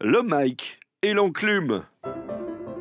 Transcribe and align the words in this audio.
le 0.00 0.22
mic 0.22 0.80
et 1.02 1.12
l'enclume. 1.12 1.82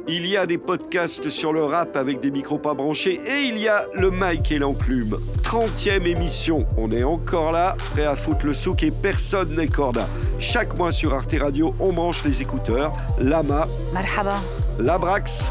Il 0.08 0.25
y 0.25 0.38
a 0.38 0.46
des 0.48 0.58
podcasts 0.58 1.30
sur 1.30 1.54
le 1.54 1.64
rap 1.64 1.96
avec 1.96 2.20
des 2.20 2.32
micros 2.32 2.58
pas 2.58 2.74
branchés 2.74 3.20
et 3.28 3.42
il 3.44 3.60
y 3.60 3.68
a 3.68 3.86
le 3.94 4.10
mic 4.10 4.52
et 4.52 4.57
l'enclume. 4.57 5.18
30e 5.44 6.08
émission, 6.08 6.66
on 6.78 6.92
est 6.92 7.04
encore 7.04 7.52
là, 7.52 7.76
prêt 7.92 8.05
à 8.05 8.16
foutre 8.16 8.46
le 8.46 8.54
souk 8.55 8.82
et 8.84 8.92
personne 8.92 9.55
n'est 9.55 9.68
corda. 9.68 10.08
Chaque 10.40 10.76
mois 10.78 10.92
sur 10.92 11.13
Arte 11.13 11.36
Radio, 11.40 11.70
on 11.79 11.94
branche 11.94 12.24
les 12.26 12.41
écouteurs. 12.41 12.91
Lama, 13.20 13.67
Marhaba. 13.93 14.38
Labrax, 14.79 15.49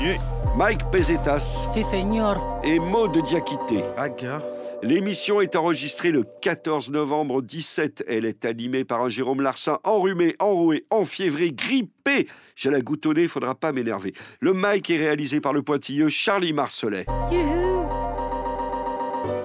Mike 0.56 0.90
Pesetas 0.90 1.68
señor. 1.90 2.58
et 2.64 2.78
Maud 2.80 3.12
Diakité. 3.26 3.84
Aga. 3.96 4.40
L'émission 4.82 5.40
est 5.40 5.56
enregistrée 5.56 6.12
le 6.12 6.24
14 6.40 6.90
novembre 6.90 7.42
17. 7.42 8.04
Elle 8.06 8.24
est 8.24 8.44
animée 8.44 8.84
par 8.84 9.02
un 9.02 9.08
Jérôme 9.08 9.40
Larsin 9.40 9.78
enrhumé, 9.82 10.36
enroué, 10.38 10.86
enfiévré, 10.90 11.50
grippé. 11.50 12.28
J'ai 12.54 12.70
la 12.70 12.78
nez, 12.78 13.28
faudra 13.28 13.56
pas 13.56 13.72
m'énerver. 13.72 14.14
Le 14.40 14.52
mic 14.54 14.88
est 14.90 14.96
réalisé 14.96 15.40
par 15.40 15.52
le 15.52 15.62
pointilleux 15.62 16.08
Charlie 16.08 16.52
Marcelet. 16.52 17.06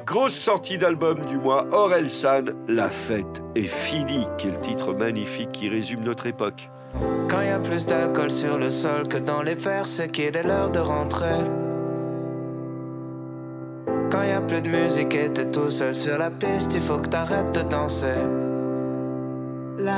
Grosse 0.05 0.35
sortie 0.35 0.77
d'album 0.77 1.25
du 1.25 1.37
mois, 1.37 1.67
Aurel 1.71 2.07
San, 2.07 2.53
La 2.67 2.89
fête 2.89 3.41
est 3.55 3.63
finie. 3.63 4.27
Quel 4.37 4.61
titre 4.61 4.93
magnifique 4.93 5.51
qui 5.51 5.67
résume 5.67 6.01
notre 6.01 6.27
époque. 6.27 6.69
Quand 7.27 7.41
y 7.41 7.49
a 7.49 7.57
plus 7.57 7.87
d'alcool 7.87 8.29
sur 8.29 8.59
le 8.59 8.69
sol 8.69 9.07
que 9.07 9.17
dans 9.17 9.41
les 9.41 9.55
verres, 9.55 9.87
c'est 9.87 10.11
qu'il 10.11 10.37
est 10.37 10.43
l'heure 10.43 10.69
de 10.69 10.79
rentrer. 10.79 11.39
Quand 14.13 14.21
y 14.21 14.31
a 14.31 14.41
plus 14.41 14.61
de 14.61 14.69
musique 14.69 15.15
et 15.15 15.27
t'es 15.33 15.49
tout 15.49 15.71
seul 15.71 15.95
sur 15.95 16.19
la 16.19 16.29
piste, 16.29 16.75
il 16.75 16.81
faut 16.81 16.99
que 16.99 17.07
t'arrêtes 17.07 17.51
de 17.55 17.63
danser. 17.67 18.05
La, 19.79 19.93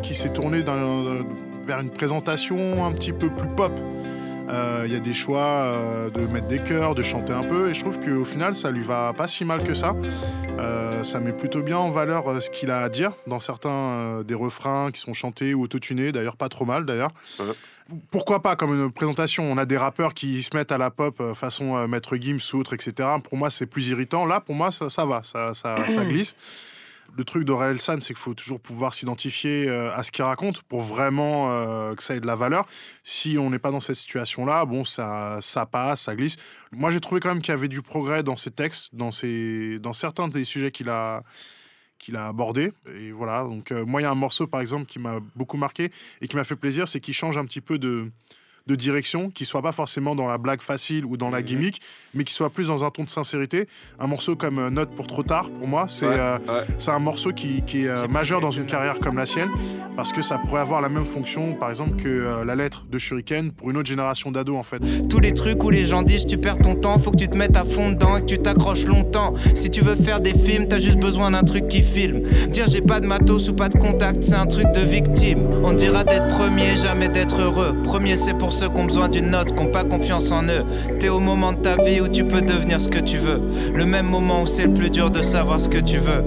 qu'il 0.00 0.16
s'est 0.16 0.28
tourné 0.28 0.62
d'un- 0.62 1.24
vers 1.64 1.80
une 1.80 1.90
présentation 1.90 2.84
un 2.84 2.92
petit 2.92 3.12
peu 3.12 3.30
plus 3.30 3.48
pop. 3.48 3.72
Euh, 4.50 4.84
Il 4.86 4.92
y 4.92 4.96
a 4.96 5.00
des 5.00 5.14
choix 5.14 5.40
euh, 5.40 6.10
de 6.10 6.26
mettre 6.26 6.46
des 6.46 6.62
chœurs, 6.62 6.94
de 6.94 7.02
chanter 7.02 7.32
un 7.32 7.44
peu, 7.44 7.70
et 7.70 7.74
je 7.74 7.80
trouve 7.80 7.98
qu'au 8.00 8.24
final, 8.24 8.54
ça 8.54 8.70
lui 8.70 8.82
va 8.82 9.12
pas 9.12 9.28
si 9.28 9.44
mal 9.44 9.62
que 9.62 9.74
ça. 9.74 9.94
Euh, 10.58 11.02
ça 11.02 11.20
met 11.20 11.32
plutôt 11.32 11.62
bien 11.62 11.78
en 11.78 11.90
valeur 11.90 12.42
ce 12.42 12.50
qu'il 12.50 12.70
a 12.70 12.80
à 12.80 12.88
dire 12.88 13.12
dans 13.26 13.40
certains 13.40 14.22
des 14.22 14.34
refrains 14.34 14.90
qui 14.90 15.00
sont 15.00 15.14
chantés 15.14 15.54
ou 15.54 15.62
autotunés, 15.62 16.12
d'ailleurs 16.12 16.36
pas 16.36 16.48
trop 16.48 16.64
mal 16.64 16.86
d'ailleurs. 16.86 17.12
Ouais. 17.38 17.46
Pourquoi 18.10 18.42
pas 18.42 18.54
comme 18.54 18.74
une 18.74 18.92
présentation? 18.92 19.50
On 19.50 19.56
a 19.56 19.64
des 19.64 19.78
rappeurs 19.78 20.12
qui 20.12 20.42
se 20.42 20.54
mettent 20.54 20.72
à 20.72 20.78
la 20.78 20.90
pop 20.90 21.16
euh, 21.20 21.34
façon 21.34 21.76
euh, 21.76 21.86
Maître 21.86 22.16
Gims, 22.16 22.38
Soutre, 22.40 22.74
etc. 22.74 23.08
Pour 23.24 23.38
moi, 23.38 23.50
c'est 23.50 23.64
plus 23.64 23.88
irritant. 23.88 24.26
Là, 24.26 24.40
pour 24.40 24.54
moi, 24.54 24.70
ça, 24.70 24.90
ça 24.90 25.06
va, 25.06 25.22
ça, 25.22 25.54
ça, 25.54 25.86
ça 25.86 26.04
glisse. 26.08 26.34
Le 27.16 27.24
truc 27.24 27.44
d'Aurel 27.44 27.80
San, 27.80 28.00
c'est 28.00 28.14
qu'il 28.14 28.22
faut 28.22 28.34
toujours 28.34 28.60
pouvoir 28.60 28.94
s'identifier 28.94 29.68
euh, 29.68 29.92
à 29.94 30.02
ce 30.02 30.12
qu'il 30.12 30.24
raconte 30.24 30.62
pour 30.62 30.82
vraiment 30.82 31.50
euh, 31.50 31.94
que 31.94 32.02
ça 32.02 32.14
ait 32.14 32.20
de 32.20 32.26
la 32.26 32.36
valeur. 32.36 32.66
Si 33.02 33.38
on 33.38 33.50
n'est 33.50 33.58
pas 33.58 33.70
dans 33.70 33.80
cette 33.80 33.96
situation-là, 33.96 34.64
bon, 34.64 34.84
ça, 34.84 35.38
ça 35.40 35.66
passe, 35.66 36.02
ça 36.02 36.14
glisse. 36.14 36.36
Moi, 36.70 36.90
j'ai 36.90 37.00
trouvé 37.00 37.20
quand 37.20 37.30
même 37.30 37.42
qu'il 37.42 37.52
y 37.52 37.56
avait 37.56 37.68
du 37.68 37.82
progrès 37.82 38.22
dans 38.22 38.36
ses 38.36 38.50
textes, 38.50 38.94
dans, 38.94 39.10
ses, 39.10 39.78
dans 39.80 39.92
certains 39.92 40.28
des 40.28 40.44
sujets 40.44 40.70
qu'il 40.70 40.90
a 40.90 41.22
qu'il 41.98 42.16
a 42.16 42.28
abordés. 42.28 42.72
Et 42.94 43.10
voilà, 43.10 43.42
donc 43.42 43.72
euh, 43.72 43.84
moi, 43.84 44.00
il 44.00 44.04
y 44.04 44.06
a 44.06 44.10
un 44.10 44.14
morceau, 44.14 44.46
par 44.46 44.60
exemple, 44.60 44.86
qui 44.86 44.98
m'a 44.98 45.18
beaucoup 45.34 45.56
marqué 45.56 45.90
et 46.20 46.28
qui 46.28 46.36
m'a 46.36 46.44
fait 46.44 46.56
plaisir, 46.56 46.88
c'est 46.88 47.00
qu'il 47.00 47.14
change 47.14 47.36
un 47.36 47.44
petit 47.44 47.60
peu 47.60 47.78
de 47.78 48.10
de 48.68 48.74
direction, 48.74 49.30
qui 49.30 49.44
soit 49.44 49.62
pas 49.62 49.72
forcément 49.72 50.14
dans 50.14 50.28
la 50.28 50.38
blague 50.38 50.60
facile 50.62 51.04
ou 51.06 51.16
dans 51.16 51.30
la 51.30 51.42
gimmick, 51.42 51.80
mais 52.14 52.22
qui 52.24 52.34
soit 52.34 52.50
plus 52.50 52.68
dans 52.68 52.84
un 52.84 52.90
ton 52.90 53.04
de 53.04 53.08
sincérité. 53.08 53.66
Un 53.98 54.06
morceau 54.06 54.36
comme 54.36 54.58
euh, 54.58 54.70
Note 54.70 54.90
pour 54.94 55.06
trop 55.06 55.22
tard, 55.22 55.48
pour 55.58 55.66
moi, 55.66 55.86
c'est 55.88 56.06
Ouais, 56.06 56.14
euh, 56.16 56.38
ouais. 56.38 56.88
un 56.92 56.98
morceau 56.98 57.32
qui, 57.32 57.62
qui 57.62 57.84
est 57.84 57.88
euh, 57.88 58.06
majeur 58.08 58.40
dans 58.40 58.50
une 58.50 58.66
carrière 58.66 58.98
comme 59.00 59.16
la 59.16 59.26
sienne, 59.26 59.48
parce 59.96 60.12
que 60.12 60.22
ça 60.22 60.38
pourrait 60.38 60.60
avoir 60.60 60.80
la 60.80 60.88
même 60.88 61.04
fonction, 61.06 61.54
par 61.54 61.70
exemple, 61.70 61.96
que 61.96 62.08
euh, 62.08 62.44
la 62.44 62.54
lettre 62.54 62.84
de 62.90 62.98
Shuriken 62.98 63.52
pour 63.52 63.70
une 63.70 63.76
autre 63.78 63.88
génération 63.88 64.30
d'ados, 64.30 64.56
en 64.56 64.62
fait. 64.62 64.80
Tous 65.08 65.18
les 65.20 65.32
trucs 65.32 65.64
où 65.64 65.70
les 65.70 65.86
gens 65.86 66.02
disent 66.02 66.26
tu 66.26 66.36
perds 66.38 66.58
ton 66.58 66.74
temps, 66.74 66.98
faut 66.98 67.10
que 67.10 67.16
tu 67.16 67.28
te 67.28 67.36
mettes 67.36 67.56
à 67.56 67.64
fond 67.64 67.90
dedans 67.90 68.16
et 68.16 68.20
que 68.20 68.26
tu 68.26 68.38
t'accroches 68.38 68.84
longtemps. 68.84 69.32
Si 69.54 69.70
tu 69.70 69.80
veux 69.80 69.96
faire 69.96 70.20
des 70.20 70.34
films, 70.34 70.66
t'as 70.68 70.78
juste 70.78 70.98
besoin 70.98 71.30
d'un 71.30 71.42
truc 71.42 71.68
qui 71.68 71.82
filme. 71.82 72.20
Dire 72.48 72.66
j'ai 72.68 72.82
pas 72.82 73.00
de 73.00 73.06
matos 73.06 73.48
ou 73.48 73.54
pas 73.54 73.68
de 73.70 73.78
contact, 73.78 74.22
c'est 74.22 74.34
un 74.34 74.46
truc 74.46 74.66
de 74.72 74.80
victime. 74.80 75.48
On 75.64 75.72
dira 75.72 76.04
d'être 76.04 76.28
premier, 76.36 76.76
jamais 76.76 77.08
d'être 77.08 77.40
heureux. 77.40 77.74
Premier, 77.84 78.16
c'est 78.16 78.34
pour 78.34 78.52
ceux 78.58 78.68
qui 78.68 78.80
ont 78.80 78.86
besoin 78.86 79.08
d'une 79.08 79.30
note, 79.30 79.54
qui 79.54 79.60
ont 79.62 79.70
pas 79.70 79.84
confiance 79.84 80.32
en 80.32 80.42
eux. 80.44 80.64
T'es 80.98 81.08
au 81.08 81.20
moment 81.20 81.52
de 81.52 81.58
ta 81.58 81.76
vie 81.76 82.00
où 82.00 82.08
tu 82.08 82.24
peux 82.24 82.42
devenir 82.42 82.80
ce 82.80 82.88
que 82.88 82.98
tu 82.98 83.16
veux. 83.16 83.40
Le 83.72 83.86
même 83.86 84.06
moment 84.06 84.42
où 84.42 84.46
c'est 84.46 84.64
le 84.64 84.74
plus 84.74 84.90
dur 84.90 85.10
de 85.10 85.22
savoir 85.22 85.60
ce 85.60 85.68
que 85.68 85.78
tu 85.78 85.98
veux. 85.98 86.24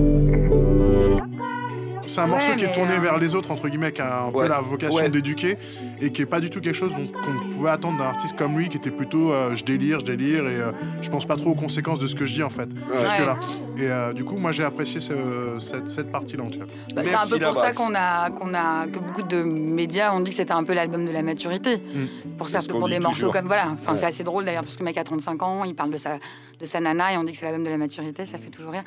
C'est 2.06 2.20
un 2.20 2.24
Ouais, 2.26 2.30
morceau 2.32 2.56
qui 2.56 2.66
est 2.66 2.72
tourné 2.72 2.94
euh, 2.96 3.00
vers 3.00 3.18
les 3.18 3.36
autres, 3.36 3.52
entre 3.52 3.70
guillemets, 3.70 3.92
qui 3.92 4.02
a 4.02 4.24
un 4.24 4.32
Ouais, 4.32 4.44
peu 4.44 4.50
la 4.50 4.60
vocation 4.62 5.00
ouais. 5.00 5.10
d'éduquer, 5.10 5.58
et 6.02 6.12
qui 6.12 6.22
est 6.22 6.26
pas 6.26 6.40
du 6.40 6.50
tout 6.50 6.60
quelque 6.60 6.76
chose 6.76 6.94
dont- 6.96 7.08
qu'on 7.08 7.50
pouvait 7.50 7.70
attendre 7.70 7.98
d'un 8.00 8.06
artiste 8.06 8.36
comme 8.38 8.58
lui, 8.58 8.70
qui 8.70 8.78
était 8.78 8.92
plutôt 8.92 9.32
euh, 9.32 9.56
je 9.56 9.64
délire, 9.64 10.00
je 10.00 10.06
délire, 10.06 10.48
et 10.48 10.56
euh, 10.60 10.72
je 11.02 11.10
pense 11.10 11.26
pas 11.26 11.36
trop 11.38 11.52
aux 11.52 11.56
conséquences 11.56 12.00
de 12.00 12.08
ce 12.08 12.16
que 12.16 12.26
je 12.26 12.34
dis, 12.34 12.44
en 12.44 12.50
fait, 12.50 12.70
jusque-là. 13.00 13.38
Et 13.78 13.90
euh, 13.90 14.14
du 14.14 14.24
coup, 14.26 14.38
moi, 14.38 14.52
j'ai 14.52 14.64
apprécié 14.64 15.00
ce- 15.00 15.58
cette, 15.60 15.90
cette 15.90 16.12
partie-là, 16.12 16.44
en 16.44 16.50
tout 16.50 16.60
cas. 16.60 16.66
Bah, 16.96 17.04
c'est 17.06 17.16
un 17.16 17.28
peu 17.28 17.40
pour 17.40 17.56
ça 17.56 17.72
qu'on 17.74 17.94
a, 17.96 18.30
qu'on 18.32 18.54
a, 18.54 18.88
que 18.88 19.00
beaucoup 19.00 19.24
de 19.24 19.44
médias 19.44 20.14
ont 20.14 20.20
dit 20.20 20.32
que 20.32 20.38
c'était 20.38 20.52
un 20.54 20.64
peu 20.64 20.74
l'album 20.74 21.06
de 21.06 21.12
la 21.12 21.22
maturité. 21.22 21.82
Pour, 22.38 22.48
C'est 22.50 22.60
ça, 22.62 22.68
pour 22.68 22.90
des 22.90 23.00
morceaux 23.00 23.18
toujours. 23.28 23.34
comme. 23.34 23.48
Voilà, 23.48 23.70
enfin, 23.74 23.92
Ouais. 23.94 23.98
c'est 23.98 24.06
assez 24.08 24.24
drôle 24.24 24.46
d'ailleurs, 24.46 24.64
parce 24.64 24.76
que 24.76 24.80
le 24.80 24.86
mec 24.86 24.98
a 24.98 25.04
35 25.04 25.42
ans, 25.44 25.64
il 25.66 25.76
parle 25.76 25.92
de 25.92 25.98
sa, 25.98 26.18
de 26.60 26.66
sa 26.66 26.80
nana 26.80 27.14
et 27.14 27.18
on 27.18 27.24
dit 27.24 27.32
que 27.34 27.38
c'est 27.38 27.46
l'album 27.46 27.64
de 27.64 27.70
la 27.70 27.78
maturité, 27.78 28.26
ça 28.26 28.38
fait 28.38 28.50
toujours 28.50 28.72
rire. 28.72 28.84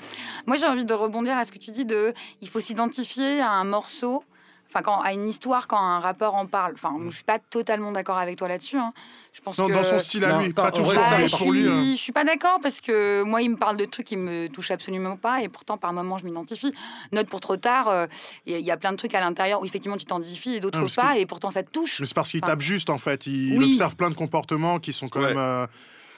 Moi, 0.46 0.56
j'ai 0.56 0.66
envie 0.66 0.84
de 0.84 0.92
rebondir 0.94 1.36
à 1.36 1.44
ce 1.44 1.52
que 1.52 1.58
tu 1.58 1.70
dis 1.70 1.84
de. 1.84 2.12
Il 2.42 2.48
faut 2.48 2.60
s'identifier 2.60 3.03
à 3.40 3.50
un 3.50 3.64
morceau. 3.64 4.24
Enfin, 4.70 4.82
quand, 4.82 4.98
à 5.02 5.12
une 5.12 5.28
histoire, 5.28 5.68
quand 5.68 5.78
un 5.78 6.00
rappeur 6.00 6.34
en 6.34 6.46
parle. 6.46 6.72
Enfin, 6.74 6.92
je 7.08 7.14
suis 7.14 7.22
pas 7.22 7.38
totalement 7.38 7.92
d'accord 7.92 8.18
avec 8.18 8.34
toi 8.36 8.48
là-dessus. 8.48 8.76
hein. 8.76 8.92
Je 9.32 9.40
pense 9.40 9.56
Dans, 9.56 9.68
que... 9.68 9.72
dans 9.72 9.84
son 9.84 10.00
style 10.00 10.24
à 10.24 10.32
Non, 10.32 10.40
lui, 10.40 10.52
pas 10.52 10.72
toujours, 10.72 10.94
Bah, 10.94 11.00
mais 11.16 11.28
je, 11.28 11.36
pour 11.36 11.52
lui. 11.52 11.64
euh, 11.64 11.80
suis, 11.82 11.96
je 11.96 12.00
suis 12.02 12.12
pas 12.12 12.24
d'accord 12.24 12.58
parce 12.60 12.80
que 12.80 13.22
moi, 13.22 13.40
il 13.40 13.50
me 13.52 13.56
parle 13.56 13.76
de 13.76 13.84
trucs 13.84 14.06
qui 14.06 14.16
me 14.16 14.48
touchent 14.48 14.72
absolument 14.72 15.16
pas 15.16 15.42
et 15.42 15.48
pourtant, 15.48 15.76
par 15.78 15.92
moments, 15.92 16.18
je 16.18 16.24
m'identifie. 16.24 16.74
Note 17.12 17.28
pour 17.28 17.38
trop 17.40 17.56
tard, 17.56 17.86
euh, 17.86 18.06
il 18.46 18.52
y, 18.52 18.56
a- 18.56 18.58
il 18.58 18.64
y 18.66 18.70
a 18.72 18.76
plein 18.76 18.90
de 18.90 18.96
trucs 18.96 19.14
à 19.14 19.20
l'intérieur 19.20 19.62
où 19.62 19.64
effectivement 19.64 19.96
tu 19.96 20.06
t'identifies 20.06 20.56
et 20.56 20.60
d'autres 20.60 20.80
Ah, 20.98 21.02
pas 21.02 21.14
que- 21.14 21.18
et 21.20 21.26
pourtant 21.26 21.50
ça 21.50 21.62
te 21.62 21.70
touche. 21.70 22.00
Mais 22.00 22.06
c'est 22.06 22.14
parce 22.14 22.30
qu'il 22.30 22.40
Enfin, 22.42 22.52
tape 22.54 22.60
juste 22.60 22.90
en 22.90 22.98
fait. 22.98 23.28
Il, 23.28 23.56
Oui. 23.56 23.70
observe 23.70 23.94
plein 23.94 24.10
de 24.10 24.16
comportements 24.16 24.80
qui 24.80 24.92
sont 24.92 25.08
quand 25.08 25.20
Ouais. 25.20 25.28
même. 25.28 25.38
euh, 25.38 25.66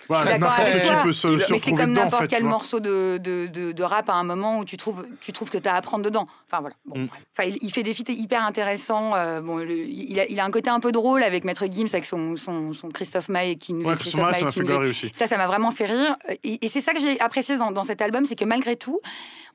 Je 0.08 0.14
suis 0.14 0.22
voilà, 0.22 0.38
d'accord 0.38 0.56
n'importe 0.56 0.80
qui 0.80 0.86
toi. 0.86 1.02
peut 1.02 1.12
se, 1.12 1.26
a- 1.26 1.40
se 1.40 1.52
Mais 1.52 1.58
c'est 1.58 1.70
comme 1.72 1.80
en 1.80 1.86
n'importe 2.04 2.22
fait. 2.22 2.28
quel 2.28 2.44
morceau 2.44 2.78
de, 2.80 3.18
de, 3.18 3.48
de- 3.52 3.72
de 3.72 3.82
rap 3.82 4.08
à 4.08 4.14
un 4.14 4.22
moment 4.22 4.58
où 4.60 4.64
tu 4.64 4.76
trouves, 4.76 5.04
tu 5.20 5.32
trouves 5.32 5.50
que 5.50 5.58
tu 5.58 5.68
as 5.68 5.74
à 5.74 5.76
apprendre 5.78 6.04
dedans. 6.04 6.28
Enfin 6.48 6.60
voilà. 6.60 6.76
Bon, 6.84 7.00
Mm. 7.00 7.08
Enfin, 7.36 7.48
il, 7.48 7.58
il 7.60 7.72
fait 7.72 7.82
des 7.82 7.92
feats 7.92 8.12
hyper 8.12 8.44
intéressants. 8.44 9.14
euh, 9.14 9.40
bon, 9.40 9.56
le- 9.56 9.70
il, 9.76 10.18
a, 10.20 10.26
il 10.26 10.38
a 10.38 10.44
un 10.44 10.50
côté 10.50 10.70
un 10.70 10.78
peu 10.80 10.92
drôle 10.92 11.22
avec 11.24 11.44
Maître 11.44 11.66
Gims, 11.70 11.88
avec 11.92 12.06
son, 12.06 12.36
son, 12.36 12.72
son 12.72 12.88
Christophe 12.90 13.28
Maé 13.28 13.56
qui 13.56 13.72
nous 13.72 13.84
Ouais, 13.86 13.96
Christophe 13.96 14.20
Christophe 14.24 14.32
Maé, 14.32 14.38
ça 14.38 14.44
m'a 14.44 14.50
qui 14.52 14.60
fait 14.60 14.64
garer 14.66 14.88
aussi. 14.90 15.10
Ça, 15.14 15.26
ça 15.26 15.36
m'a 15.38 15.46
vraiment 15.48 15.72
fait 15.72 15.86
rire. 15.86 16.16
Et, 16.44 16.64
et 16.64 16.68
c'est 16.68 16.80
ça 16.80 16.92
que 16.94 17.00
j'ai 17.00 17.18
apprécié 17.20 17.56
dans, 17.56 17.72
dans 17.72 17.82
cet 17.84 18.00
album, 18.00 18.26
c'est 18.26 18.36
que 18.36 18.44
malgré 18.44 18.76
tout, 18.76 19.00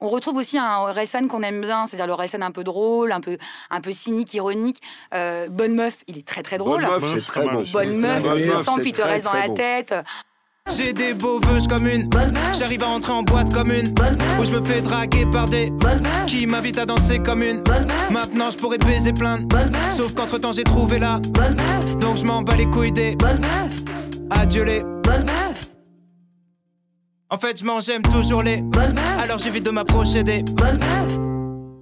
on 0.01 0.09
retrouve 0.09 0.35
aussi 0.35 0.57
un 0.57 0.79
Orelsan 0.79 1.27
qu'on 1.27 1.43
aime 1.43 1.61
bien, 1.61 1.85
c'est-à-dire 1.85 2.07
l'Orelsan 2.07 2.41
un 2.41 2.51
peu 2.51 2.63
drôle, 2.65 3.11
un 3.13 3.21
peu, 3.21 3.37
un 3.69 3.79
peu 3.81 3.91
cynique, 3.93 4.33
ironique. 4.33 4.81
Euh, 5.13 5.47
Bonne 5.47 5.75
meuf, 5.75 5.99
il 6.07 6.17
est 6.17 6.27
très 6.27 6.41
très 6.43 6.57
drôle. 6.57 6.81
Bonne 6.85 6.99
meuf, 6.99 7.13
c'est 7.13 7.21
très 7.25 7.47
bon. 7.47 7.63
Bonne 7.71 7.95
meuf, 7.97 8.23
le 8.35 8.55
sang 8.57 8.77
puis 8.79 8.91
te 8.91 9.01
reste 9.01 9.25
dans 9.25 9.33
la 9.33 9.47
tête. 9.49 9.93
J'ai 10.69 10.93
des 10.93 11.13
beaux 11.13 11.39
vœux 11.39 11.59
comme 11.67 11.87
une. 11.87 12.09
J'arrive 12.57 12.83
à 12.83 12.87
entrer 12.87 13.11
en 13.11 13.23
boîte 13.23 13.51
comme 13.53 13.71
une. 13.71 13.87
Où 14.39 14.43
je 14.43 14.57
me 14.57 14.63
fais 14.65 14.81
draguer 14.81 15.25
par 15.25 15.47
des. 15.49 15.71
Qui 16.27 16.45
m'invitent 16.45 16.77
à 16.77 16.85
danser 16.85 17.19
comme 17.19 17.41
une. 17.43 17.63
Maintenant 18.11 18.51
je 18.51 18.57
pourrais 18.57 18.77
baiser 18.77 19.11
plein. 19.11 19.39
de- 19.39 19.47
Sauf 19.91 20.13
qu'entre 20.13 20.37
temps 20.37 20.51
j'ai 20.51 20.63
trouvé 20.63 20.99
la. 20.99 21.19
Donc 21.99 22.17
je 22.17 22.23
m'en 22.23 22.41
bats 22.43 22.55
les 22.55 22.67
couilles 22.67 22.91
des. 22.91 23.17
Adieu 24.29 24.63
les. 24.63 24.83
En 27.29 27.37
fait, 27.37 27.59
je 27.59 27.65
m'en 27.65 27.79
j'aime 27.79 28.01
toujours 28.03 28.43
les. 28.43 28.63
Alors 29.21 29.39
j'évite 29.39 29.65
de 29.65 29.71
m'approcher 29.71 30.23
des. 30.23 30.43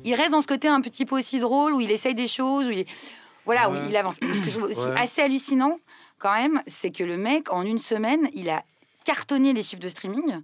Il 0.04 0.16
reste 0.16 0.32
dans 0.32 0.42
ce 0.42 0.48
côté 0.48 0.68
un 0.68 0.82
petit 0.82 1.06
peu 1.06 1.18
aussi 1.18 1.40
drôle 1.40 1.74
où 1.74 1.82
il 1.82 1.92
essaye 1.92 2.16
des 2.16 2.28
choses, 2.28 2.66
où 2.66 2.72
il, 2.72 2.86
voilà, 3.46 3.70
où 3.70 3.74
il 3.88 3.96
avance. 3.96 4.18
Que 4.20 4.32
je 4.34 4.50
trouve 4.50 4.64
aussi 4.64 4.86
Ouais. 4.88 4.98
assez 5.00 5.22
hallucinant, 5.22 5.78
quand 6.20 6.34
même, 6.36 6.62
c'est 6.68 6.92
que 6.92 7.04
le 7.04 7.18
mec, 7.18 7.52
en 7.52 7.64
une 7.64 7.80
semaine, 7.80 8.30
il 8.34 8.50
a 8.50 8.64
cartonné 9.06 9.54
les 9.54 9.64
chiffres 9.64 9.82
de 9.82 9.90
streaming. 9.90 10.42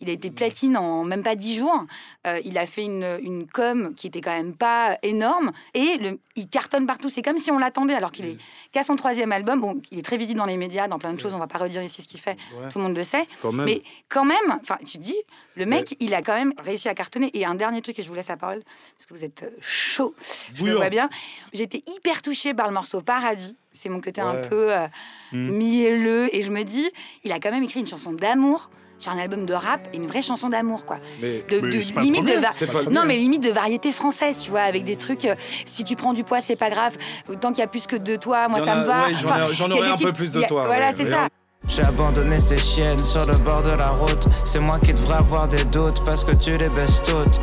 Il 0.00 0.10
a 0.10 0.12
été 0.12 0.30
platine 0.30 0.76
en 0.76 1.04
même 1.04 1.22
pas 1.22 1.36
dix 1.36 1.54
jours. 1.56 1.86
Euh, 2.26 2.38
il 2.44 2.58
a 2.58 2.66
fait 2.66 2.84
une, 2.84 3.18
une 3.22 3.46
com 3.46 3.94
qui 3.96 4.06
était 4.08 4.20
quand 4.20 4.36
même 4.36 4.54
pas 4.54 4.98
énorme. 5.02 5.52
Et 5.72 5.96
le- 5.96 6.18
il 6.34 6.48
cartonne 6.48 6.86
partout. 6.86 7.08
C'est 7.08 7.22
comme 7.22 7.38
si 7.38 7.50
on 7.50 7.56
l'attendait, 7.56 7.94
alors 7.94 8.12
qu'il 8.12 8.26
est 8.26 8.36
qu'à 8.72 8.82
son 8.82 8.94
troisième 8.96 9.32
album. 9.32 9.58
Bon, 9.58 9.80
il 9.90 9.98
est 9.98 10.02
très 10.02 10.18
visible 10.18 10.38
dans 10.38 10.44
les 10.44 10.58
médias, 10.58 10.86
dans 10.86 10.98
plein 10.98 11.14
de 11.14 11.18
choses. 11.20 11.32
On 11.32 11.38
va 11.38 11.46
pas 11.46 11.56
redire 11.56 11.82
ici 11.82 12.02
ce 12.02 12.08
qu'il 12.08 12.20
fait. 12.20 12.36
Ouais, 12.60 12.68
Tout 12.68 12.76
le 12.76 12.84
monde 12.84 12.96
le 12.96 13.04
sait. 13.04 13.26
quand. 13.40 13.52
Mais 13.64 13.82
quand 14.10 14.26
même, 14.26 14.58
enfin, 14.60 14.76
tu 14.84 14.98
te 14.98 15.02
dis, 15.02 15.16
le 15.54 15.64
mec, 15.64 15.96
il 15.98 16.12
a 16.12 16.20
quand 16.20 16.34
même 16.36 16.52
réussi 16.58 16.90
à 16.90 16.94
cartonner. 16.94 17.30
Et 17.32 17.46
un 17.46 17.54
dernier 17.54 17.80
truc, 17.80 17.98
et 17.98 18.02
je 18.02 18.08
vous 18.08 18.14
laisse 18.14 18.28
la 18.28 18.36
parole, 18.36 18.62
parce 18.98 19.06
que 19.06 19.14
vous 19.14 19.24
êtes 19.24 19.44
euh, 19.44 19.50
chaud, 19.62 20.14
je 20.54 20.62
le 20.62 20.72
vois 20.76 20.90
bien. 20.90 21.08
J'étais 21.54 21.82
hyper 21.96 22.20
touchée 22.20 22.52
par 22.52 22.66
le 22.66 22.74
morceau 22.74 23.00
Paradis. 23.00 23.56
C'est 23.76 23.88
mon 23.88 24.00
côté 24.00 24.20
un 24.20 24.34
peu 24.48 24.72
euh, 24.72 24.86
Mm. 25.32 25.50
mielleux. 25.50 26.34
Et 26.34 26.42
je 26.42 26.50
me 26.50 26.62
dis, 26.62 26.90
il 27.24 27.32
a 27.32 27.38
quand 27.38 27.50
même 27.50 27.62
écrit 27.64 27.80
une 27.80 27.86
chanson 27.86 28.12
d'amour 28.12 28.70
sur 28.98 29.12
un 29.12 29.18
album 29.18 29.44
de 29.44 29.52
rap 29.52 29.80
et 29.92 29.96
une 29.98 30.06
vraie 30.06 30.22
chanson 30.22 30.48
d'amour, 30.48 30.86
quoi. 30.86 30.98
Mais 31.20 31.42
De, 31.50 31.60
de- 31.60 31.66
limite 31.66 32.22
de 32.24 32.30
premier. 32.30 32.36
va- 32.40 32.52
c'est 32.52 32.66
pas 32.66 32.80
le 32.82 32.90
non, 32.90 33.02
mais 33.04 33.16
limite 33.16 33.42
de 33.42 33.50
variété 33.50 33.92
française, 33.92 34.38
tu 34.42 34.50
vois, 34.50 34.62
avec 34.62 34.84
des 34.84 34.96
trucs. 34.96 35.26
euh, 35.26 35.34
si 35.66 35.84
tu 35.84 35.96
prends 35.96 36.14
du 36.14 36.24
poids, 36.24 36.40
c'est 36.40 36.56
pas 36.56 36.70
grave. 36.70 36.96
Tant 37.40 37.50
qu'il 37.50 37.58
y 37.58 37.62
a 37.62 37.66
plus 37.66 37.86
que 37.86 37.96
de 37.96 38.16
toi, 38.16 38.48
moi 38.48 38.60
ça 38.60 38.74
me 38.76 38.84
va. 38.84 39.06
ouais, 39.08 39.14
j'en 39.14 39.28
Enfin, 39.66 39.70
aurais 39.76 39.90
un 39.90 39.96
peu 39.96 40.12
plus 40.12 40.32
de 40.32 40.42
a- 40.42 40.46
toi, 40.46 40.64
Voilà, 40.64 40.88
ouais. 40.88 40.94
c'est 40.96 41.04
ça. 41.04 41.28
J'ai 41.68 41.82
abandonné 41.82 42.38
ces 42.38 42.56
chiennes 42.56 43.02
sur 43.04 43.26
le 43.26 43.34
bord 43.34 43.60
de 43.62 43.70
la 43.70 43.88
route. 43.90 44.26
C'est 44.44 44.60
moi 44.60 44.78
qui 44.78 44.94
devrais 44.94 45.16
avoir 45.16 45.48
des 45.48 45.64
doutes 45.64 46.02
parce 46.04 46.22
que 46.24 46.32
tu 46.32 46.56
les 46.56 46.68
baisses 46.70 47.02
toutes. 47.02 47.40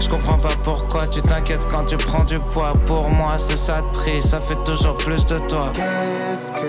Je 0.00 0.08
comprends 0.08 0.38
pas 0.38 0.48
pourquoi 0.62 1.06
tu 1.06 1.20
t'inquiètes 1.22 1.66
quand 1.70 1.84
tu 1.84 1.96
prends 1.96 2.24
du 2.24 2.38
poids. 2.38 2.72
Pour 2.86 3.08
moi, 3.08 3.34
c'est 3.38 3.56
ça 3.56 3.80
de 3.80 3.86
prix, 3.96 4.22
ça 4.22 4.40
fait 4.40 4.56
toujours 4.64 4.96
plus 4.96 5.26
de 5.26 5.38
toi. 5.40 5.70
Qu'est-ce 5.74 6.52
que 6.52 6.66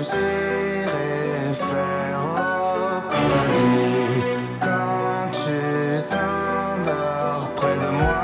j'irai 0.00 1.52
faire 1.52 2.20
au 2.24 3.10
paradis 3.10 4.24
quand 4.60 5.30
tu 5.32 6.02
t'endors 6.10 7.50
près 7.56 7.74
de 7.76 7.90
moi? 7.92 8.14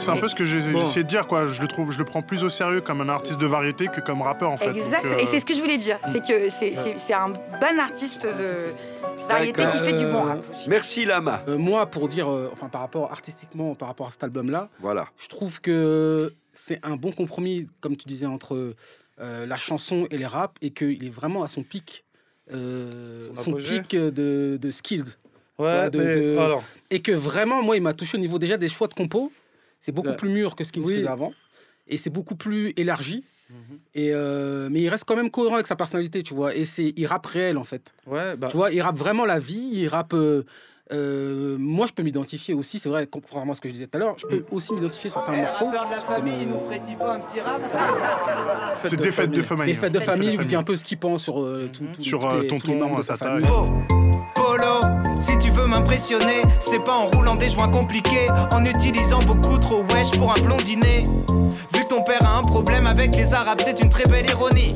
C'est 0.00 0.10
un 0.12 0.16
peu 0.16 0.28
ce 0.28 0.34
que 0.34 0.44
j'ai 0.44 0.60
Bon. 0.60 0.82
essayé 0.82 1.02
de 1.02 1.08
dire, 1.08 1.26
quoi. 1.26 1.46
Je 1.46 1.60
le 1.60 1.68
trouve, 1.68 1.90
je 1.92 1.98
le 1.98 2.04
prends 2.04 2.22
plus 2.22 2.42
au 2.44 2.48
sérieux 2.48 2.80
comme 2.80 3.00
un 3.02 3.08
artiste 3.10 3.38
de 3.40 3.46
variété 3.46 3.88
que 3.88 4.00
comme 4.00 4.22
rappeur, 4.22 4.50
en 4.50 4.56
fait. 4.56 4.70
Exact. 4.70 5.02
Donc, 5.04 5.12
euh, 5.12 5.18
Et 5.18 5.26
c'est 5.26 5.38
ce 5.40 5.44
que 5.44 5.52
je 5.54 5.60
voulais 5.60 5.76
dire. 5.76 5.98
C'est 6.10 6.20
que 6.20 6.48
c'est 6.48 7.14
un 7.14 7.28
bon 7.30 7.78
artiste 7.80 8.22
de 8.26 8.72
variété 9.28 9.52
qui 9.52 9.66
D'accord. 9.66 9.80
fait 9.84 9.92
du 9.92 10.04
bon 10.06 10.18
Euh, 10.24 10.28
rap. 10.28 10.50
aussi. 10.50 10.68
Merci 10.70 11.04
Lama. 11.04 11.42
Euh, 11.48 11.58
moi, 11.58 11.86
pour 11.86 12.08
dire, 12.08 12.28
euh, 12.30 12.50
enfin, 12.52 12.68
par 12.68 12.80
rapport 12.80 13.10
artistiquement, 13.12 13.74
par 13.74 13.88
rapport 13.88 14.08
à 14.08 14.10
cet 14.10 14.24
album-là, 14.24 14.68
Voilà. 14.80 15.08
je 15.18 15.28
trouve 15.28 15.60
que 15.60 16.32
c'est 16.52 16.80
un 16.82 16.96
bon 16.96 17.12
compromis, 17.12 17.66
comme 17.80 17.96
tu 17.96 18.06
disais, 18.08 18.26
entre 18.26 18.74
euh, 19.20 19.46
la 19.46 19.58
chanson 19.58 20.06
et 20.10 20.18
les 20.18 20.26
raps, 20.26 20.54
et 20.62 20.70
qu'il 20.70 21.04
est 21.04 21.10
vraiment 21.10 21.42
à 21.42 21.48
son 21.48 21.62
pic, 21.62 22.04
euh, 22.52 23.28
Son 23.34 23.52
pic 23.54 23.94
de, 23.94 24.58
de 24.60 24.70
skills. 24.70 25.04
Ouais, 25.58 25.64
Ouais, 25.66 25.90
de- 25.90 25.98
mais 25.98 26.14
de- 26.20 26.38
alors, 26.38 26.62
Et 26.90 27.00
que 27.02 27.12
vraiment, 27.12 27.62
moi, 27.62 27.76
il 27.76 27.82
m'a 27.82 27.92
touché 27.94 28.16
au 28.16 28.20
niveau 28.20 28.38
déjà 28.38 28.56
des 28.56 28.68
choix 28.68 28.86
de 28.88 28.94
compos. 28.94 29.32
C'est 29.80 29.92
beaucoup 29.92 30.08
Ouais. 30.10 30.16
plus 30.16 30.28
mûr 30.30 30.54
que 30.56 30.64
ce 30.64 30.72
qu'il 30.72 30.82
Oui. 30.82 30.94
faisait 30.94 31.08
avant. 31.08 31.32
Et 31.88 31.96
c'est 31.96 32.10
beaucoup 32.10 32.36
plus 32.36 32.72
élargi. 32.76 33.24
Et 33.94 34.10
euh, 34.12 34.68
mais 34.70 34.80
il 34.80 34.88
reste 34.88 35.04
quand 35.04 35.16
même 35.16 35.30
cohérent 35.30 35.54
avec 35.54 35.66
sa 35.66 35.76
personnalité, 35.76 36.22
tu 36.22 36.34
vois. 36.34 36.54
Et 36.54 36.64
c'est, 36.64 36.92
il 36.96 37.06
rappe 37.06 37.26
réel, 37.26 37.56
en 37.58 37.64
fait. 37.64 37.94
ouais, 38.06 38.36
bah, 38.36 38.48
Tu 38.50 38.56
vois, 38.56 38.70
il 38.70 38.80
rappe 38.82 38.96
vraiment 38.96 39.24
la 39.24 39.38
vie, 39.38 39.68
il 39.72 39.88
rappe. 39.88 40.12
euh, 40.14 40.44
euh, 40.90 41.56
moi, 41.58 41.86
je 41.86 41.92
peux 41.92 42.02
m'identifier 42.02 42.54
aussi, 42.54 42.78
c'est 42.78 42.88
vrai, 42.88 43.06
contrairement 43.06 43.52
à 43.52 43.54
ce 43.54 43.60
que 43.60 43.68
je 43.68 43.74
disais 43.74 43.86
tout 43.86 43.96
à 43.98 44.00
l'heure, 44.00 44.14
je 44.16 44.26
peux 44.26 44.42
aussi 44.52 44.72
m'identifier 44.72 45.10
sur 45.10 45.20
certains 45.22 45.36
morceaux. 45.42 45.68
de 45.68 45.74
la 45.74 46.00
famille, 46.00 46.44
Comme, 46.46 46.48
nous 46.54 46.60
ferait-il 46.60 46.96
pas 46.96 47.12
un 47.14 47.20
petit 47.20 47.40
rap 47.40 47.60
C'est 48.84 48.96
des 48.98 49.10
fêtes 49.12 49.30
de 49.30 49.42
famille. 49.42 49.66
Les 49.66 49.74
fêtes 49.74 49.92
de 49.92 49.98
hein. 49.98 50.02
famille, 50.02 50.30
Fêtes 50.30 50.40
il 50.42 50.46
dit 50.46 50.56
un 50.56 50.62
peu 50.62 50.76
ce 50.76 50.84
qu'il 50.84 50.98
pense 50.98 51.24
sur, 51.24 51.42
euh, 51.42 51.68
tout, 51.72 51.84
tout- 51.94 52.02
Sur, 52.02 52.20
tous 52.20 52.40
les- 52.40 52.46
tous 52.48 52.54
les 52.54 52.60
tonton, 52.60 52.78
membres 52.78 52.98
de 52.98 53.02
sa 53.02 53.18
tata, 53.18 53.32
famille. 53.40 53.48
Polo, 54.34 55.07
si 55.20 55.36
tu 55.38 55.50
veux 55.50 55.66
m'impressionner, 55.66 56.42
c'est 56.60 56.82
pas 56.82 56.94
en 56.94 57.06
roulant 57.06 57.34
des 57.34 57.48
joints 57.48 57.68
compliqués, 57.68 58.28
en 58.50 58.64
utilisant 58.64 59.18
beaucoup 59.18 59.58
trop 59.58 59.84
wesh 59.94 60.10
pour 60.12 60.32
un 60.32 60.40
blondinet. 60.40 61.04
Vu 61.74 61.82
que 61.84 61.88
ton 61.88 62.02
père 62.02 62.24
a 62.24 62.38
un 62.38 62.42
problème 62.42 62.86
avec 62.86 63.14
les 63.16 63.34
arabes, 63.34 63.60
c'est 63.64 63.80
une 63.80 63.88
très 63.88 64.04
belle 64.04 64.28
ironie. 64.28 64.72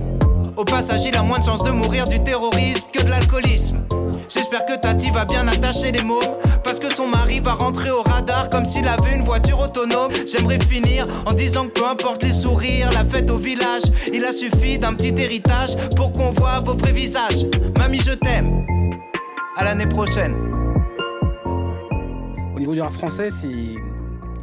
Au 0.56 0.64
passage, 0.64 1.04
il 1.04 1.16
a 1.16 1.22
moins 1.22 1.38
de 1.38 1.44
chances 1.44 1.62
de 1.62 1.70
mourir 1.70 2.06
du 2.06 2.22
terrorisme 2.22 2.84
que 2.92 3.02
de 3.02 3.08
l'alcoolisme. 3.08 3.78
J'espère 4.28 4.64
que 4.64 4.78
Tati 4.78 5.10
va 5.10 5.24
bien 5.24 5.46
attacher 5.48 5.92
les 5.92 6.02
mômes, 6.02 6.20
parce 6.64 6.78
que 6.78 6.94
son 6.94 7.06
mari 7.06 7.40
va 7.40 7.52
rentrer 7.52 7.90
au 7.90 8.02
radar 8.02 8.48
comme 8.48 8.64
s'il 8.64 8.88
avait 8.88 9.12
une 9.14 9.22
voiture 9.22 9.60
autonome. 9.60 10.10
J'aimerais 10.26 10.58
finir 10.60 11.04
en 11.26 11.32
disant 11.32 11.66
que 11.66 11.80
peu 11.80 11.86
importe 11.86 12.22
les 12.22 12.32
sourires, 12.32 12.90
la 12.92 13.04
fête 13.04 13.30
au 13.30 13.36
village, 13.36 13.82
il 14.12 14.24
a 14.24 14.32
suffi 14.32 14.78
d'un 14.78 14.94
petit 14.94 15.14
héritage 15.20 15.76
pour 15.96 16.12
qu'on 16.12 16.30
voit 16.30 16.60
vos 16.60 16.74
vrais 16.74 16.92
visages. 16.92 17.46
Mamie, 17.78 18.00
je 18.00 18.12
t'aime. 18.12 18.71
À 19.56 19.64
l'année 19.64 19.87
prochaine. 19.87 20.34
Au 22.54 22.58
niveau 22.58 22.75
du 22.75 22.81
rap 22.81 22.93
français, 22.93 23.31
c'est 23.31 23.75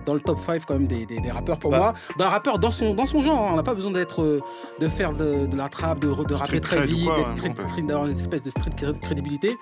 dans 0.05 0.13
le 0.13 0.19
top 0.19 0.39
5 0.39 0.63
quand 0.65 0.73
même 0.75 0.87
des, 0.87 1.05
des- 1.05 1.19
des 1.19 1.31
rappeurs 1.31 1.59
pour 1.59 1.71
Bah. 1.71 1.77
moi. 1.77 1.93
D'un 2.17 2.27
rappeur 2.29 2.59
dans 2.59 2.71
son, 2.71 2.93
dans 2.93 3.05
son 3.05 3.21
genre, 3.21 3.39
hein. 3.47 3.49
on 3.53 3.55
n'a 3.55 3.63
pas 3.63 3.73
besoin 3.75 3.91
d'être 3.91 4.21
euh, 4.23 4.41
de 4.79 4.87
faire 4.87 5.13
de, 5.13 5.45
de 5.45 5.55
la 5.55 5.69
trappe, 5.69 5.99
de, 5.99 6.07
de 6.07 6.33
rapper 6.33 6.59
très 6.61 6.85
vite, 6.85 7.09
street- 7.35 7.81
d'avoir 7.83 8.07
une 8.07 8.13
espèce 8.17 8.43
de 8.43 8.49
street 8.49 8.71
cré- 8.75 8.99
crédibilité. 9.01 9.55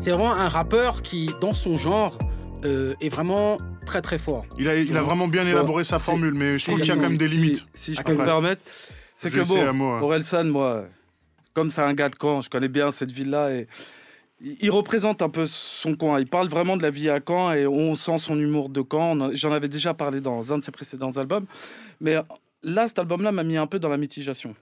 C'est 0.00 0.10
vraiment 0.10 0.32
un 0.34 0.48
rappeur 0.48 1.02
qui, 1.02 1.30
dans 1.40 1.52
son 1.52 1.78
genre, 1.78 2.18
euh, 2.64 2.94
est 3.00 3.08
vraiment 3.08 3.58
très 3.86 4.02
très 4.02 4.18
fort. 4.18 4.44
Il 4.58 4.68
a, 4.68 4.76
il 4.76 4.96
a 4.96 5.02
vraiment 5.02 5.28
bien 5.28 5.46
élaboré 5.46 5.84
sa 5.84 5.98
formule, 5.98 6.34
mais 6.34 6.58
je 6.58 6.64
trouve 6.66 6.78
qu'il 6.80 6.88
y 6.88 6.92
a 6.92 6.94
quand 6.96 7.00
même 7.02 7.16
des 7.18 7.28
limites. 7.28 7.66
Si, 7.74 7.94
je 7.94 8.02
peux 8.02 8.12
me 8.14 8.24
permettre, 8.24 8.62
c'est 9.16 9.30
que 9.30 9.46
bon, 9.46 9.92
hein. 9.94 10.00
Orelsan, 10.02 10.44
moi, 10.44 10.84
comme 11.54 11.70
c'est 11.70 11.82
un 11.82 11.94
gars 11.94 12.08
de 12.08 12.16
Caen, 12.20 12.40
je 12.40 12.50
connais 12.50 12.68
bien 12.68 12.90
cette 12.90 13.12
ville-là 13.12 13.52
et 13.52 13.68
il 14.44 14.70
représente 14.70 15.22
un 15.22 15.30
peu 15.30 15.46
son 15.46 15.94
coin. 15.94 16.20
Il 16.20 16.26
parle 16.26 16.48
vraiment 16.48 16.76
de 16.76 16.82
la 16.82 16.90
vie 16.90 17.08
à 17.08 17.18
Caen 17.26 17.52
et 17.52 17.66
on 17.66 17.94
sent 17.94 18.18
son 18.18 18.38
humour 18.38 18.68
de 18.68 18.82
Caen. 18.88 19.34
J'en 19.34 19.52
avais 19.52 19.68
déjà 19.68 19.94
parlé 19.94 20.20
dans 20.20 20.52
un 20.52 20.58
de 20.58 20.64
ses 20.64 20.70
précédents 20.70 21.16
albums. 21.16 21.46
Mais 22.00 22.16
là, 22.62 22.86
cet 22.86 22.98
album-là 22.98 23.32
m'a 23.32 23.42
mis 23.42 23.56
un 23.56 23.66
peu 23.66 23.78
dans 23.78 23.88
la 23.88 23.96
mitigation. 23.96 24.54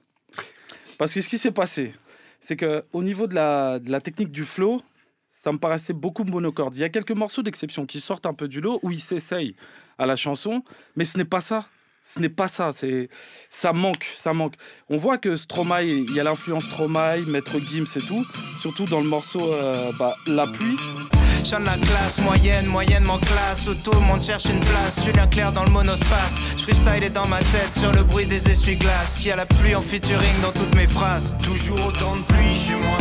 Parce 0.99 1.14
que 1.14 1.20
ce 1.20 1.29
qui 1.29 1.38
s'est 1.38 1.50
passé, 1.50 1.93
c'est 2.40 2.56
que 2.56 2.84
au 2.93 3.02
niveau 3.02 3.26
de 3.26 3.34
la, 3.34 3.81
de 3.81 3.90
la 3.90 4.00
technique 4.00 4.31
du 4.31 4.44
flow, 4.44 4.81
ça 5.29 5.50
me 5.50 5.58
paraissait 5.58 5.94
beaucoup 5.94 6.25
monocorde. 6.25 6.76
Il 6.76 6.81
y 6.81 6.84
a 6.84 6.88
quelques 6.88 7.12
morceaux 7.12 7.43
d'exception 7.43 7.84
qui 7.84 8.00
sortent 8.00 8.26
un 8.26 8.34
peu 8.34 8.46
du 8.46 8.61
lot 8.61 8.79
où 8.82 8.90
il 8.90 9.00
s'essaye 9.00 9.56
à 9.99 10.06
la 10.06 10.14
chanson, 10.14 10.62
mais 10.94 11.05
ce 11.05 11.19
n'est 11.19 11.25
pas 11.25 11.40
ça. 11.40 11.67
Ce 12.03 12.19
n'est 12.19 12.29
pas 12.29 12.49
ça. 12.49 12.71
C'est 12.73 13.09
ça 13.49 13.73
manque, 13.73 14.05
ça 14.15 14.33
manque. 14.33 14.55
On 14.89 14.97
voit 14.97 15.19
que 15.19 15.37
Stromae, 15.37 15.85
il 15.85 16.13
y 16.13 16.21
a 16.21 16.25
l'influence 16.25 16.65
Stromae, 16.65 17.21
Maître 17.27 17.59
Gims 17.61 17.87
et 17.97 18.01
tout, 18.01 18.27
surtout 18.61 18.87
dans 18.87 19.01
le 19.01 19.09
morceau 19.09 19.53
euh, 19.53 19.93
bah, 19.99 20.17
La 20.27 20.47
pluie. 20.47 20.77
Je 21.45 21.57
la 21.57 21.77
classe 21.77 22.21
moyenne, 22.21 22.67
moyennement 22.67 23.19
classe 23.19 23.67
Où 23.67 23.75
tout 23.75 23.91
le 23.91 23.99
monde 23.99 24.23
cherche 24.23 24.45
une 24.45 24.61
place 24.61 25.05
Julien 25.05 25.27
Clerc 25.27 25.53
dans 25.53 25.65
le 25.65 25.73
monospace 25.73 26.39
Je 26.57 26.63
freestyle 26.63 27.03
est 27.03 27.11
dans 27.11 27.27
ma 27.27 27.41
tête 27.41 27.75
sur 27.75 27.91
le 27.91 28.05
bruit 28.05 28.27
des 28.27 28.49
essuie-glaces 28.49 29.25
Y 29.25 29.33
a 29.33 29.37
la 29.37 29.47
pluie 29.47 29.75
en 29.75 29.83
featuring 29.83 30.41
dans 30.41 30.53
toutes 30.53 30.75
mes 30.77 30.87
phrases 30.87 31.35
Toujours 31.43 31.85
autant 31.85 32.17
de 32.17 32.23
pluie 32.23 32.55
chez 32.55 32.75
moi. 32.75 32.99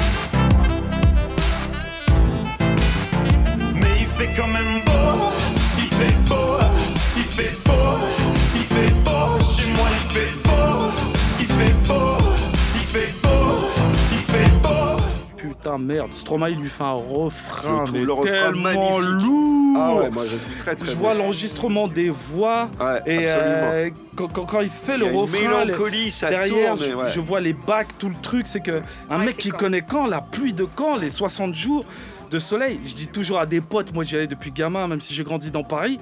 Mais 3.75 4.00
il 4.00 4.07
fait 4.07 4.31
quand 4.36 4.48
même 4.48 4.83
beau, 4.86 5.30
il 5.77 5.88
fait 5.88 6.18
beau, 6.27 6.57
il 7.18 7.24
fait 7.24 7.56
beau. 7.63 7.80
Chez 9.41 9.71
moi 9.73 9.88
il 9.91 10.19
fait 10.19 10.33
beau, 10.43 10.91
il 11.39 11.45
fait 11.45 11.73
beau, 11.88 12.17
il 12.75 12.81
fait 12.81 13.13
beau, 13.21 13.67
il 14.12 14.17
fait 14.19 14.51
beau. 14.62 15.01
Putain, 15.38 15.77
merde. 15.77 16.10
Stromae 16.15 16.50
lui 16.50 16.69
fait 16.69 16.83
un 16.83 16.91
refrain, 16.91 17.86
mais 17.91 18.03
le 18.03 18.13
refrain 18.13 18.31
tellement 18.31 18.62
magnifique. 18.62 19.25
lourd. 19.25 19.77
Ah 19.77 19.93
ouais, 19.95 20.10
moi 20.10 20.24
je 20.25 20.36
trouve 20.36 20.57
très 20.60 20.75
très 20.75 20.88
Je 20.91 20.95
vois 20.95 21.13
l'enregistrement 21.13 21.88
des 21.88 22.10
voix 22.10 22.69
Ouais, 22.79 23.01
et 23.05 23.27
absolument. 23.29 23.71
euh, 23.71 23.89
quand, 24.15 24.27
quand- 24.27 24.45
quand 24.45 24.62
il 24.62 24.69
fait 24.69 24.95
Il 24.95 25.00
le 25.00 25.05
y 25.05 25.10
a 25.10 25.12
une 25.12 25.17
refrain, 25.17 25.39
le- 25.39 25.65
mélancolie, 25.65 26.12
ça 26.12 26.29
derrière, 26.29 26.74
tourne. 26.75 26.86
je, 26.88 26.91
et 26.91 26.95
ouais. 26.95 27.10
je 27.10 27.19
vois 27.21 27.39
les 27.39 27.53
bacs, 27.53 27.88
tout 27.98 28.10
le 28.10 28.15
truc, 28.21 28.48
c'est 28.48 28.60
que 28.60 28.81
un 29.10 29.19
Ouais, 29.19 29.25
mec 29.27 29.38
qui 29.38 29.50
quand 29.50 29.57
connaît 29.57 29.81
quand 29.81 30.07
la 30.07 30.21
pluie 30.21 30.53
de 30.53 30.65
quand, 30.75 30.98
les 30.98 31.10
60 31.10 31.53
jours 31.55 31.86
de 32.29 32.38
soleil. 32.39 32.79
Je 32.83 32.93
dis 32.93 33.07
toujours 33.07 33.39
à 33.39 33.45
des 33.45 33.62
potes, 33.62 33.93
moi 33.93 34.03
j'y 34.03 34.15
allais 34.17 34.27
depuis 34.27 34.51
gamin, 34.51 34.88
même 34.88 35.01
si 35.01 35.13
j'ai 35.15 35.24
grandi 35.24 35.51
dans 35.51 35.63
Paris, 35.63 36.00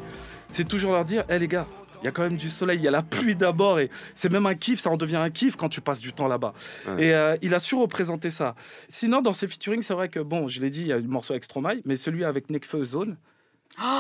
c'est 0.50 0.68
toujours 0.68 0.92
leur 0.94 1.06
dire, 1.06 1.24
hé 1.30 1.38
les 1.40 1.48
gars. 1.48 1.66
Il 2.02 2.06
y 2.06 2.08
a 2.08 2.12
quand 2.12 2.24
même 2.24 2.38
du 2.38 2.50
soleil, 2.50 2.80
il 2.80 2.84
y 2.84 2.88
a 2.88 2.92
la 2.92 3.04
pluie 3.04 3.36
d'abord 3.36 3.80
et 3.80 3.90
c'est 4.16 4.32
même 4.32 4.46
un 4.46 4.56
kiff, 4.56 4.80
ça 4.80 4.90
en 4.90 4.98
devient 4.98 5.18
un 5.18 5.30
kiff 5.30 5.56
quand 5.56 5.70
tu 5.70 5.82
passes 5.82 6.00
du 6.00 6.14
temps 6.14 6.28
là-bas. 6.28 6.54
Ouais. 6.88 7.06
Et 7.06 7.14
euh, 7.14 7.36
il 7.42 7.54
a 7.54 7.60
su 7.60 7.76
représenter 7.76 8.30
ça. 8.30 8.56
Sinon, 8.88 9.22
dans 9.22 9.34
ses 9.34 9.48
featuring, 9.48 9.82
c'est 9.82 9.94
vrai 9.94 10.10
que, 10.10 10.20
bon, 10.20 10.48
je 10.48 10.62
l'ai 10.62 10.70
dit, 10.70 10.82
il 10.82 10.88
y 10.88 10.94
a 10.94 10.98
le 10.98 11.04
morceau 11.04 11.34
avec 11.34 11.44
Stromae, 11.44 11.82
mais 11.86 11.96
celui 11.96 12.24
avec 12.24 12.50
Nekfeu 12.50 12.84
Zone. 12.84 13.18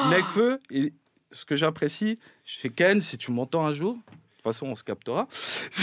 Nekfeu, 0.09 0.59
et 0.71 0.93
ce 1.31 1.45
que 1.45 1.55
j'apprécie 1.55 2.19
chez 2.43 2.69
Ken, 2.69 2.99
si 2.99 3.17
tu 3.17 3.31
m'entends 3.31 3.65
un 3.65 3.73
jour, 3.73 3.93
de 3.95 3.99
toute 3.99 4.43
façon, 4.43 4.67
on 4.67 4.75
se 4.75 4.83
captera, 4.83 5.27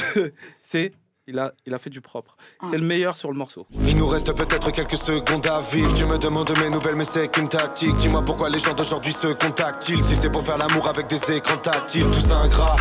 c'est 0.63 0.93
il 1.29 1.39
a, 1.39 1.53
il 1.67 1.75
a 1.75 1.79
fait 1.79 1.91
du 1.91 2.01
propre. 2.01 2.37
Ah. 2.61 2.67
C'est 2.71 2.79
le 2.79 2.85
meilleur 2.85 3.17
sur 3.17 3.31
le 3.31 3.37
morceau. 3.37 3.67
Il 3.87 3.97
nous 3.97 4.07
reste 4.07 4.33
peut-être 4.33 4.71
quelques 4.71 4.97
secondes 4.97 5.47
à 5.47 5.61
vivre. 5.61 5.93
Tu 5.95 6.05
me 6.05 6.19
demandes 6.19 6.53
mes 6.59 6.71
nouvelles, 6.71 6.95
mais 6.95 7.05
c'est 7.05 7.29
qu'une 7.29 7.49
tactique. 7.49 7.97
Dis-moi 7.97 8.23
pourquoi 8.25 8.49
les 8.49 8.59
gens 8.59 8.75
d'aujourd'hui 8.75 9.13
se 9.13 9.29
contactent-ils? 9.29 10.03
Si 10.05 10.15
c'est 10.15 10.31
pour 10.31 10.43
faire 10.43 10.59
l'amour 10.59 10.89
avec 10.89 11.09
des 11.09 11.33
écrans 11.33 11.57
tactiles, 11.57 12.09
tout 12.11 12.21
ça 12.21 12.39
ingrat. 12.39 12.77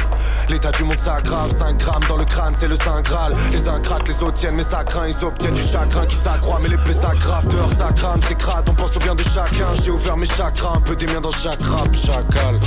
L'état 0.49 0.71
du 0.71 0.83
monde 0.83 0.99
s'aggrave, 0.99 1.51
5 1.51 1.77
grammes 1.77 2.03
dans 2.07 2.17
le 2.17 2.25
crâne, 2.25 2.53
c'est 2.55 2.67
le 2.67 2.75
Saint 2.75 3.01
Graal. 3.01 3.35
Les 3.51 3.67
uns 3.67 3.79
craquent, 3.79 4.07
les 4.07 4.23
autres 4.23 4.35
tiennent, 4.35 4.55
mais 4.55 4.63
ça 4.63 4.83
craint. 4.83 5.07
Ils 5.07 5.25
obtiennent 5.25 5.55
du 5.55 5.63
chagrin 5.63 6.05
qui 6.05 6.15
s'accroît, 6.15 6.59
mais 6.61 6.69
les 6.69 6.77
plaies 6.77 6.93
s'aggravent. 6.93 7.47
Dehors 7.47 7.71
ça 7.71 7.91
crame, 7.93 8.19
c'est 8.27 8.37
crade, 8.37 8.67
on 8.69 8.75
pense 8.75 8.95
au 8.95 8.99
bien 8.99 9.15
de 9.15 9.23
chacun. 9.23 9.73
J'ai 9.83 9.91
ouvert 9.91 10.17
mes 10.17 10.25
chakras, 10.25 10.75
un 10.75 10.81
peu 10.81 10.95
des 10.95 11.07
miens 11.07 11.21
dans 11.21 11.31
chaque 11.31 11.61
rap, 11.63 11.93
chacal. 11.95 12.59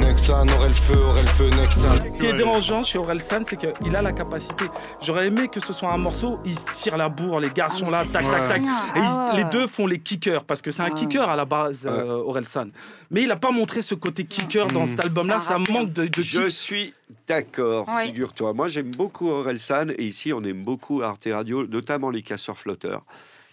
Nexan, 0.00 0.46
aurait 0.48 0.68
le 0.68 0.74
feu, 0.74 0.96
aurait 0.98 1.22
le 1.22 1.28
feu, 1.28 1.50
Nexan. 1.50 1.94
Ce 2.04 2.18
qui 2.18 2.26
est 2.26 2.32
dérangeant 2.34 2.82
chez 2.82 2.98
Orelsan, 2.98 3.42
c'est 3.44 3.56
qu'il 3.56 3.96
a 3.96 4.02
la 4.02 4.12
capacité. 4.12 4.66
J'aurais 5.00 5.26
aimé 5.28 5.48
que 5.48 5.60
ce 5.60 5.72
soit 5.72 5.92
un 5.92 5.96
morceau, 5.98 6.38
il 6.44 6.58
se 6.58 6.66
tire 6.72 6.96
la 6.96 7.08
bourre, 7.08 7.40
les 7.40 7.50
gars 7.50 7.66
Ah, 7.68 7.72
sont 7.72 7.84
mais 7.86 7.90
là, 7.92 8.04
tac, 8.04 8.24
tac, 8.28 8.48
tac. 8.48 8.60
Et 8.62 8.64
ils- 8.98 9.02
Ah 9.04 9.32
les 9.36 9.44
deux 9.44 9.66
font 9.66 9.86
les 9.86 9.98
kickers, 9.98 10.44
parce 10.44 10.60
que 10.62 10.70
c'est 10.70 10.82
un 10.82 10.86
Ah. 10.92 10.94
kicker 10.94 11.28
à 11.28 11.36
la 11.36 11.44
base, 11.44 11.86
euh, 11.90 12.22
Orelsan. 12.24 12.68
Mais 13.10 13.22
il 13.22 13.28
n'a 13.28 13.36
pas 13.36 13.50
montré 13.50 13.82
ce 13.82 13.94
côté 13.94 14.24
kicker 14.24 14.66
dans 14.68 14.86
cet 14.86 15.04
album-là, 15.04 15.40
ça 15.40 15.58
manque 15.58 15.92
de, 15.92 16.06
de 16.06 16.20
Je 16.22 16.40
kick. 16.42 16.50
suis 16.50 16.94
d'accord, 17.26 17.88
Ouais. 17.88 18.06
figure-toi. 18.06 18.52
Moi, 18.52 18.68
j'aime 18.68 18.90
beaucoup 18.90 19.28
Orelsan 19.28 19.88
et 19.96 20.04
ici, 20.04 20.32
on 20.32 20.42
aime 20.44 20.62
beaucoup 20.62 21.02
Arte 21.02 21.28
Radio, 21.32 21.66
notamment 21.66 22.10
les 22.10 22.22
casseurs 22.22 22.58
flotteurs. 22.58 23.02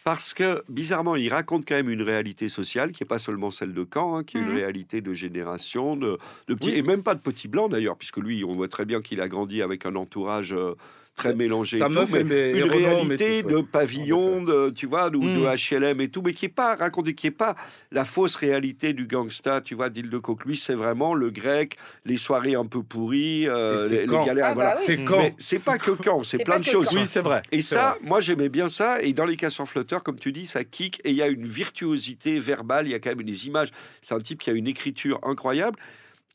Parce 0.07 0.33
que, 0.33 0.63
bizarrement, 0.69 1.17
il 1.17 1.27
raconte 1.33 1.67
quand 1.67 1.75
même 1.75 1.89
une 1.89 2.01
réalité 2.01 2.47
sociale 2.47 2.93
qui 2.93 3.03
n'est 3.03 3.07
pas 3.07 3.19
seulement 3.19 3.51
celle 3.51 3.73
de 3.73 3.85
Caen, 3.93 4.15
hein, 4.15 4.23
qui 4.23 4.37
est 4.37 4.39
une 4.39 4.47
Mhm. 4.47 4.55
réalité 4.55 5.01
de 5.01 5.13
génération, 5.13 5.97
de, 5.97 6.17
de 6.47 6.53
petits, 6.53 6.69
Oui. 6.69 6.77
et 6.77 6.81
même 6.81 7.03
pas 7.03 7.13
de 7.13 7.19
petits 7.19 7.49
blancs 7.49 7.69
d'ailleurs, 7.69 7.97
puisque 7.97 8.15
lui, 8.15 8.45
on 8.45 8.55
voit 8.55 8.69
très 8.69 8.85
bien 8.85 9.01
qu'il 9.01 9.19
a 9.19 9.27
grandi 9.27 9.61
avec 9.61 9.85
un 9.85 9.97
entourage 9.97 10.53
euh, 10.53 10.75
très 11.17 11.33
mélangé. 11.33 11.77
Et 11.77 11.79
tout, 11.81 11.89
meuf 11.89 12.11
mais 12.11 12.51
une 12.51 12.63
Renault, 12.63 12.77
réalité 12.77 13.43
de 13.43 13.59
pavillon, 13.59 14.43
de, 14.43 14.69
tu 14.69 14.85
vois, 14.85 15.07
ou 15.07 15.19
de 15.19 15.75
HLM 15.75 15.99
et 15.99 16.07
tout, 16.07 16.21
mais 16.21 16.33
qui 16.33 16.45
n'est 16.45 16.51
pas 16.53 16.75
raconté, 16.75 17.13
qui 17.13 17.27
n'est 17.27 17.31
pas 17.31 17.55
la 17.91 18.05
fausse 18.05 18.35
réalité 18.35 18.93
du 18.93 19.07
gangsta, 19.07 19.59
tu 19.59 19.75
vois, 19.75 19.89
d'Île 19.89 20.09
de 20.09 20.17
Coq. 20.19 20.45
Lui, 20.45 20.55
c'est 20.55 20.75
vraiment 20.75 21.13
le 21.13 21.29
grec, 21.31 21.75
les 22.05 22.17
soirées 22.17 22.55
un 22.55 22.65
peu 22.65 22.83
pourries, 22.83 23.49
euh, 23.49 23.89
les, 23.89 24.05
galères, 24.05 24.45
Ah 24.45 24.49
bah 24.49 24.53
voilà. 24.53 24.75
oui. 24.77 24.83
C'est 24.85 25.03
quand 25.03 25.17
Mais 25.17 25.35
c'est 25.37 25.63
pas 25.63 25.77
que 25.77 25.91
quand, 25.91 26.23
c'est 26.23 26.43
plein 26.43 26.59
de 26.59 26.65
choses. 26.65 26.89
Oui, 26.93 27.01
c'est 27.05 27.21
vrai. 27.21 27.41
Et 27.51 27.61
ça, 27.61 27.97
vrai. 27.99 28.07
moi 28.07 28.21
j'aimais 28.21 28.49
bien 28.49 28.69
ça. 28.69 29.01
Et 29.01 29.13
dans 29.13 29.25
les 29.25 29.35
casseurs 29.35 29.67
flotteurs, 29.67 30.03
comme 30.03 30.19
tu 30.19 30.31
dis, 30.31 30.45
ça 30.45 30.63
kick 30.63 31.01
et 31.03 31.09
il 31.09 31.15
y 31.15 31.23
a 31.23 31.27
une 31.27 31.45
virtuosité 31.45 32.37
verbale. 32.37 32.87
Il 32.87 32.91
y 32.91 32.95
a 32.95 32.99
quand 32.99 33.09
même 33.09 33.23
des 33.23 33.47
images. 33.47 33.69
C'est 34.01 34.13
un 34.13 34.19
type 34.19 34.39
qui 34.39 34.51
a 34.51 34.53
une 34.53 34.67
écriture 34.67 35.19
incroyable. 35.23 35.79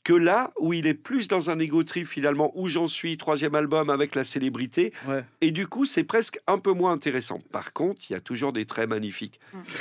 Que 0.05 0.13
là 0.15 0.51
où 0.59 0.73
il 0.73 0.89
est 0.89 0.95
plus 0.95 1.29
dans 1.29 1.49
un 1.51 1.59
ego 1.61 1.85
trip 1.85 2.09
finalement, 2.09 2.51
où 2.57 2.67
j'en 2.67 2.89
suis, 2.89 3.17
troisième 3.17 3.55
album 3.55 3.89
avec 3.89 4.17
la 4.17 4.25
célébrité, 4.25 4.93
Ouais. 5.09 5.23
et 5.41 5.53
du 5.53 5.69
coup 5.69 5.85
c'est 5.85 6.03
presque 6.03 6.41
un 6.49 6.59
peu 6.59 6.73
moins 6.73 6.91
intéressant. 6.91 7.41
Par 7.53 7.73
contre, 7.73 8.01
il 8.11 8.15
y 8.15 8.17
a 8.17 8.21
toujours 8.21 8.53
des 8.53 8.65
traits 8.65 8.89
magnifiques. 8.89 9.39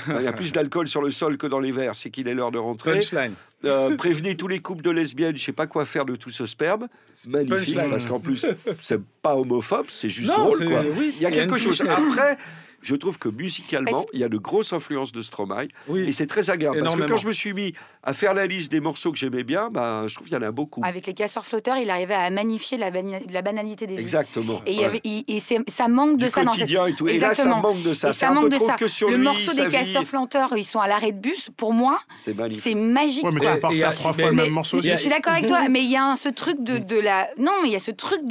Il 0.09 0.21
y 0.21 0.27
a 0.27 0.31
plus 0.33 0.53
d'alcool 0.53 0.87
sur 0.87 1.01
le 1.01 1.09
sol 1.09 1.37
que 1.37 1.47
dans 1.47 1.59
les 1.59 1.71
verres, 1.71 1.95
c'est 1.95 2.11
qu'il 2.11 2.27
est 2.27 2.35
l'heure 2.35 2.51
de 2.51 2.59
rentrer. 2.59 2.93
Punchline. 2.99 3.33
Euh, 3.65 3.95
prévenez 3.95 4.35
tous 4.35 4.47
les 4.47 4.59
couples 4.59 4.83
de 4.83 4.89
lesbiennes, 4.91 5.37
je 5.37 5.43
sais 5.43 5.51
pas 5.53 5.65
quoi 5.67 5.85
faire 5.85 6.05
de 6.05 6.15
tout 6.15 6.29
ce 6.31 6.45
sperme. 6.45 6.87
Magnifique, 7.27 7.75
Punchline. 7.75 7.89
parce 7.89 8.05
qu'en 8.05 8.19
plus, 8.19 8.45
c'est 8.79 9.01
pas 9.23 9.35
homophobe, 9.35 9.85
c'est 9.89 10.09
juste 10.09 10.35
Non, 10.35 10.49
drôle. 10.49 10.65
Quoi. 10.65 10.81
oui, 10.97 11.13
Il 11.17 11.21
y 11.21 11.25
a 11.25 11.31
quelque 11.31 11.57
chose. 11.57 11.81
Après, 11.81 12.37
je 12.81 12.95
trouve 12.95 13.17
que 13.19 13.29
musicalement, 13.29 14.05
il 14.13 14.19
y 14.19 14.23
a 14.23 14.29
de 14.29 14.37
grosses 14.37 14.73
influences 14.73 15.11
de 15.11 15.21
Stromae. 15.21 15.63
Et 15.65 15.69
Oui. 15.87 16.13
c'est 16.13 16.27
très 16.27 16.49
agréable. 16.49 16.81
Parce 16.83 16.95
que 16.95 17.03
quand 17.03 17.17
je 17.17 17.27
me 17.27 17.33
suis 17.33 17.53
mis 17.53 17.73
à 18.03 18.13
faire 18.13 18.33
la 18.33 18.47
liste 18.47 18.71
des 18.71 18.79
morceaux 18.79 19.11
que 19.11 19.17
j'aimais 19.17 19.43
bien, 19.43 19.69
bah, 19.71 20.03
je 20.07 20.15
trouve 20.15 20.27
qu'il 20.27 20.35
y 20.35 20.39
en 20.39 20.41
a 20.41 20.51
beaucoup. 20.51 20.81
Avec 20.83 21.05
les 21.07 21.13
casseurs 21.13 21.45
flotteurs, 21.45 21.77
il 21.77 21.89
arrivait 21.89 22.13
à 22.15 22.29
magnifier 22.29 22.77
la, 22.77 22.89
bana- 22.91 23.19
la 23.29 23.41
banalité 23.41 23.87
des. 23.87 23.99
Exactement. 23.99 24.61
Et, 24.65 24.71
il 24.73 24.77
y 24.77 24.79
Ouais. 24.79 24.85
avait, 24.85 25.01
et 25.03 25.39
ça 25.67 25.87
manque 25.87 26.17
de 26.17 26.25
du 26.25 26.29
ça 26.31 26.43
dans 26.43 26.51
cette... 26.51 26.61
quotidien 26.61 26.85
et 26.87 26.93
tout. 26.93 27.07
Et 27.07 27.13
là, 27.19 27.19
ça 27.33 27.43
Exactement. 27.43 27.61
manque 27.61 27.83
de 27.83 27.93
ça. 27.93 28.09
Et 28.09 28.13
ça 28.13 28.27
un 28.29 28.35
peu 28.35 28.41
manque 28.41 28.49
de 28.49 28.55
trop 28.57 28.67
ça. 28.67 28.73
que 28.75 28.87
sur 28.87 29.09
Le 29.09 29.17
lui, 29.17 29.23
morceau 29.23 29.53
des 29.53 29.65
vie. 29.67 29.71
casseurs 29.71 30.03
flotteurs, 30.05 30.53
ils 30.57 30.63
sont 30.63 30.79
à 30.79 30.87
l'arrêt 30.87 31.11
de 31.11 31.19
bus. 31.19 31.49
Pour 31.57 31.73
moi, 31.73 31.99
C'est 32.15 32.33
magique. 32.75 33.23
Ouais, 33.23 33.31
mais 33.31 33.39
tu 33.41 33.51
peux 33.51 33.59
pas 33.59 33.67
Et 33.71 33.83
refaire 33.83 33.95
trois 33.95 34.13
fois 34.13 34.25
le 34.25 34.31
même 34.35 34.49
morceau 34.49 34.81
Je 34.81 34.95
suis 34.95 35.09
d'accord 35.09 35.33
avec 35.33 35.47
toi, 35.47 35.67
mais 35.69 35.81
il 35.81 35.89
y 35.91 35.97
a 35.97 36.15
ce 36.15 36.29
truc 36.29 36.63
de, 36.63 36.99
la. 36.99 37.29
Non, 37.37 37.51
mais 37.61 37.69
il 37.69 37.71
y 37.71 37.75
a 37.75 37.79
ce 37.79 37.91
truc 37.91 38.21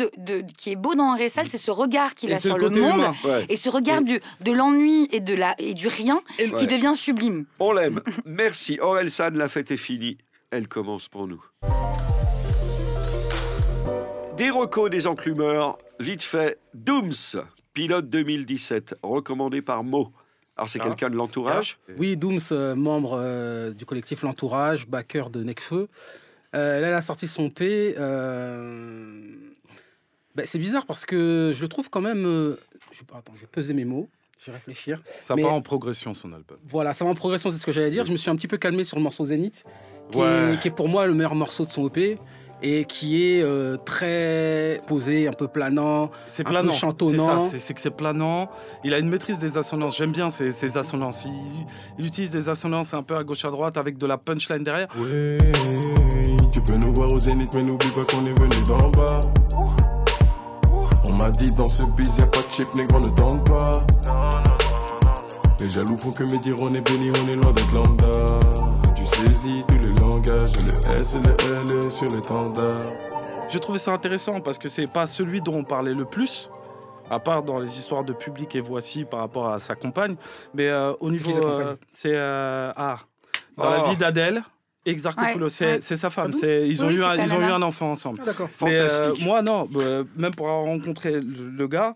qui 0.56 0.70
est 0.72 0.76
beau 0.76 0.94
dans 0.94 1.16
Ressal, 1.16 1.48
c'est 1.48 1.58
ce 1.58 1.70
regard 1.70 2.14
qu'il 2.14 2.30
Et 2.30 2.34
a 2.34 2.38
sur 2.40 2.56
le 2.58 2.70
monde. 2.70 3.04
Et 3.48 3.56
ce 3.56 3.68
regard 3.68 4.02
du, 4.02 4.20
de 4.40 4.52
l'ennui 4.52 5.08
et, 5.12 5.20
de 5.20 5.34
la, 5.34 5.54
et 5.58 5.74
du 5.74 5.88
rien 5.88 6.20
Et 6.38 6.50
qui 6.50 6.66
devient 6.66 6.94
sublime. 6.96 7.44
On 7.58 7.72
l'aime. 7.72 8.00
Merci. 8.24 8.78
Aurel 8.80 9.10
San, 9.10 9.36
la 9.36 9.48
fête 9.48 9.70
est 9.70 9.76
finie. 9.76 10.18
Elle 10.50 10.66
commence 10.68 11.08
pour 11.08 11.26
nous. 11.28 11.42
Des 14.36 14.50
recos 14.50 14.90
des 14.90 15.06
enclumeurs. 15.06 15.78
Vite 15.98 16.22
fait. 16.22 16.58
Dooms, 16.72 17.12
pilote 17.74 18.08
2017, 18.08 18.96
recommandé 19.02 19.60
par 19.60 19.84
Mo. 19.84 20.12
Alors, 20.56 20.68
c'est 20.68 20.80
Ah. 20.80 20.84
quelqu'un 20.84 21.10
de 21.10 21.16
l'entourage 21.16 21.78
Oui, 21.98 22.16
Dooms, 22.16 22.38
euh, 22.52 22.74
membre 22.74 23.18
euh, 23.20 23.72
du 23.72 23.84
collectif 23.84 24.22
L'Entourage, 24.22 24.86
backer 24.86 25.28
de 25.30 25.42
Necfeu. 25.44 25.88
Euh, 26.56 26.80
là, 26.80 26.88
elle 26.88 26.94
a 26.94 27.02
sorti 27.02 27.28
son 27.28 27.50
P. 27.50 27.94
euh, 27.98 29.20
ben, 30.34 30.46
c'est 30.46 30.58
bizarre 30.58 30.86
parce 30.86 31.04
que 31.06 31.52
je 31.54 31.60
le 31.60 31.68
trouve 31.68 31.90
quand 31.90 32.00
même. 32.00 32.24
euh, 32.26 32.56
je, 32.92 33.02
attends, 33.14 33.32
je 33.34 33.42
vais 33.42 33.46
peser 33.46 33.74
mes 33.74 33.84
mots, 33.84 34.08
je 34.40 34.46
vais 34.50 34.56
réfléchir. 34.56 35.00
Ça 35.20 35.34
Mais- 35.34 35.42
part 35.42 35.52
en 35.54 35.60
progression, 35.62 36.14
son 36.14 36.32
album. 36.32 36.56
Voilà, 36.66 36.92
ça 36.92 37.04
va 37.04 37.10
en 37.10 37.14
progression, 37.14 37.50
c'est 37.50 37.58
ce 37.58 37.66
que 37.66 37.72
j'allais 37.72 37.90
dire. 37.90 38.04
Je 38.06 38.12
me 38.12 38.16
suis 38.16 38.30
un 38.30 38.36
petit 38.36 38.48
peu 38.48 38.56
calmé 38.56 38.84
sur 38.84 38.96
le 38.96 39.02
morceau 39.02 39.24
Zénith, 39.24 39.64
qui, 40.10 40.18
Ouais. 40.18 40.54
est, 40.54 40.60
qui 40.60 40.68
est 40.68 40.72
pour 40.72 40.88
moi 40.88 41.06
le 41.06 41.14
meilleur 41.14 41.34
morceau 41.34 41.64
de 41.66 41.70
son 41.70 41.86
EP 41.88 42.18
et 42.62 42.84
qui 42.84 43.22
est 43.32 43.42
euh, 43.42 43.76
très 43.78 44.80
posé, 44.86 45.26
un 45.28 45.32
peu 45.32 45.48
planant. 45.48 46.10
C'est 46.26 46.42
Un 46.42 46.44
peu 46.44 46.50
planant. 46.50 46.72
C'est 46.72 46.78
chantonnant. 46.78 47.40
ça, 47.40 47.46
c'est- 47.48 47.58
c'est 47.58 47.72
que 47.74 47.80
c'est 47.80 47.90
planant. 47.90 48.50
Il 48.84 48.92
a 48.94 48.98
une 48.98 49.08
maîtrise 49.08 49.38
des 49.38 49.56
assonances. 49.56 49.96
J'aime 49.96 50.12
bien 50.12 50.28
ces, 50.30 50.52
ces 50.52 50.76
assonances. 50.76 51.24
Il, 51.26 51.32
il 51.98 52.06
utilise 52.06 52.30
des 52.30 52.48
assonances 52.50 52.92
un 52.94 53.02
peu 53.02 53.16
à 53.16 53.24
gauche 53.24 53.44
à 53.46 53.50
droite 53.50 53.76
avec 53.78 53.96
de 53.98 54.06
la 54.06 54.18
punchline 54.18 54.62
derrière. 54.62 54.88
Ouais, 54.98 55.38
tu 56.52 56.60
peux 56.60 56.76
nous 56.76 56.92
voir 56.92 57.10
au 57.12 57.18
zénith, 57.18 57.52
mais 57.54 57.62
n'oublie 57.62 57.90
pas 57.92 58.04
qu'on 58.04 58.26
est 58.26 58.38
venu 58.38 58.56
d'en 58.66 58.88
bas. 58.90 59.20
On 61.20 61.24
m'a 61.24 61.30
dit 61.32 61.52
dans 61.52 61.68
ce 61.68 61.82
biz, 61.82 62.16
y'a 62.18 62.26
pas 62.26 62.40
de 62.40 62.48
chip, 62.50 62.72
négro, 62.74 62.98
ne 62.98 63.10
tente 63.10 63.46
pas. 63.46 63.84
Les 65.60 65.68
jaloux 65.68 65.98
font 65.98 66.12
que 66.12 66.24
me 66.24 66.38
dire 66.38 66.56
on 66.62 66.72
est 66.72 66.80
béni, 66.80 67.10
on 67.10 67.28
est 67.28 67.36
loin 67.36 67.52
d'être 67.52 67.74
lambda. 67.74 68.40
Tu 68.96 69.04
saisis 69.04 69.62
tous 69.68 69.74
les 69.78 69.92
langages, 70.00 70.52
le 70.56 70.98
S 70.98 71.16
et 71.16 71.20
le 71.20 71.74
L 71.82 71.90
sur 71.92 72.08
l'étendard. 72.08 72.86
J'ai 73.48 73.58
trouvé 73.60 73.78
ça 73.78 73.92
intéressant 73.92 74.40
parce 74.40 74.56
que 74.56 74.68
c'est 74.68 74.86
pas 74.86 75.06
celui 75.06 75.42
dont 75.42 75.56
on 75.56 75.64
parlait 75.64 75.92
le 75.92 76.06
plus, 76.06 76.48
à 77.10 77.18
part 77.18 77.42
dans 77.42 77.58
les 77.58 77.78
histoires 77.78 78.04
de 78.04 78.14
public 78.14 78.54
et 78.56 78.60
voici 78.60 79.04
par 79.04 79.20
rapport 79.20 79.48
à 79.52 79.58
sa 79.58 79.74
compagne. 79.74 80.16
Mais 80.54 80.68
euh, 80.68 80.94
au 81.00 81.10
niveau. 81.10 81.32
euh, 81.44 81.76
C'est. 81.92 82.14
euh, 82.14 82.72
ah, 82.76 82.96
dans 83.58 83.68
la 83.68 83.82
Oh. 83.84 83.90
vie 83.90 83.96
d'Adèle. 83.98 84.42
Exarchopoulos, 84.90 85.46
Ouais, 85.46 85.78
c'est 85.80 85.90
ouais. 85.90 85.96
sa 85.96 86.10
femme. 86.10 86.32
Ils 86.42 86.82
ont, 86.84 86.88
Oui, 86.88 86.94
eu, 86.96 87.02
un, 87.02 87.16
ils 87.16 87.32
ont 87.34 87.40
eu 87.40 87.44
un 87.44 87.62
enfant 87.62 87.90
ensemble. 87.92 88.18
Ah, 88.22 88.26
d'accord. 88.26 88.48
Mais, 88.62 88.78
euh, 88.78 88.88
Fantastique. 88.88 89.24
moi, 89.26 89.42
non. 89.42 89.66
bah, 89.66 90.04
même 90.16 90.34
pour 90.34 90.48
avoir 90.48 90.64
rencontré 90.64 91.20
le, 91.20 91.48
le 91.50 91.68
gars, 91.68 91.94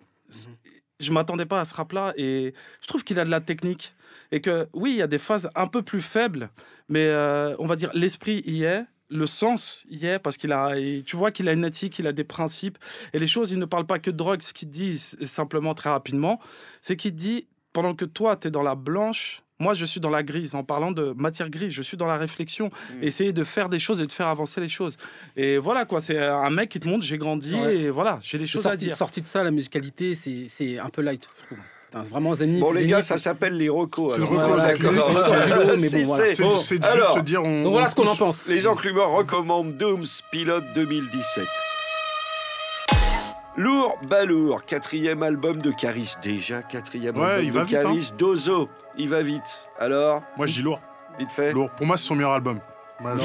je 1.00 1.12
m'attendais 1.12 1.46
pas 1.46 1.60
à 1.60 1.64
ce 1.64 1.74
rap-là. 1.74 2.12
Et 2.16 2.54
je 2.80 2.86
trouve 2.86 3.04
qu'il 3.04 3.18
a 3.20 3.24
de 3.24 3.30
la 3.30 3.40
technique. 3.40 3.94
Et 4.32 4.40
que, 4.40 4.66
oui, 4.72 4.90
il 4.92 4.96
y 4.96 5.02
a 5.02 5.06
des 5.06 5.18
phases 5.18 5.50
un 5.54 5.66
peu 5.66 5.82
plus 5.82 6.00
faibles. 6.00 6.50
Mais 6.88 7.04
euh, 7.06 7.54
on 7.58 7.66
va 7.66 7.76
dire, 7.76 7.90
l'esprit 7.94 8.42
y 8.46 8.64
est. 8.64 8.84
Le 9.10 9.26
sens 9.26 9.84
y 9.90 10.06
est 10.06 10.18
parce 10.18 10.38
qu'il 10.38 10.50
a, 10.50 10.76
il- 10.78 11.04
tu 11.04 11.14
vois 11.16 11.30
qu'il 11.30 11.48
a 11.48 11.52
une 11.52 11.64
éthique, 11.66 11.98
il 11.98 12.06
a 12.06 12.12
des 12.12 12.24
principes 12.24 12.78
et 13.12 13.18
les 13.18 13.26
choses. 13.26 13.52
Il 13.52 13.58
ne 13.58 13.66
parle 13.66 13.84
pas 13.86 13.98
que 13.98 14.10
de 14.10 14.16
drogue. 14.16 14.40
Ce 14.40 14.52
qu'il 14.54 14.70
dit 14.70 14.98
simplement 14.98 15.74
très 15.74 15.90
rapidement, 15.90 16.40
c'est 16.80 16.96
qu'il 16.96 17.14
dit 17.14 17.46
pendant 17.74 17.94
que 17.94 18.06
toi 18.06 18.34
tu 18.34 18.48
es 18.48 18.50
dans 18.50 18.62
la 18.62 18.74
blanche, 18.74 19.42
moi 19.58 19.74
je 19.74 19.84
suis 19.84 20.00
dans 20.00 20.10
la 20.10 20.22
grise. 20.22 20.54
En 20.54 20.64
parlant 20.64 20.90
de 20.92 21.14
matière 21.16 21.48
grise, 21.50 21.72
je 21.72 21.82
suis 21.82 21.96
dans 21.96 22.06
la 22.06 22.16
réflexion, 22.18 22.70
essayer 23.02 23.32
de 23.32 23.44
faire 23.44 23.68
des 23.68 23.78
choses 23.78 24.00
et 24.00 24.06
de 24.06 24.12
faire 24.12 24.26
avancer 24.28 24.60
les 24.60 24.68
choses. 24.68 24.96
Et 25.36 25.58
voilà 25.58 25.84
quoi, 25.84 26.00
c'est 26.00 26.18
un 26.18 26.50
mec 26.50 26.68
qui 26.70 26.80
te 26.80 26.88
montre 26.88 27.04
j'ai 27.04 27.18
grandi 27.18 27.54
Ouais. 27.54 27.76
et 27.76 27.90
voilà, 27.90 28.18
j'ai 28.22 28.38
des 28.38 28.46
choses 28.46 28.66
à 28.66 28.70
Sorti, 28.70 28.86
dire. 28.86 28.96
sorti 28.96 29.20
de 29.22 29.26
ça, 29.26 29.44
la 29.44 29.50
musicalité, 29.50 30.14
c'est 30.14 30.46
c'est 30.48 30.78
un 30.78 30.88
peu 30.88 31.02
light, 31.02 31.28
je 31.40 31.46
trouve. 31.46 31.58
Putain, 31.90 32.02
Vraiment 32.02 32.34
Zénith. 32.34 32.58
Bon, 32.60 32.72
les 32.72 32.86
gars, 32.88 33.02
ça 33.02 33.16
s'appelle 33.18 33.56
les 33.56 33.68
recos. 33.68 34.12
C'est 34.14 34.18
le 34.18 34.24
alors. 34.26 34.40
reco, 34.40 34.48
Voilà, 34.48 34.76
c'est- 35.78 36.42
bon, 36.42 36.58
C'est- 36.58 36.82
juste 37.14 37.24
dire. 37.24 37.42
On, 37.44 37.62
Donc 37.62 37.72
voilà 37.72 37.86
on 37.86 37.90
ce 37.90 37.94
qu'on 37.94 38.06
en 38.08 38.16
pense. 38.16 38.48
Les 38.48 38.66
enclumeurs 38.66 39.10
recommandent 39.10 39.76
Dooms 39.76 40.04
Pilote 40.32 40.64
2017. 40.74 41.44
Lourd, 43.56 43.96
balourd, 44.02 44.64
quatrième 44.64 45.22
album 45.22 45.62
de 45.62 45.70
Caris. 45.70 46.14
Déjà, 46.22 46.62
quatrième 46.62 47.16
Ouais, 47.16 47.24
album 47.24 47.44
il 47.44 47.50
de 47.52 47.54
va 47.58 47.64
vite, 47.64 47.78
hein. 47.84 48.16
Dozo, 48.18 48.68
il 48.98 49.08
va 49.08 49.22
vite. 49.22 49.68
Alors, 49.78 50.22
Moi, 50.36 50.46
je 50.46 50.54
dis 50.54 50.62
lourd. 50.62 50.80
vite 51.18 51.30
fait. 51.30 51.52
Lourd. 51.52 51.70
Pour 51.70 51.86
moi, 51.86 51.96
c'est 51.96 52.08
son 52.08 52.16
meilleur 52.16 52.32
album. 52.32 52.58
Non, 53.00 53.16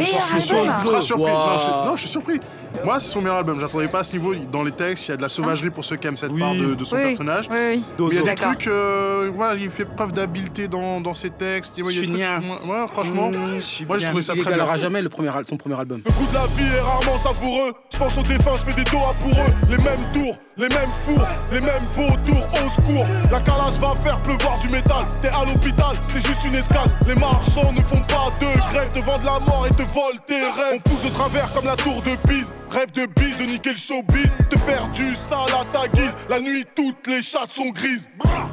je 0.00 0.04
suis 0.06 0.40
surpris. 0.40 1.30
Wow. 1.30 1.46
Non, 1.46 1.58
je, 1.58 1.68
non, 1.88 1.96
je 1.96 2.00
suis 2.00 2.08
surpris. 2.08 2.40
Moi, 2.84 3.00
c'est 3.00 3.08
son 3.10 3.20
meilleur 3.20 3.36
album. 3.38 3.58
J'attendais 3.60 3.88
pas 3.88 4.00
à 4.00 4.04
ce 4.04 4.12
niveau. 4.16 4.34
Dans 4.52 4.62
les 4.62 4.70
textes, 4.72 5.06
il 5.06 5.10
y 5.10 5.14
a 5.14 5.16
de 5.16 5.22
la 5.22 5.28
sauvagerie 5.28 5.70
pour 5.70 5.84
ceux 5.84 5.96
qui 5.96 6.06
aiment 6.06 6.16
cette 6.16 6.30
Oui. 6.30 6.40
part 6.40 6.54
de, 6.54 6.74
de 6.74 6.84
son 6.84 6.96
Oui, 6.96 7.02
personnage. 7.08 7.48
Oui, 7.50 7.82
il 7.98 8.14
y 8.14 8.18
a 8.18 8.22
des 8.22 8.34
trucs, 8.34 8.66
euh, 8.66 9.30
voilà, 9.32 9.54
il 9.54 9.70
fait 9.70 9.84
preuve 9.84 10.12
d'habileté 10.12 10.68
dans, 10.68 11.00
dans 11.00 11.14
ses 11.14 11.30
textes. 11.30 11.72
Il 11.76 11.84
y 11.84 11.86
a 11.86 11.88
des 11.88 11.94
Je 11.94 11.98
suis 12.00 12.06
trucs- 12.08 12.18
nien. 12.20 12.40
Ouais, 12.66 12.86
franchement, 12.88 13.30
moi 13.30 13.98
j'ai 13.98 14.06
trouvé 14.06 14.22
ça 14.22 14.32
Il 14.36 14.42
très 14.42 14.54
bien. 14.54 14.76
jamais 14.76 15.02
le 15.02 15.08
premier, 15.08 15.30
son 15.44 15.56
premier 15.56 15.78
album. 15.78 16.02
Le 16.06 16.12
goût 16.12 16.26
de 16.28 16.34
la 16.34 16.46
vie 16.46 16.74
est 16.76 16.80
rarement 16.80 17.18
savoureux. 17.18 17.72
Je 17.92 17.98
pense 17.98 18.16
aux 18.18 18.22
défunts, 18.22 18.54
je 18.56 18.62
fais 18.70 18.74
des 18.74 18.84
doigts 18.90 19.14
pour 19.20 19.30
eux. 19.32 19.52
Les 19.70 19.78
mêmes 19.78 20.06
tours, 20.12 20.36
les 20.56 20.68
mêmes 20.68 20.92
fours, 20.92 21.26
les 21.52 21.60
mêmes 21.60 21.86
vautours. 21.96 22.46
Au 22.64 22.68
secours, 22.70 23.06
la 23.32 23.40
calage 23.40 23.78
va 23.80 23.94
faire 23.94 24.22
pleuvoir 24.22 24.58
du 24.60 24.68
métal. 24.68 25.04
T'es 25.20 25.28
à 25.28 25.44
l'hôpital, 25.44 25.96
c'est 26.08 26.24
juste 26.26 26.44
une 26.44 26.54
escale. 26.54 26.88
Les 27.06 27.14
marchands 27.14 27.72
ne 27.72 27.80
font 27.80 28.00
pas 28.02 28.30
de 28.40 28.58
grève, 28.70 28.90
te 28.92 29.00
vendent 29.00 29.24
la 29.24 29.40
mort 29.46 29.66
et 29.68 29.74
te 29.74 29.82
volent 29.82 30.20
tes 30.26 30.42
rêves. 30.44 30.74
On 30.76 30.78
pousse 30.80 31.04
de 31.04 31.10
travers 31.10 31.52
comme 31.52 31.64
la 31.64 31.76
tour 31.76 32.00
de 32.02 32.14
Pise. 32.28 32.54
Rêve 32.70 32.92
de 32.92 33.06
bise, 33.06 33.36
de 33.38 33.44
niquer 33.44 33.70
le 33.70 33.76
showbiz. 33.76 34.30
Te 34.50 34.58
faire 34.58 34.88
du 34.90 35.14
sale 35.14 35.38
à 35.58 35.64
ta 35.72 35.88
guise. 35.88 36.14
La 36.28 36.38
nuit, 36.40 36.64
toutes 36.76 37.06
les 37.06 37.22
chattes 37.22 37.50
sont 37.52 37.70
grises. 37.70 38.08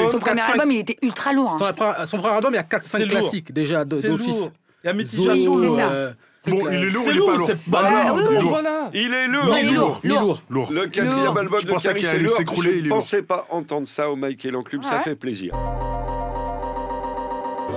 Son 0.10 0.20
premier 0.20 0.42
album, 0.42 0.72
il 0.72 0.80
était 0.80 0.98
ultra 1.02 1.34
lourd. 1.34 1.52
hein. 1.54 1.58
Son, 1.60 1.66
après- 1.66 2.06
son 2.06 2.18
premier 2.20 2.34
album, 2.36 2.54
il 2.54 2.58
y 2.58 2.60
a 2.60 2.64
4-5 2.64 2.82
C'est 2.84 3.00
lourd. 3.06 3.20
classiques 3.20 3.52
déjà 3.54 3.84
de- 3.86 4.00
d'office. 4.02 4.28
lourd. 4.28 4.50
Il 4.84 4.88
y 4.88 4.90
a 4.90 4.94
mitigation. 4.94 5.76
Ça. 5.76 5.90
euh, 5.90 6.12
Bon, 6.48 6.60
il 6.60 6.68
euh, 6.68 6.72
est 6.88 6.90
lourd, 6.92 7.04
C'est 7.06 7.10
il 7.12 7.16
est 7.18 7.20
pas 7.20 7.26
lourd, 7.26 7.38
lourd. 7.40 7.48
c'est 7.48 7.72
pas 7.72 7.90
lourd. 7.90 8.16
oui, 8.18 8.24
oui, 8.30 8.36
oui. 8.40 8.46
Voilà. 8.48 8.90
Il 8.94 9.14
est 9.14 9.28
lourd. 9.28 9.46
Non, 9.46 9.58
il 9.58 9.68
est 9.68 9.72
lourd. 9.72 10.02
Il 10.04 10.12
est 10.12 10.20
lourd. 10.20 10.42
Lourd. 10.50 10.72
Le 10.72 10.86
quatrième 10.88 11.26
Lourd. 11.26 11.38
album 11.40 11.60
Je 11.60 11.66
de 11.66 11.72
pensais 11.72 11.94
qu'il 11.96 12.06
c'est 12.06 12.12
allait 12.12 12.24
lourd. 12.24 12.38
s'écrouler, 12.38 12.70
Je 12.70 12.74
il 12.76 12.80
est 12.80 12.84
ne 12.84 12.88
lourd. 12.90 12.98
pensais 13.00 13.22
pas 13.24 13.48
entendre 13.50 13.88
ça 13.88 14.10
au 14.12 14.16
Mike 14.16 14.46
et 14.46 14.52
l'Enclume, 14.52 14.84
ça 14.84 15.00
fait 15.00 15.16
plaisir. 15.16 15.54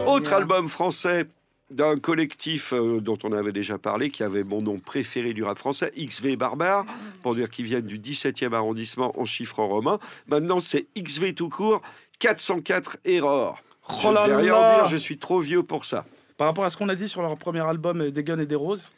Autre 0.06 0.32
album 0.34 0.68
français 0.68 1.26
d'un 1.70 1.98
collectif 1.98 2.72
euh, 2.72 3.00
dont 3.00 3.18
on 3.24 3.32
avait 3.32 3.52
déjà 3.52 3.78
parlé, 3.78 4.10
qui 4.10 4.22
avait 4.22 4.44
mon 4.44 4.62
nom 4.62 4.78
préféré 4.78 5.34
du 5.34 5.44
rap 5.44 5.58
français, 5.58 5.92
XV 5.96 6.36
Barbare, 6.36 6.84
pour 7.22 7.34
dire 7.34 7.50
qu'ils 7.50 7.66
viennent 7.66 7.86
du 7.86 7.98
17e 7.98 8.54
arrondissement 8.54 9.18
en 9.20 9.24
chiffres 9.24 9.62
romains. 9.62 9.98
Maintenant, 10.26 10.60
c'est 10.60 10.86
XV 10.96 11.34
tout 11.34 11.48
court, 11.48 11.82
404 12.18 12.98
Error. 13.04 13.62
Je 13.88 13.94
Oh 14.06 14.10
ne 14.10 14.14
là 14.14 14.26
vais 14.26 14.36
rien 14.36 14.76
dire, 14.76 14.84
je 14.86 14.96
suis 14.96 15.18
trop 15.18 15.40
vieux 15.40 15.62
pour 15.62 15.84
ça. 15.84 16.04
Par 16.36 16.46
rapport 16.46 16.64
à 16.64 16.70
ce 16.70 16.76
qu'on 16.76 16.88
a 16.88 16.94
dit 16.94 17.08
sur 17.08 17.22
leur 17.22 17.36
premier 17.36 17.60
album 17.60 18.00
euh, 18.00 18.10
Des 18.10 18.22
Guns 18.22 18.38
et 18.38 18.46
des 18.46 18.54
Roses, 18.54 18.92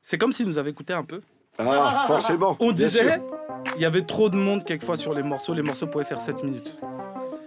c'est 0.00 0.18
comme 0.18 0.32
s'ils 0.32 0.46
nous 0.46 0.58
avaient 0.58 0.70
écouté 0.70 0.92
un 0.92 1.04
peu. 1.04 1.20
Ah, 1.58 2.04
forcément. 2.06 2.56
On 2.60 2.72
disait, 2.72 3.20
il 3.76 3.82
y 3.82 3.84
avait 3.84 4.02
trop 4.02 4.30
de 4.30 4.36
monde 4.36 4.64
quelquefois 4.64 4.96
sur 4.96 5.12
les 5.14 5.22
morceaux. 5.22 5.52
Les 5.54 5.62
morceaux 5.62 5.86
pouvaient 5.86 6.04
faire 6.04 6.20
7 6.20 6.42
minutes. 6.44 6.76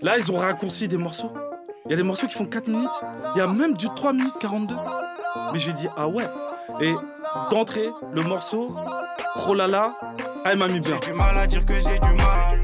Là, 0.01 0.17
ils 0.17 0.31
ont 0.31 0.37
raccourci 0.37 0.87
des 0.87 0.97
morceaux. 0.97 1.31
Il 1.85 1.91
y 1.91 1.93
a 1.93 1.97
des 1.97 2.03
morceaux 2.03 2.25
qui 2.25 2.33
font 2.33 2.45
4 2.45 2.67
minutes. 2.67 2.89
Il 3.35 3.37
y 3.37 3.41
a 3.41 3.47
même 3.47 3.77
du 3.77 3.87
3 3.95 4.13
minutes 4.13 4.39
42. 4.39 4.75
Mais 5.53 5.59
je 5.59 5.65
lui 5.65 5.71
ai 5.71 5.73
dit, 5.73 5.87
ah 5.95 6.07
ouais. 6.07 6.25
Et 6.81 6.95
d'entrée, 7.51 7.89
le 8.11 8.23
morceau, 8.23 8.75
oh 9.47 9.53
là 9.53 9.67
là, 9.67 9.93
ah, 10.43 10.53
il 10.53 10.57
m'a 10.57 10.67
mis 10.67 10.79
bien. 10.79 10.97
J'ai 11.03 11.11
du 11.11 11.17
mal 11.17 11.37
à 11.37 11.45
dire 11.45 11.63
que 11.63 11.75
j'ai 11.75 11.99
du 11.99 12.13
mal. 12.15 12.59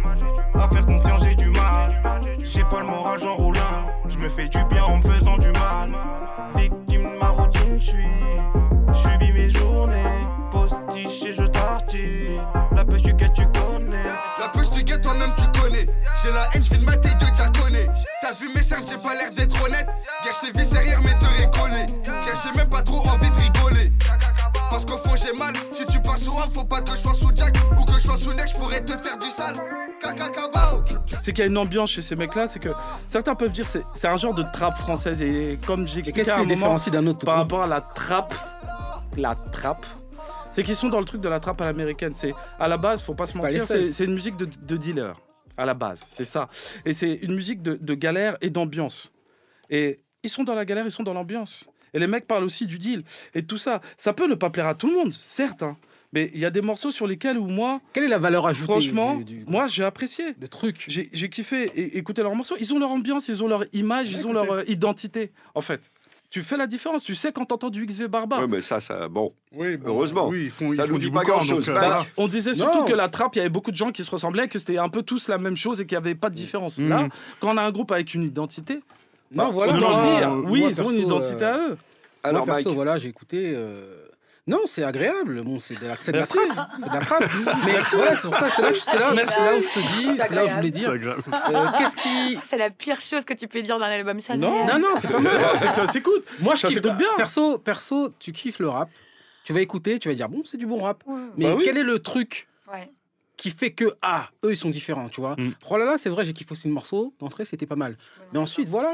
À 0.56 0.68
faire 0.70 0.86
confiance, 0.88 1.22
j'ai 1.24 1.36
du 1.36 1.50
mal. 1.50 1.94
J'ai 2.40 2.64
pas 2.64 2.80
le 2.80 2.88
moral, 2.88 3.20
j'en 3.20 3.36
roule 3.36 3.58
un. 3.58 4.10
Je 4.10 4.18
me 4.18 4.28
fais 4.28 4.48
du 4.48 4.64
bien 4.66 4.84
en 4.86 4.98
me 4.98 5.04
faisant 5.04 5.38
du 5.38 5.52
mal. 5.52 5.92
Victime 6.56 7.04
de 7.04 7.20
ma 7.20 7.30
routine, 7.30 7.80
je 7.80 7.92
suis. 7.92 8.08
Je 8.92 9.34
mes 9.34 9.50
journées. 9.52 10.04
Postiche 10.52 11.26
et 11.28 11.34
je 11.34 11.44
tartine. 11.44 12.42
La 12.92 12.98
pêche 12.98 13.04
du 13.04 13.16
quai, 13.16 13.32
tu 13.34 13.44
connais. 13.44 14.04
La 14.38 14.50
puce 14.50 14.70
du 14.72 14.84
gars, 14.84 14.98
toi-même 14.98 15.32
tu 15.38 15.60
connais. 15.60 15.86
J'ai 16.22 16.32
la 16.32 16.50
haine, 16.54 16.64
je 16.64 16.76
de 16.76 16.84
mater 16.84 17.10
de 17.10 17.36
diaconer. 17.36 17.88
T'as 18.22 18.34
vu 18.34 18.50
mes 18.54 18.62
cernes, 18.62 18.84
j'ai 18.90 18.98
pas 18.98 19.14
l'air 19.14 19.32
d'être 19.32 19.64
honnête. 19.64 19.88
Guerre, 20.24 20.34
je 20.44 20.60
vis 20.60 20.68
derrière, 20.68 21.02
mais 21.02 21.18
te 21.18 21.26
récoller. 21.26 21.86
Guerre, 22.04 22.36
j'ai 22.44 22.58
même 22.58 22.70
pas 22.70 22.82
trop 22.82 23.08
envie 23.08 23.30
de 23.30 23.36
rigoler. 23.36 23.94
Parce 24.70 24.86
qu'au 24.86 24.98
fond, 24.98 25.16
j'ai 25.16 25.38
mal. 25.38 25.54
Si 25.72 25.86
tu 25.86 26.02
passes 26.02 26.24
sous 26.24 26.32
homme, 26.32 26.52
faut 26.52 26.66
pas 26.66 26.82
que 26.82 26.92
je 26.92 26.98
sois 26.98 27.14
sous 27.14 27.32
Jack 27.34 27.56
ou 27.80 27.86
que 27.86 27.94
je 27.94 28.00
sois 28.00 28.18
sous 28.18 28.34
Neck, 28.34 28.50
je 28.50 28.56
pourrais 28.56 28.84
te 28.84 28.92
faire 28.98 29.18
du 29.18 29.30
sale. 29.30 29.56
C'est 31.22 31.32
qu'il 31.32 31.44
y 31.44 31.48
a 31.48 31.50
une 31.50 31.58
ambiance 31.58 31.92
chez 31.92 32.02
ces 32.02 32.16
mecs-là, 32.16 32.48
c'est 32.48 32.60
que 32.60 32.70
certains 33.06 33.36
peuvent 33.36 33.52
dire 33.52 33.68
c'est 33.68 33.84
c'est 33.94 34.08
un 34.08 34.18
genre 34.18 34.34
de 34.34 34.42
trappe 34.42 34.78
française 34.78 35.22
et 35.22 35.60
comme 35.66 35.86
j'expliquais 35.86 36.24
qu'est-ce 36.24 36.32
à 36.32 36.36
qui 36.36 36.40
un 36.40 36.44
moment 36.44 36.56
différencie 36.56 36.92
d'un 36.92 37.06
autre 37.06 37.24
par 37.24 37.38
rapport 37.38 37.62
à 37.62 37.68
la 37.68 37.82
trappe, 37.82 38.34
la 39.16 39.36
trappe, 39.36 39.86
c'est 40.52 40.64
qu'ils 40.64 40.76
sont 40.76 40.90
dans 40.90 41.00
le 41.00 41.06
truc 41.06 41.22
de 41.22 41.30
la 41.30 41.40
trappe 41.40 41.62
à 41.62 41.66
l'américaine. 41.66 42.14
C'est 42.14 42.34
à 42.60 42.68
la 42.68 42.78
base, 42.78 43.02
faut 43.02 43.14
pas 43.14 43.26
se 43.26 43.38
mentir, 43.38 43.66
c'est 43.92 44.04
une 44.06 44.14
musique 44.14 44.38
de, 44.38 44.46
de 44.46 44.78
dealer 44.78 45.14
à 45.58 45.66
la 45.66 45.74
base, 45.74 46.02
c'est 46.06 46.26
ça. 46.26 46.50
Et 46.86 46.94
c'est 46.94 47.14
une 47.14 47.36
musique 47.36 47.62
de, 47.62 47.76
de 47.76 47.94
galère 47.94 48.38
et 48.42 48.50
d'ambiance. 48.50 49.12
Et 49.70 50.00
ils 50.24 50.30
sont 50.30 50.44
dans 50.44 50.56
la 50.56 50.66
galère, 50.66 50.86
ils 50.86 50.92
sont 50.92 51.04
dans 51.04 51.14
l'ambiance. 51.14 51.66
Et 51.94 52.00
les 52.00 52.08
mecs 52.08 52.26
parlent 52.26 52.44
aussi 52.46 52.66
du 52.68 52.80
deal 52.80 53.04
et 53.36 53.44
tout 53.44 53.58
ça. 53.58 53.82
Ça 53.98 54.14
peut 54.14 54.28
ne 54.28 54.36
pas 54.36 54.50
plaire 54.50 54.68
à 54.68 54.76
tout 54.76 54.88
le 54.88 54.94
monde, 54.94 55.14
certes. 55.14 55.64
hein. 55.64 55.78
Mais 56.14 56.30
il 56.34 56.40
y 56.42 56.46
a 56.46 56.50
des 56.50 56.60
morceaux 56.62 56.92
sur 56.92 57.08
lesquels 57.08 57.38
où 57.38 57.46
moi, 57.48 57.80
Quelle 57.94 58.04
est 58.04 58.10
la 58.10 58.18
valeur 58.18 58.46
ajoutée 58.46 58.72
franchement, 58.72 59.16
du, 59.16 59.24
du- 59.24 59.46
moi 59.48 59.70
j'ai 59.70 59.84
apprécié. 59.86 60.36
le 60.40 60.48
truc 60.50 60.84
J'ai 60.88 61.30
kiffé 61.30 61.98
écouter 61.98 62.22
leurs 62.22 62.36
morceaux. 62.36 62.56
Ils 62.60 62.74
ont 62.74 62.80
leur 62.80 62.92
ambiance, 62.92 63.30
ils 63.30 63.42
ont 63.44 63.48
leur 63.48 63.64
image, 63.74 64.12
ils 64.12 64.28
ont 64.28 64.34
leur 64.34 64.52
euh, 64.52 64.64
identité, 64.68 65.32
en 65.56 65.62
fait. 65.62 65.90
Tu 66.32 66.42
fais 66.42 66.56
la 66.58 66.66
différence. 66.66 67.04
Tu 67.04 67.14
sais 67.14 67.32
quand 67.32 67.46
t'entends 67.46 67.70
du 67.70 67.86
XV 67.86 68.08
Barba. 68.08 68.40
Ouais, 68.40 68.48
mais 68.48 68.62
ça, 68.62 68.80
ça, 68.80 69.08
bon. 69.10 69.34
Oui, 69.54 69.76
bon, 69.78 69.90
Heureusement. 69.90 70.30
Oui, 70.30 70.46
ils 70.46 70.50
font, 70.52 70.74
Ça 70.74 70.86
ils 70.86 70.90
font 70.92 70.98
du 70.98 71.12
pas 71.12 71.24
grand-chose. 71.24 71.70
euh, 71.70 71.74
Bah, 71.74 71.80
voilà. 71.82 72.06
On 72.18 72.28
disait 72.28 72.54
surtout 72.54 72.80
Non. 72.80 72.86
que 72.86 72.94
la 72.94 73.10
trappe, 73.10 73.36
il 73.36 73.40
y 73.40 73.42
avait 73.42 73.50
beaucoup 73.50 73.70
de 73.72 73.76
gens 73.76 73.92
qui 73.92 74.04
se 74.04 74.10
ressemblaient, 74.10 74.48
que 74.48 74.58
c'était 74.58 74.78
un 74.78 74.88
peu 74.90 75.04
tous 75.04 75.28
la 75.28 75.38
même 75.38 75.58
chose 75.58 75.82
et 75.82 75.86
qu'il 75.86 75.98
n'y 75.98 76.04
avait 76.04 76.16
pas 76.16 76.30
de 76.30 76.36
différence. 76.36 76.80
Là, 76.80 77.04
Mhm. 77.04 77.10
quand 77.42 77.54
on 77.54 77.58
a 77.58 77.62
un 77.62 77.72
groupe 77.72 77.92
avec 77.92 78.14
une 78.14 78.24
identité, 78.24 78.76
Non, 79.30 79.46
bah, 79.46 79.50
voilà. 79.52 79.76
autant 79.76 79.92
non, 79.92 79.98
le 79.98 80.18
dire. 80.20 80.30
euh, 80.32 80.42
oui, 80.48 80.60
moi, 80.62 80.70
ils 80.70 80.82
ont 80.82 80.90
une 80.90 81.02
identité 81.02 81.44
euh, 81.44 81.54
à 81.54 81.58
eux. 81.70 81.78
Alors, 82.24 82.46
Moi, 82.46 82.56
perso, 82.56 82.70
Mike, 82.70 82.76
voilà, 82.78 82.98
j'ai 82.98 83.10
écouté. 83.10 83.54
euh, 83.54 84.01
Non, 84.48 84.62
c'est 84.66 84.84
agréable. 84.84 85.44
Bon, 85.44 85.60
c'est 85.60 85.80
de 85.80 85.86
la, 85.88 85.96
c'est 86.02 86.12
de 86.12 86.18
la 86.18 86.26
trappe. 86.26 86.48
C'est 86.80 86.90
de 86.90 86.94
la. 86.94 87.56
Mais 87.66 87.74
voilà, 87.94 88.16
c'est 88.16 88.28
pour 88.28 88.36
ça, 88.36 88.50
c'est 88.50 88.62
là, 88.62 88.72
c'est 88.74 88.98
là, 89.00 89.24
c'est 89.26 89.42
là 89.46 89.56
où 89.56 89.62
je 89.62 89.68
te 89.68 89.80
dis, 89.80 90.18
C'est 90.18 90.28
c'est 90.28 90.34
là 90.34 90.46
où 90.46 90.50
je 90.50 90.54
voulais 90.56 90.72
C'est 90.74 90.80
dire. 90.80 90.90
euh, 90.92 91.68
Qu'est-ce 91.78 91.96
qui. 91.96 92.40
C'est 92.44 92.58
la 92.58 92.70
pire 92.72 93.00
chose 93.00 93.24
que 93.24 93.34
tu 93.36 93.48
peux 93.48 93.62
dire 93.62 93.78
d'un 93.78 93.86
album. 93.86 94.20
Ça 94.20 94.36
Non. 94.38 94.66
Non, 94.66 94.80
non, 94.80 94.88
c'est 95.00 95.12
pas 95.12 95.20
mal. 95.20 95.58
C'est 95.58 95.68
que 95.68 95.74
ça 95.76 95.86
s'écoute. 95.86 96.26
Moi, 96.40 96.56
je 96.56 96.62
Ça 96.62 96.68
kiffe 96.70 96.82
bien. 96.82 97.08
Perso, 97.18 97.60
perso, 97.60 98.10
tu 98.20 98.32
kiffes 98.32 98.60
le 98.60 98.70
rap. 98.70 98.90
Tu 99.44 99.54
vas 99.54 99.62
écouter, 99.62 100.00
tu 100.00 100.10
vas 100.10 100.16
dire, 100.16 100.28
bon, 100.30 100.42
c'est 100.46 100.58
du 100.58 100.66
bon 100.66 100.82
rap. 100.82 101.04
Mais 101.38 101.46
Bah 101.46 101.56
oui. 101.56 101.64
quel 101.64 101.78
est 101.78 101.84
le 101.84 102.00
truc 102.00 102.48
Ouais. 102.72 102.90
qui 103.38 103.50
fait 103.52 103.72
que, 103.72 103.94
ah, 104.02 104.30
eux, 104.46 104.52
ils 104.54 104.58
sont 104.58 104.70
différents, 104.70 105.10
tu 105.10 105.20
vois? 105.22 105.36
Mm. 105.38 105.52
Oh 105.70 105.78
là 105.78 105.86
là, 105.86 105.98
c'est 105.98 106.10
vrai, 106.10 106.26
j'ai 106.26 106.34
kiffé 106.34 106.52
aussi 106.52 106.68
le 106.68 106.74
morceau. 106.74 107.14
D'entrée, 107.20 107.44
c'était 107.46 107.66
pas 107.66 107.76
mal. 107.76 107.98
Mais 108.34 108.40
ensuite, 108.40 108.70
voilà. 108.70 108.94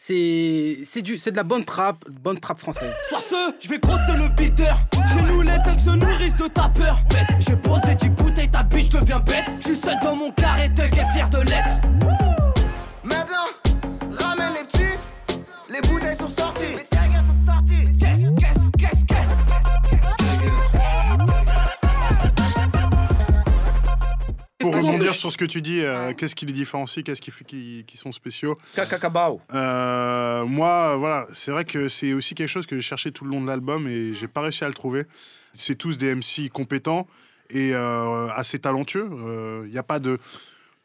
C'est 0.00 0.78
c'est 0.84 1.02
du- 1.02 1.18
c'est 1.18 1.32
de 1.32 1.36
la 1.36 1.42
bonne 1.42 1.64
trappe, 1.64 2.04
bonne 2.08 2.38
trappe 2.38 2.60
française. 2.60 2.94
Sur 3.08 3.20
ce, 3.20 3.52
je 3.58 3.68
vais 3.68 3.80
grosser 3.80 4.12
le 4.16 4.28
beater. 4.28 4.76
Chez 5.12 5.20
nous, 5.22 5.42
les 5.42 5.58
textes 5.64 5.86
se 5.86 5.90
nourrissent 5.90 6.36
de 6.36 6.46
ta 6.46 6.68
peur. 6.68 7.00
Bête, 7.10 7.26
j'ai 7.40 7.56
posé 7.56 7.96
10 7.96 8.10
bouteilles, 8.10 8.48
ta 8.48 8.62
bitch 8.62 8.90
devient 8.90 9.20
bête. 9.26 9.46
Je 9.58 9.64
suis 9.72 9.74
seul 9.74 9.96
dans 10.04 10.14
mon 10.14 10.30
carré, 10.30 10.70
t'es 10.72 10.84
fier 10.86 11.28
de 11.30 11.38
l'être. 11.38 11.80
Maintenant, 13.02 13.48
Pour 24.70 24.80
rebondir 24.86 25.14
sur 25.14 25.30
ce 25.32 25.36
que 25.36 25.44
tu 25.44 25.60
dis, 25.62 25.80
euh, 25.80 26.12
qu'est-ce 26.14 26.34
qui 26.34 26.46
les 26.46 26.52
différencie, 26.52 27.04
qu'est-ce 27.04 27.20
qui, 27.20 27.30
fait- 27.30 27.44
qui, 27.44 27.84
qui 27.86 27.96
sont 27.96 28.12
spéciaux? 28.12 28.58
Kakakabao. 28.74 29.40
Euh, 29.54 30.44
Moi, 30.44 30.96
voilà, 30.96 31.26
c'est 31.32 31.50
vrai 31.50 31.64
que 31.64 31.88
c'est 31.88 32.12
aussi 32.12 32.34
quelque 32.34 32.48
chose 32.48 32.66
que 32.66 32.76
j'ai 32.76 32.82
cherché 32.82 33.12
tout 33.12 33.24
le 33.24 33.30
long 33.30 33.40
de 33.42 33.46
l'album 33.46 33.86
et 33.88 34.14
j'ai 34.14 34.28
pas 34.28 34.40
réussi 34.42 34.64
à 34.64 34.68
le 34.68 34.74
trouver. 34.74 35.04
C'est 35.54 35.74
tous 35.76 35.98
des 35.98 36.14
MC 36.14 36.48
compétents 36.52 37.06
et 37.50 37.72
euh, 37.74 38.28
assez 38.34 38.58
talentueux. 38.58 39.08
Il 39.66 39.70
n'y 39.72 39.78
a 39.78 39.82
pas 39.82 39.98
de 39.98 40.18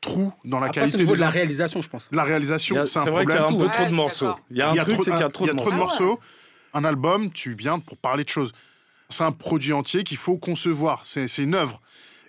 trou 0.02 0.34
dans 0.46 0.60
la 0.60 0.67
Après, 0.67 0.82
c'est 0.82 0.88
au 0.88 0.91
qualité 0.91 0.98
niveau 1.04 1.12
des 1.13 1.17
de 1.19 1.22
la 1.24 1.30
réalisation, 1.30 1.82
je 1.82 1.89
pense. 1.89 2.10
La 2.12 2.24
réalisation, 2.24 2.78
a- 2.82 2.86
c'est 2.86 3.00
un 3.00 3.04
C'est 3.04 3.10
vrai 3.12 3.26
qu'il 3.26 3.36
y 3.36 3.38
problème. 3.38 3.62
a 3.62 3.63
un 3.65 3.69
peu 3.69 3.74
trop 3.76 3.86
de 3.89 3.96
morceaux. 3.96 4.34
Il 4.52 4.58
y 4.58 4.62
a 4.62 4.69
un 4.69 4.74
Il 4.74 4.78
y 4.78 4.80
a 4.80 4.84
truc, 4.84 4.98
c'est 5.04 5.12
qu'il 5.12 5.19
y 5.19 5.24
a 5.24 5.30
trop 5.30 5.46
il 5.46 5.48
y 5.48 5.52
de 5.52 5.56
a 5.56 5.58
trop 5.58 5.72
de 5.72 5.76
morceaux. 5.78 6.06
morceaux. 6.06 6.19
Un 6.74 6.84
album, 6.86 7.32
tu 7.32 7.54
viens 7.56 7.80
pour 7.80 7.98
parler 7.98 8.24
de 8.24 8.30
choses. 8.30 8.52
C'est 9.10 9.24
un 9.24 9.32
produit 9.32 9.74
entier 9.74 10.04
qu'il 10.04 10.17
faut 10.17 10.38
concevoir. 10.38 11.02
C'est 11.04 11.28
une 11.38 11.54
œuvre. 11.56 11.80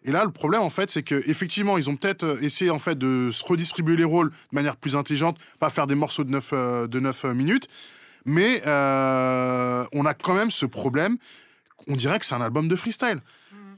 Et 0.05 0.12
là, 0.12 0.25
le 0.25 0.31
problème, 0.31 0.61
en 0.61 0.71
fait, 0.71 0.90
c'est 0.90 1.03
que 1.03 1.23
effectivement, 1.27 1.79
ils 1.79 1.88
ont 1.88 1.97
peut-être 1.97 2.25
euh, 2.25 2.38
essayé 2.43 2.71
en 2.71 2.79
fait 2.79 2.97
de 2.99 3.31
se 3.33 3.43
redistribuer 3.45 3.97
les 3.97 4.05
rôles 4.05 4.29
de 4.31 4.35
manière 4.53 4.77
plus 4.77 4.97
intelligente, 4.97 5.38
pas 5.59 5.71
faire 5.71 5.87
des 5.87 5.95
morceaux 5.95 6.25
de 6.25 6.31
9, 6.31 6.51
euh, 6.53 6.87
de 6.87 7.01
9 7.01 7.25
minutes. 7.25 7.69
Mais 8.27 8.62
euh, 8.67 9.85
on 9.93 10.05
a 10.07 10.14
quand 10.14 10.35
même 10.35 10.51
ce 10.51 10.67
problème. 10.67 11.17
On 11.88 11.97
dirait 11.97 12.19
que 12.19 12.27
c'est 12.27 12.35
un 12.35 12.40
album 12.43 12.69
de 12.69 12.77
freestyle. 12.77 13.21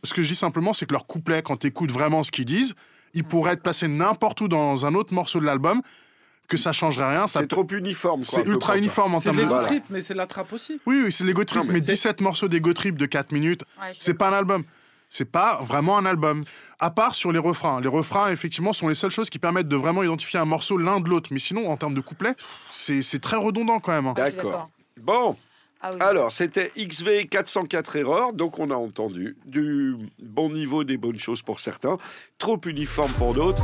Ce 0.05 0.15
que 0.15 0.23
je 0.23 0.29
dis 0.29 0.37
simplement, 0.37 0.73
c'est 0.73 0.87
que 0.87 0.93
leur 0.93 1.07
couplet, 1.07 1.43
quand 1.43 1.57
tu 1.59 1.67
écoutes 1.69 1.91
vraiment 1.91 2.23
ce 2.23 2.31
qu'ils 2.31 2.45
disent, 2.45 2.75
ils 3.15 3.25
pourraient 3.25 3.55
être 3.55 3.62
placés 3.62 3.89
n'importe 3.89 4.41
où 4.41 4.47
dans 4.49 4.87
un 4.87 4.95
autre 4.95 5.15
morceau 5.15 5.41
de 5.41 5.45
l'album, 5.47 5.81
que 6.49 6.57
ça 6.57 6.73
changerait 6.73 7.11
rien. 7.17 7.27
C'est 7.27 7.49
trop 7.49 7.67
uniforme. 7.73 8.23
c'est 8.23 8.47
ultra 8.47 8.77
uniforme 8.79 9.17
en 9.17 9.19
C'est 9.19 9.25
termes 9.33 9.37
de 9.39 9.41
de. 9.43 9.47
l'ego 9.47 9.55
Voilà. 9.61 9.67
trip, 9.69 9.85
mais 9.91 10.01
c'est 10.01 10.15
la 10.15 10.27
trappe 10.27 10.53
aussi. 10.53 10.81
Oui, 10.87 11.03
oui, 11.07 11.11
c'est 11.12 11.25
l'ego 11.25 11.43
trip, 11.45 11.62
Non, 11.62 11.67
mais 11.67 11.73
mais, 11.75 11.79
c'est- 11.83 11.93
17 11.93 12.21
morceaux 12.21 12.47
d'ego 12.47 12.73
trip 12.73 12.97
de 12.97 13.07
4 13.07 13.33
minutes, 13.33 13.65
Ouais, 13.81 13.93
c'est 13.99 14.15
pas 14.15 14.29
un 14.29 14.33
album. 14.35 14.62
C'est 15.09 15.31
pas 15.31 15.61
vraiment 15.62 15.97
un 15.99 16.05
album. 16.07 16.45
À 16.79 16.90
part 16.90 17.14
sur 17.14 17.33
les 17.33 17.38
refrains. 17.38 17.81
Les 17.81 17.88
refrains, 17.88 18.31
effectivement, 18.31 18.73
sont 18.73 18.88
les 18.88 18.95
seules 18.95 19.11
choses 19.11 19.31
qui 19.31 19.38
permettent 19.38 19.69
de 19.69 19.77
vraiment 19.77 20.03
identifier 20.03 20.38
un 20.40 20.45
morceau 20.45 20.77
l'un 20.77 21.01
de 21.01 21.09
l'autre. 21.09 21.31
Mais 21.33 21.38
sinon, 21.38 21.71
en 21.71 21.77
termes 21.77 21.95
de 21.95 22.01
couplet, 22.01 22.35
c'est 22.69 23.03
c'est 23.03 23.21
très 23.21 23.37
redondant 23.37 23.79
quand 23.81 23.92
même. 23.92 24.07
hein. 24.09 24.14
d'accord. 24.14 24.69
Bon, 25.01 25.37
Ah 25.81 25.90
oui. 25.92 25.99
alors 26.01 26.33
c'était 26.33 26.73
XV 26.77 27.27
404 27.27 27.97
erreurs, 27.97 28.33
donc 28.33 28.59
on 28.59 28.71
a 28.71 28.75
entendu 28.75 29.37
du 29.47 29.95
bon 30.19 30.51
niveau, 30.51 30.85
des 30.85 30.97
bonnes 30.97 31.19
choses 31.19 31.42
pour 31.42 31.61
certains, 31.61 31.99
trop 32.38 32.61
uniforme 32.66 33.12
pour 33.12 33.35
d'autres. 33.35 33.62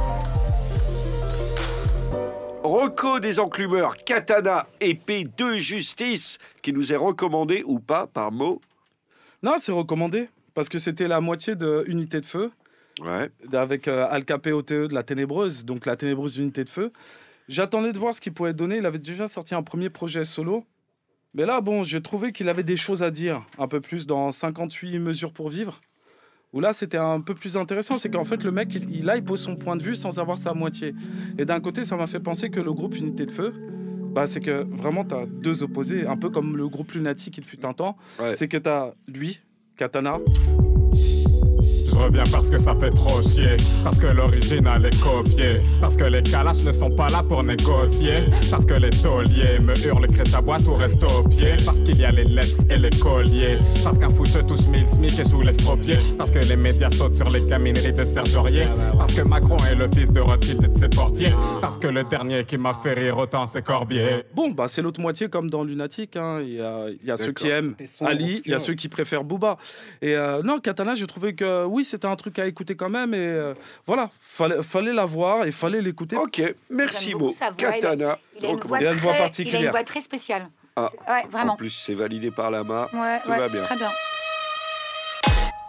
Rocco 2.63 3.19
des 3.19 3.41
enclumeurs, 3.41 3.97
katana, 3.97 4.67
épée 4.81 5.25
de 5.37 5.57
justice, 5.57 6.39
qui 6.63 6.73
nous 6.73 6.93
est 6.93 6.97
recommandé 6.97 7.63
ou 7.67 7.81
pas 7.81 8.07
par 8.07 8.31
mot. 8.31 8.61
Non, 9.43 9.55
c'est 9.59 9.73
recommandé. 9.73 10.29
Parce 10.55 10.69
que 10.69 10.79
c'était 10.79 11.09
la 11.09 11.21
moitié 11.21 11.57
de 11.57 11.85
Unité 11.87 12.21
de 12.21 12.27
Feu. 12.27 12.51
Ouais. 13.01 13.31
avec 13.55 13.89
euh, 13.89 14.07
Al 14.11 14.25
Cape 14.27 14.49
OTE 14.49 14.69
de 14.89 14.95
la 14.95 15.03
Ténébreuse, 15.03 15.65
donc 15.65 15.87
la 15.87 15.97
Ténébreuse 15.97 16.37
Unité 16.37 16.63
de 16.63 16.69
Feu. 16.69 16.93
J'attendais 17.49 17.93
de 17.93 17.99
voir 17.99 18.15
ce 18.15 18.21
qu'il 18.21 18.35
pouvait 18.35 18.53
donner. 18.53 18.77
Il 18.77 18.87
avait 18.87 18.99
déjà 18.99 19.29
sorti 19.29 19.55
un 19.55 19.63
premier 19.63 19.89
projet 19.89 20.25
solo. 20.25 20.65
Mais 21.35 21.47
là, 21.47 21.63
bon, 21.63 21.83
j'ai 21.83 22.03
trouvé 22.03 22.33
qu'il 22.33 22.49
avait 22.51 22.63
des 22.63 22.77
choses 22.77 23.03
à 23.03 23.11
dire, 23.11 23.43
un 23.59 23.67
peu 23.67 23.81
plus 23.81 24.07
dans 24.07 24.31
58 24.31 24.99
mesures 24.99 25.33
pour 25.33 25.49
vivre. 25.49 25.81
Où 26.53 26.61
là, 26.61 26.75
c'était 26.75 26.99
un 26.99 27.23
peu 27.23 27.35
plus 27.35 27.57
intéressant. 27.57 27.97
C'est 27.97 28.11
qu'en 28.11 28.25
fait, 28.25 28.45
le 28.45 28.51
mec, 28.51 28.75
il, 28.75 28.95
il, 28.95 29.05
là, 29.07 29.17
il 29.17 29.25
pose 29.25 29.41
son 29.41 29.57
point 29.57 29.77
de 29.77 29.83
vue 29.83 29.97
sans 29.97 30.19
avoir 30.19 30.37
sa 30.37 30.53
moitié. 30.53 30.95
Et 31.39 31.47
d'un 31.47 31.61
côté, 31.61 31.85
ça 31.85 31.97
m'a 31.97 32.07
fait 32.07 32.21
penser 32.21 32.51
que 32.51 32.61
le 32.61 32.75
groupe 32.75 32.95
Unité 32.95 33.25
de 33.25 33.33
Feu, 33.33 33.55
bah, 34.13 34.27
c'est 34.27 34.41
que 34.41 34.67
vraiment, 34.71 35.05
tu 35.05 35.15
as 35.15 35.25
deux 35.25 35.63
opposés, 35.63 36.07
un 36.07 36.19
peu 36.19 36.29
comme 36.29 36.59
le 36.59 36.69
groupe 36.69 36.93
Lunatic, 36.93 37.39
il 37.39 37.45
fut 37.45 37.65
un 37.65 37.73
temps. 37.73 37.97
Ouais. 38.21 38.37
C'est 38.37 38.49
que 38.49 38.59
tu 38.59 38.69
as 38.69 38.95
lui, 39.09 39.41
Katana, 39.77 40.21
Je 40.95 41.97
reviens 41.99 42.25
parce 42.33 42.51
que 42.51 42.57
ça 42.59 42.75
fait 42.75 42.91
trop 42.91 43.23
chier. 43.23 43.57
Parce 43.85 43.99
que 43.99 44.07
l'original 44.07 44.85
est 44.87 45.03
copié. 45.03 45.61
Parce 45.81 45.97
que 45.97 46.05
les 46.05 46.23
calaches 46.23 46.63
ne 46.65 46.73
sont 46.73 46.91
pas 46.91 47.09
là 47.09 47.23
pour 47.23 47.43
négocier. 47.43 48.25
Parce 48.51 48.65
que 48.67 48.75
les 48.75 48.91
tauliers 48.91 49.59
me 49.61 49.75
hurlent 49.87 50.09
crée 50.09 50.25
ta 50.25 50.41
boîte 50.41 50.67
ou 50.67 50.75
reste 50.75 51.05
au 51.05 51.29
pied. 51.29 51.55
Parce 51.65 51.83
qu'il 51.83 52.01
y 52.01 52.05
a 52.05 52.11
les 52.11 52.25
lettres 52.25 52.63
et 52.71 52.79
les 52.79 52.91
colliers. 52.91 53.57
Parce 53.85 53.99
qu'un 53.99 54.09
fou 54.11 54.25
se 54.25 54.39
touche 54.39 54.67
mille 54.69 54.89
smic 54.89 55.19
et 55.19 55.25
joue 55.29 55.43
l'estropié. 55.43 55.97
Parce 56.19 56.31
que 56.31 56.39
les 56.41 56.57
médias 56.57 56.91
sautent 56.91 57.15
sur 57.15 57.31
les 57.31 57.47
camineries 57.47 57.93
de 57.93 58.05
Serge 58.05 58.35
Aurier. 58.37 58.65
Parce 58.99 59.15
que 59.15 59.23
Macron 59.23 59.59
est 59.71 59.75
le 59.75 59.87
fils 59.89 60.11
de 60.11 60.21
Rothschild 60.21 60.65
et 60.65 60.69
de 60.69 60.79
ses 60.79 60.89
portiers. 60.89 61.33
Parce 61.61 61.79
que 61.79 61.89
le 61.89 62.05
dernier 62.05 62.45
qui 62.45 62.57
m'a 62.57 62.75
fait 62.75 62.95
rire 62.95 63.19
autant 63.19 63.47
c'est 63.47 63.63
Corbier. 63.63 64.25
Bon, 64.35 64.51
bah, 64.51 64.67
c'est 64.69 64.83
l'autre 64.83 65.01
moitié 65.01 65.29
comme 65.29 65.49
dans 65.51 65.63
Lunatic. 65.63 66.17
hein. 66.17 66.41
Il 66.43 66.55
y 66.55 66.61
a, 66.61 66.87
il 66.89 67.07
y 67.07 67.11
a 67.11 67.17
ceux 67.17 67.33
qui 67.33 67.49
aiment 67.49 67.75
Ali, 68.01 68.43
il 68.45 68.51
y 68.51 68.55
a 68.55 68.59
ceux 68.59 68.75
qui 68.75 68.89
préfèrent 68.89 69.25
Booba. 69.25 69.59
Et 70.01 70.17
euh, 70.17 70.43
non, 70.43 70.59
Katana, 70.83 70.97
j'ai 70.97 71.07
trouvé 71.07 71.35
que 71.37 71.65
oui, 71.65 71.85
c'était 71.85 72.09
un 72.09 72.17
truc 72.17 72.41
à 72.41 72.47
écouter 72.47 72.75
quand 72.75 72.91
même. 72.91 73.15
Et 73.15 73.19
euh, 73.19 73.55
voilà, 73.87 74.11
fallait, 74.21 74.61
fallait 74.63 74.93
la 74.93 75.05
voir 75.05 75.45
et 75.45 75.53
fallait 75.53 75.81
l'écouter. 75.81 76.17
Ok, 76.17 76.43
merci 76.71 77.13
beaucoup 77.15 77.33
voix, 77.33 77.51
il 77.59 77.65
a- 77.67 77.73
Katana. 77.73 78.19
Il 78.41 78.47
a 78.47 78.49
une 78.51 78.59
voix, 78.59 78.81
Il 78.81 78.87
a 78.89 78.93
une 78.93 78.99
voix 78.99 79.13
très- 79.13 79.19
Il 79.19 79.21
a 79.21 79.25
particulière. 79.25 79.63
une 79.63 79.71
voix 79.71 79.85
très 79.85 80.01
spéciale. 80.01 80.49
Ah. 80.75 80.91
Ouais, 81.09 81.23
En 81.25 81.29
vraiment. 81.29 81.57
plus, 81.57 81.71
c'est 81.71 81.95
validé 81.95 82.33
par 82.33 82.51
Lama. 82.51 82.89
Ouais, 82.93 83.21
tout 83.23 83.31
ouais, 83.31 83.39
va 83.39 83.49
c'est 83.49 83.55
bien. 83.59 83.63
très 83.63 83.77
bien. 83.77 83.91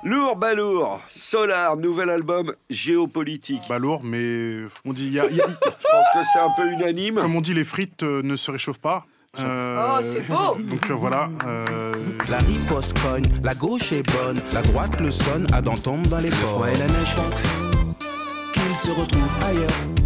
Lourd 0.05 0.35
Balourd, 0.35 0.99
Solar, 1.09 1.77
nouvel 1.77 2.09
album 2.09 2.53
géopolitique. 2.69 3.61
Bah 3.69 3.77
lourd, 3.79 4.01
mais 4.03 4.63
on 4.83 4.93
dit, 4.93 5.09
y 5.09 5.19
a- 5.19 5.27
il 5.29 5.37
y 5.37 5.41
a- 5.41 5.45
Je 5.47 5.51
pense 5.51 6.05
que 6.13 6.27
c'est 6.33 6.39
un 6.39 6.49
peu 6.57 6.67
unanime. 6.71 7.15
comme 7.21 7.35
on 7.35 7.41
dit, 7.41 7.53
les 7.53 7.63
frites 7.63 8.01
euh, 8.03 8.21
ne 8.23 8.35
se 8.35 8.49
réchauffent 8.49 8.81
pas. 8.81 9.05
Euh, 9.39 9.97
Oh, 9.97 9.99
c'est 10.03 10.27
beau 10.27 10.57
Donc 10.69 10.89
euh, 10.89 10.93
voilà. 10.93 11.27
euh, 11.47 11.91
La 12.29 12.37
riposte 12.37 12.97
cogne, 12.99 13.25
la 13.43 13.55
gauche 13.55 13.91
est 13.91 14.03
bonne, 14.03 14.37
la 14.53 14.61
droite 14.61 14.99
le 14.99 15.09
sonne, 15.09 15.47
Adam 15.53 15.73
tombe 15.75 16.05
dans 16.07 16.19
les 16.19 16.29
ports. 16.29 16.65
Le 16.65 16.73
et 16.73 16.77
la 16.77 16.85
neige 16.87 17.15
font 17.15 18.03
qu'il 18.53 18.75
se 18.75 18.91
retrouve 18.91 19.29
ailleurs. 19.43 20.02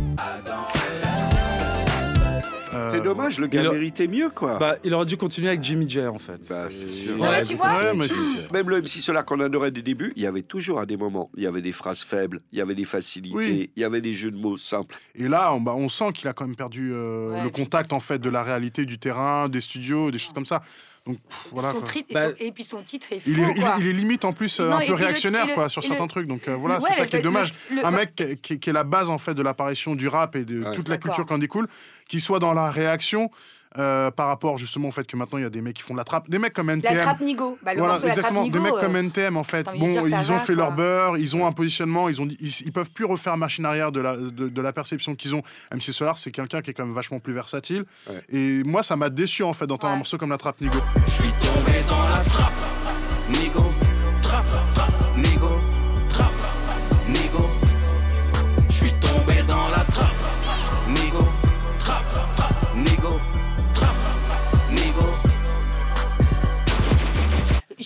Euh, 2.78 2.90
C'est 2.92 3.02
dommage, 3.04 3.40
le 3.40 3.48
gars 3.48 3.62
Il 3.62 3.68
a- 3.68 3.72
méritait 3.72 4.08
mieux, 4.08 4.30
quoi. 4.30 4.58
Bah, 4.58 4.76
il 4.84 4.94
aurait 4.94 5.06
dû 5.06 5.18
continuer 5.18 5.48
avec 5.50 5.64
Jimmy 5.64 5.88
J 5.90 6.02
en 6.08 6.20
fait. 6.20 6.48
Bah, 6.50 6.68
c'est 6.70 6.88
sûr. 6.90 7.20
Ouais, 7.20 7.44
tu 7.44 7.56
vois 7.56 7.70
Ouais, 7.72 7.94
mais 7.96 8.08
c'est- 8.08 8.52
Même 8.52 8.70
le 8.70 8.78
MC 8.82 9.02
Solar 9.02 9.26
qu'on 9.26 9.40
adorait 9.40 9.72
des 9.72 9.82
débuts, 9.82 10.14
il 10.16 10.24
y 10.24 10.28
avait 10.28 10.44
toujours 10.44 10.80
à 10.80 10.86
des 10.86 10.98
moments, 10.98 11.30
il 11.36 11.44
y 11.44 11.48
avait 11.48 11.62
des 11.62 11.72
phrases 11.72 12.00
faibles, 12.02 12.42
il 12.52 12.60
y 12.60 12.62
avait 12.62 12.76
des 12.76 12.86
facilités, 12.86 13.36
Oui. 13.36 13.72
il 13.76 13.82
y 13.82 13.84
avait 13.84 14.02
des 14.02 14.14
jeux 14.14 14.32
de 14.32 14.38
mots 14.38 14.58
simples. 14.58 14.96
Et 15.16 15.28
là, 15.28 15.54
on, 15.54 15.62
bah, 15.62 15.74
on 15.76 15.90
sent 15.90 16.12
qu'il 16.14 16.28
a 16.28 16.34
quand 16.34 16.46
même 16.46 16.56
perdu 16.56 16.92
euh, 16.94 17.32
Ouais, 17.32 17.44
le 17.44 17.50
contact 17.50 17.94
en 17.94 18.00
fait 18.00 18.20
de 18.20 18.30
la 18.30 18.44
réalité 18.44 18.86
du 18.86 18.98
terrain, 19.00 19.50
des 19.50 19.62
studios, 19.62 20.12
des 20.12 20.18
choses 20.18 20.34
comme 20.34 20.46
ça. 20.46 20.62
Donc 21.08 21.18
pff, 21.28 21.48
voilà. 21.52 21.72
Son 21.72 21.82
tri- 21.82 22.06
Bah, 22.14 22.28
et 22.40 22.52
puis 22.52 22.64
son 22.64 22.82
titre 22.84 23.08
est 23.12 23.20
fou, 23.20 23.30
Il 23.30 23.40
est, 23.40 23.52
il, 23.56 23.62
quoi. 23.62 23.76
il 23.80 23.88
est 23.88 23.94
limite 23.94 24.26
en 24.26 24.34
plus 24.34 24.60
euh, 24.60 24.70
Non, 24.70 24.76
un 24.78 24.86
peu 24.86 24.94
réactionnaire 24.94 25.48
le- 25.48 25.54
quoi 25.54 25.70
sur 25.70 25.84
certains 25.84 26.04
le- 26.04 26.10
trucs. 26.10 26.28
Donc 26.28 26.48
euh, 26.48 26.56
voilà, 26.56 26.76
Ouais, 26.80 26.90
c'est 26.92 26.98
ça 26.98 27.08
qui 27.08 27.16
est 27.16 27.22
dommage. 27.22 27.54
le- 27.74 27.86
un 27.86 27.92
mec 27.92 28.14
qui, 28.42 28.54
est 28.70 28.74
la 28.74 28.84
base 28.84 29.10
en 29.10 29.18
fait 29.18 29.34
de 29.34 29.42
l'apparition 29.42 29.96
du 29.96 30.08
rap 30.08 30.36
et 30.36 30.44
de 30.44 30.64
Ouais. 30.64 30.72
toute 30.74 30.90
la 30.90 30.98
culture 30.98 31.26
qui 31.26 31.34
en 31.34 31.38
découle, 31.38 31.68
qui 32.08 32.20
soit 32.20 32.40
dans 32.40 32.54
la 32.54 32.70
réaction 32.70 33.32
euh, 33.78 34.12
par 34.12 34.28
rapport 34.28 34.58
justement 34.58 34.90
au 34.90 34.92
fait 34.92 35.06
que 35.06 35.16
maintenant 35.18 35.38
il 35.38 35.44
y 35.44 35.46
a 35.46 35.50
des 35.50 35.62
mecs 35.62 35.76
qui 35.76 35.84
font 35.84 35.94
de 35.94 36.00
la 36.00 36.04
trappe, 36.04 36.30
des 36.30 36.40
mecs 36.40 36.54
comme 36.54 36.68
La 36.68 36.74
NTM. 36.74 37.02
trappe 37.02 37.22
Nigo. 37.22 37.58
Bah, 37.64 37.74
le 37.74 37.80
Voilà, 37.80 37.94
morceau 37.94 38.04
de 38.04 38.08
la 38.08 38.14
trappe 38.14 38.26
exactement. 38.32 38.44
Nigo. 38.44 38.58
Des 38.58 38.64
mecs 38.64 38.74
euh, 38.74 38.80
comme 38.82 38.96
NTM, 38.96 39.38
en 39.38 39.44
fait. 39.44 39.66
Bon, 39.66 39.74
dire, 39.88 40.08
ils 40.08 40.32
ont 40.32 40.36
va, 40.36 40.40
fait 40.40 40.54
quoi. 40.56 40.64
leur 40.64 40.72
beurre, 40.72 41.18
ils 41.18 41.36
ont 41.36 41.46
un 41.46 41.52
positionnement, 41.52 42.10
ils, 42.10 42.22
ont 42.22 42.28
ils, 42.40 42.62
ils 42.66 42.72
peuvent 42.72 42.92
plus 42.92 43.06
refaire 43.06 43.38
machine 43.38 43.66
arrière 43.66 43.92
de 43.92 44.00
la, 44.00 44.16
de, 44.18 44.30
de 44.50 44.62
la 44.62 44.74
perception 44.74 45.16
qu'ils 45.16 45.36
ont. 45.36 45.42
MC 45.74 45.82
Solar, 45.94 46.18
c'est 46.18 46.32
quelqu'un 46.32 46.62
qui 46.62 46.72
est 46.72 46.74
quand 46.74 46.86
même 46.86 46.96
vachement 46.96 47.20
plus 47.20 47.34
versatile. 47.34 47.86
Ouais. 48.10 48.22
Et 48.30 48.64
moi, 48.64 48.84
ça 48.84 48.96
m'a 48.96 49.10
déçu, 49.10 49.44
en 49.44 49.54
fait, 49.54 49.68
d'entendre 49.68 49.92
Ouais. 49.92 49.96
un 49.96 49.98
morceau 50.00 50.18
comme 50.18 50.30
La 50.32 50.38
Trappe 50.38 50.60
Nigo. 50.62 50.80
Je 51.06 51.12
suis 51.12 51.32
tombé 51.32 51.78
dans 51.88 52.04
la 52.04 52.24
trappe, 52.30 52.52
nigo, 53.30 53.64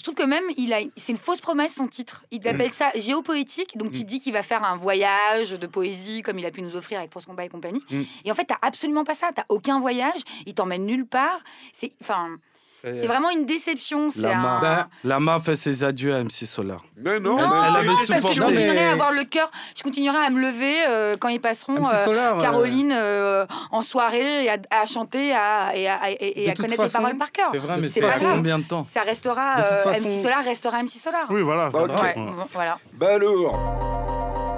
Je 0.02 0.04
trouve 0.04 0.16
que 0.16 0.24
même, 0.24 0.46
il 0.58 0.74
a, 0.74 0.80
c'est 0.96 1.12
une 1.12 1.18
fausse 1.20 1.42
promesse 1.42 1.76
son 1.76 1.88
titre. 1.88 2.26
Il 2.32 2.48
appelle 2.48 2.72
ça 2.72 2.92
géopoétique, 2.96 3.78
donc 3.78 3.96
il 4.00 4.04
dit 4.04 4.20
qu'il 4.20 4.34
va 4.34 4.42
faire 4.42 4.64
un 4.64 4.76
voyage 4.76 5.52
de 5.52 5.68
poésie 5.68 6.24
comme 6.24 6.40
il 6.40 6.46
a 6.48 6.50
pu 6.50 6.64
nous 6.64 6.76
offrir 6.76 6.98
avec 6.98 7.12
Pour 7.12 7.24
Combat 7.24 7.46
et 7.46 7.50
compagnie. 7.50 7.84
Mm. 7.92 8.02
Et 8.26 8.32
en 8.32 8.34
fait, 8.34 8.46
t'as 8.46 8.58
absolument 8.64 9.04
pas 9.04 9.14
ça. 9.14 9.30
T'as 9.32 9.46
aucun 9.48 9.80
voyage. 9.80 10.20
Il 10.48 10.56
t'emmène 10.56 10.88
nulle 10.88 11.06
part. 11.06 11.44
C'est, 11.72 11.92
enfin, 12.02 12.40
c'est 12.84 13.08
vraiment 13.08 13.30
une 13.30 13.46
déception. 13.46 14.10
C'est 14.10 14.22
Lama. 14.22 14.58
un. 14.58 14.62
Bah, 14.62 14.88
Lama 15.04 15.40
fait 15.40 15.56
ses 15.56 15.84
adieux 15.84 16.14
à 16.16 16.20
MC 16.24 16.46
Solar. 16.46 16.80
Mais 16.98 17.20
non, 17.20 17.38
non, 17.38 17.48
mais 17.48 17.68
elle 17.70 17.76
avait 17.78 17.88
que 17.88 17.96
je 17.96 18.06
supporté. 18.14 18.40
continuerai 18.40 18.86
à 18.86 18.92
avoir 18.92 19.12
le 19.12 19.24
cœur. 19.24 19.50
Je 19.76 19.84
continuerai 19.84 20.18
à 20.18 20.30
me 20.30 20.40
lever 20.42 20.76
euh, 20.88 21.16
quand 21.20 21.30
ils 21.30 21.42
passeront. 21.42 21.74
MC 21.80 21.88
euh, 21.94 22.04
Solar, 22.06 22.38
euh, 22.38 22.42
Caroline 22.42 22.92
euh, 22.96 23.46
en 23.72 23.82
soirée 23.82 24.46
et 24.46 24.50
à, 24.50 24.58
à 24.72 24.86
chanter 24.86 25.34
à, 25.34 25.76
et 25.76 25.88
à, 25.88 26.00
et- 26.12 26.50
à 26.50 26.54
connaître 26.56 26.76
façon, 26.76 26.98
les 27.00 27.04
paroles 27.04 27.18
par 27.18 27.32
cœur. 27.32 27.50
C'est 27.52 27.58
vrai, 27.60 27.78
mais 27.80 27.88
C'est 27.90 28.02
pas 28.02 28.18
grave. 28.18 28.36
combien 28.36 28.60
de 28.60 28.64
temps 28.64 28.86
Ça 28.86 29.02
restera. 29.02 29.60
Euh, 29.60 29.84
façon- 29.84 30.02
MC 30.04 30.22
Solar 30.24 30.44
restera 30.44 30.80
MC 30.84 30.98
Solar. 31.00 31.26
Oui, 31.30 31.42
voilà. 31.42 31.68
Ok. 31.68 31.74
voilà. 31.74 31.94
Ouais, 32.02 32.14
Voilà. 32.16 32.32
bon, 32.36 32.48
voilà. 32.54 34.51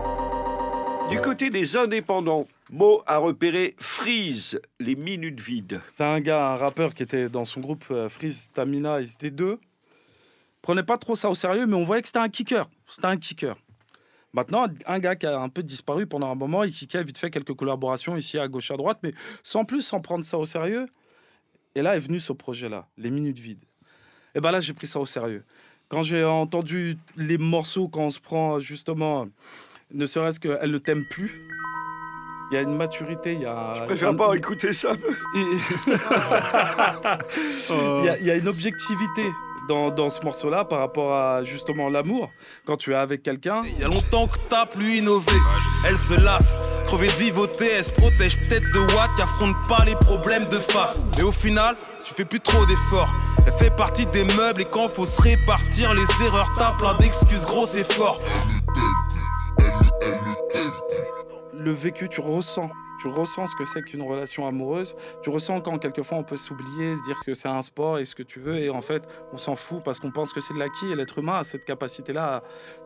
Du 1.14 1.22
côté 1.22 1.52
des 1.52 1.78
indépendants, 1.78 2.48
Mo 2.72 3.04
a 3.06 3.20
repéré 3.20 3.76
Freeze, 3.78 4.60
les 4.80 4.96
minutes 4.96 5.40
vides. 5.40 5.80
C'est 5.88 6.04
un 6.04 6.20
gars, 6.20 6.48
un 6.48 6.56
rappeur 6.56 6.96
qui 6.96 7.04
était 7.04 7.30
dans 7.30 7.46
son 7.46 7.60
groupe 7.60 7.86
euh, 7.92 8.10
Freeze 8.10 8.46
Stamina, 8.46 9.00
ils 9.00 9.12
étaient 9.12 9.30
deux. 9.30 9.60
Prenait 10.64 10.82
pas 10.82 10.98
trop 10.98 11.14
ça 11.14 11.30
au 11.30 11.36
sérieux, 11.36 11.68
mais 11.68 11.76
on 11.76 11.84
voyait 11.84 12.02
que 12.02 12.08
c'était 12.08 12.18
un 12.18 12.30
kicker. 12.30 12.68
C'était 12.88 13.06
un 13.06 13.18
kicker. 13.18 13.56
Maintenant, 14.34 14.66
un 14.88 14.98
gars 14.98 15.16
qui 15.16 15.28
a 15.28 15.40
un 15.40 15.50
peu 15.50 15.62
disparu 15.62 16.08
pendant 16.08 16.32
un 16.32 16.36
moment, 16.36 16.64
il 16.64 16.72
kickait 16.72 17.04
vite 17.04 17.20
fait 17.20 17.30
quelques 17.30 17.54
collaborations 17.54 18.18
ici 18.18 18.40
à 18.40 18.48
gauche 18.48 18.72
à 18.72 18.78
droite, 18.78 18.98
mais 19.04 19.14
sans 19.44 19.66
plus, 19.66 19.84
sans 19.84 20.02
prendre 20.02 20.26
ça 20.26 20.40
au 20.40 20.46
sérieux. 20.46 20.88
Et 21.76 21.84
là 21.84 21.96
est 21.96 22.00
venu 22.00 22.20
ce 22.20 22.34
projet-là, 22.34 22.88
les 22.98 23.12
minutes 23.12 23.38
vides. 23.38 23.66
Et 24.34 24.40
ben 24.40 24.50
là, 24.50 24.62
j'ai 24.62 24.74
pris 24.74 24.88
ça 24.88 25.00
au 25.00 25.06
sérieux. 25.06 25.44
Quand 25.90 26.02
j'ai 26.02 26.24
entendu 26.24 26.98
les 27.16 27.38
morceaux, 27.38 27.88
quand 27.88 28.02
on 28.02 28.10
se 28.10 28.20
prend 28.20 28.60
justement, 28.60 29.28
ne 29.94 30.06
serait-ce 30.06 30.40
qu'elle 30.40 30.72
ne 30.72 30.78
t'aime 30.78 31.04
plus, 31.12 31.32
il 32.52 32.56
y 32.56 32.58
a 32.58 32.62
une 32.62 32.76
maturité, 32.76 33.34
il 33.34 33.42
y 33.42 33.46
a. 33.46 33.74
Je 33.76 33.84
préfère 33.84 34.10
un- 34.10 34.16
pas 34.16 34.34
écouter 34.36 34.74
ça. 34.74 34.92
et- 35.36 35.58
Il 37.70 38.06
y, 38.06 38.10
a- 38.10 38.18
il 38.20 38.26
y 38.26 38.32
a 38.32 38.36
une 38.36 38.48
objectivité 38.48 39.24
dans, 39.68 39.90
dans 39.90 40.10
ce 40.10 40.22
morceau-là 40.22 40.66
par 40.66 40.80
rapport 40.80 41.14
à 41.16 41.44
justement 41.44 41.90
l'amour. 41.90 42.30
Quand 42.66 42.78
tu 42.78 42.92
es 42.92 42.96
avec 42.96 43.24
quelqu'un, 43.24 43.62
Il 43.66 43.80
y 43.80 43.84
a 43.84 43.88
longtemps 43.88 44.28
que 44.28 44.38
t'as 44.50 44.66
plus 44.66 44.98
innové. 44.98 45.32
Elle 45.88 45.98
se 45.98 46.20
lasse, 46.20 46.56
crevée 46.84 47.08
de 47.08 47.12
vivoter, 47.14 47.68
elle 47.78 47.84
se 47.86 47.92
protège 47.92 48.38
peut-être 48.42 48.72
de 48.74 48.80
Watt 48.80 49.10
qui 49.16 49.22
affronte 49.22 49.56
pas 49.68 49.84
les 49.86 49.96
problèmes 49.96 50.48
de 50.50 50.60
face. 50.60 51.00
Mais 51.18 51.24
au 51.24 51.32
final, 51.32 51.76
tu 52.04 52.14
fais 52.14 52.26
plus 52.26 52.40
trop 52.42 52.64
d'efforts. 52.66 53.10
Elle 53.48 53.54
fait 53.54 53.76
partie 53.76 54.06
des 54.08 54.24
meubles 54.36 54.62
et 54.62 54.66
quand 54.66 54.90
faut 54.90 55.06
se 55.06 55.22
répartir 55.22 55.94
les 55.94 56.26
erreurs, 56.26 56.52
t'as 56.56 56.74
plein 56.74 56.96
d'excuses, 56.98 57.42
gros 57.42 57.66
c'est 57.66 57.90
fort. 57.94 58.20
Le 61.54 61.72
vécu, 61.72 62.10
tu 62.10 62.22
ressens. 62.22 62.70
Tu 63.00 63.08
ressens 63.08 63.48
ce 63.48 63.56
que 63.56 63.66
c'est 63.66 63.82
qu'une 63.82 64.02
relation 64.02 64.48
amoureuse. 64.48 64.96
Tu 65.24 65.30
ressens 65.30 65.62
quand 65.62 65.78
quelquefois 65.78 66.18
on 66.18 66.24
peut 66.24 66.36
s'oublier, 66.36 66.96
se 66.98 67.04
dire 67.04 67.20
que 67.26 67.34
c'est 67.34 67.48
un 67.48 67.62
sport 67.62 68.00
et 68.00 68.06
ce 68.06 68.16
que 68.16 68.24
tu 68.24 68.40
veux. 68.40 68.58
Et 68.58 68.70
en 68.70 68.82
fait, 68.82 69.08
on 69.34 69.38
s'en 69.38 69.56
fout 69.56 69.84
parce 69.84 70.00
qu'on 70.00 70.12
pense 70.12 70.32
que 70.32 70.40
c'est 70.40 70.54
de 70.54 70.60
l'acquis. 70.60 70.92
Et 70.92 70.96
l'être 70.96 71.20
humain 71.20 71.40
a 71.40 71.44
cette 71.44 71.66
capacité-là 71.66 72.44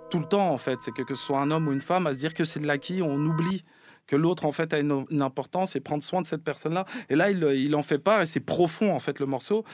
tout 0.09 0.19
le 0.19 0.25
temps, 0.25 0.51
en 0.51 0.57
fait. 0.57 0.79
C'est 0.81 0.91
que, 0.91 1.01
que 1.01 1.13
ce 1.13 1.23
soit 1.23 1.39
un 1.39 1.51
homme 1.51 1.67
ou 1.67 1.73
une 1.73 1.81
femme, 1.81 2.07
à 2.07 2.13
se 2.13 2.19
dire 2.19 2.33
que 2.33 2.45
c'est 2.45 2.59
de 2.59 2.67
l'acquis, 2.67 3.01
on 3.01 3.17
oublie 3.25 3.63
que 4.05 4.15
l'autre 4.15 4.45
en 4.45 4.51
fait 4.51 4.73
a 4.73 4.79
une, 4.79 5.21
importance 5.21 5.75
et 5.75 5.81
prendre 5.81 6.01
soin 6.01 6.21
de 6.21 6.27
cette 6.27 6.43
personne-là. 6.43 6.85
Et 7.09 7.15
là, 7.15 7.29
il, 7.29 7.43
il 7.43 7.75
en 7.75 7.83
fait 7.83 7.97
part 7.97 8.21
et 8.21 8.25
c'est 8.25 8.39
profond 8.39 8.95
en 8.95 8.99
fait 8.99 9.19
le 9.19 9.25
morceau. 9.25 9.65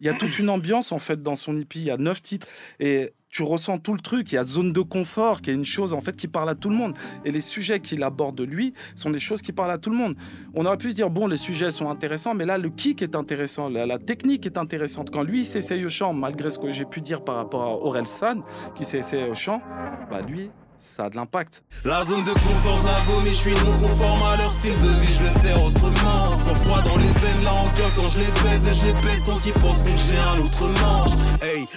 Il 0.00 0.06
y 0.06 0.08
a 0.10 0.14
toute 0.14 0.38
une 0.38 0.48
ambiance 0.48 0.92
en 0.92 0.98
fait 0.98 1.22
dans 1.22 1.34
son 1.34 1.56
hippie. 1.58 1.80
Il 1.80 1.86
y 1.86 1.90
a 1.90 1.98
neuf 1.98 2.22
titres 2.22 2.46
et 2.80 3.12
tu 3.32 3.42
ressens 3.42 3.78
tout 3.78 3.94
le 3.94 4.00
truc. 4.00 4.30
Il 4.30 4.36
y 4.36 4.38
a 4.38 4.44
zone 4.44 4.72
de 4.72 4.82
confort, 4.82 5.40
qui 5.40 5.50
est 5.50 5.54
une 5.54 5.64
chose 5.64 5.94
en 5.94 6.00
fait 6.00 6.14
qui 6.14 6.28
parle 6.28 6.50
à 6.50 6.54
tout 6.54 6.68
le 6.68 6.76
monde. 6.76 6.94
Et 7.24 7.32
les 7.32 7.40
sujets 7.40 7.80
qu'il 7.80 8.02
aborde 8.04 8.40
lui 8.42 8.74
sont 8.94 9.10
des 9.10 9.18
choses 9.18 9.42
qui 9.42 9.52
parlent 9.52 9.70
à 9.70 9.78
tout 9.78 9.90
le 9.90 9.96
monde. 9.96 10.14
On 10.54 10.66
aurait 10.66 10.76
pu 10.76 10.90
se 10.90 10.94
dire 10.94 11.10
bon, 11.10 11.26
les 11.26 11.38
sujets 11.38 11.70
sont 11.70 11.88
intéressants, 11.90 12.34
mais 12.34 12.44
là 12.44 12.58
le 12.58 12.68
kick 12.68 13.02
est 13.02 13.16
intéressant, 13.16 13.68
la, 13.68 13.86
la 13.86 13.98
technique 13.98 14.46
est 14.46 14.58
intéressante. 14.58 15.10
Quand 15.10 15.22
lui 15.22 15.44
s'essaye 15.46 15.84
au 15.84 15.88
chant, 15.88 16.12
malgré 16.12 16.50
ce 16.50 16.58
que 16.58 16.70
j'ai 16.70 16.84
pu 16.84 17.00
dire 17.00 17.24
par 17.24 17.36
rapport 17.36 17.62
à 17.62 17.70
Aurel 17.70 18.06
San, 18.06 18.42
qui 18.74 18.84
s'est 18.84 18.98
essayé 18.98 19.28
au 19.28 19.34
chant, 19.34 19.62
bah 20.10 20.20
lui 20.20 20.50
ça 20.76 21.04
a 21.04 21.10
de 21.10 21.16
l'impact. 21.16 21.62
La 21.84 22.04
zone 22.04 22.24
de 22.24 22.32
confort, 22.32 22.78
je 22.78 22.86
la 22.86 22.98
vomis, 23.06 23.28
je 23.28 23.34
suis 23.34 23.52
non 23.52 23.78
conforme 23.78 24.22
à 24.24 24.36
leur 24.36 24.50
style 24.50 24.72
de 24.72 25.00
vie, 25.00 25.14
je 25.14 25.22
vais 25.22 25.38
faire 25.48 25.62
autrement. 25.62 26.36
Sans 26.38 26.56
froid 26.56 26.82
dans 26.82 26.96
les 26.96 27.06
veines, 27.06 27.44
la 27.44 27.50
rancœur 27.50 27.94
quand 27.94 28.06
je 28.06 28.18
les 28.18 28.42
baise 28.42 28.72
et 28.72 28.74
je 28.74 28.86
les 28.86 28.92
baise 28.94 29.22
tant 29.24 29.38
qu'ils 29.38 29.52
pensent 29.54 29.80
que 29.82 29.90
j'ai 29.96 30.18
un 30.18 30.40
autre 30.42 30.82
manche. 30.82 31.10
Hey, 31.40 31.68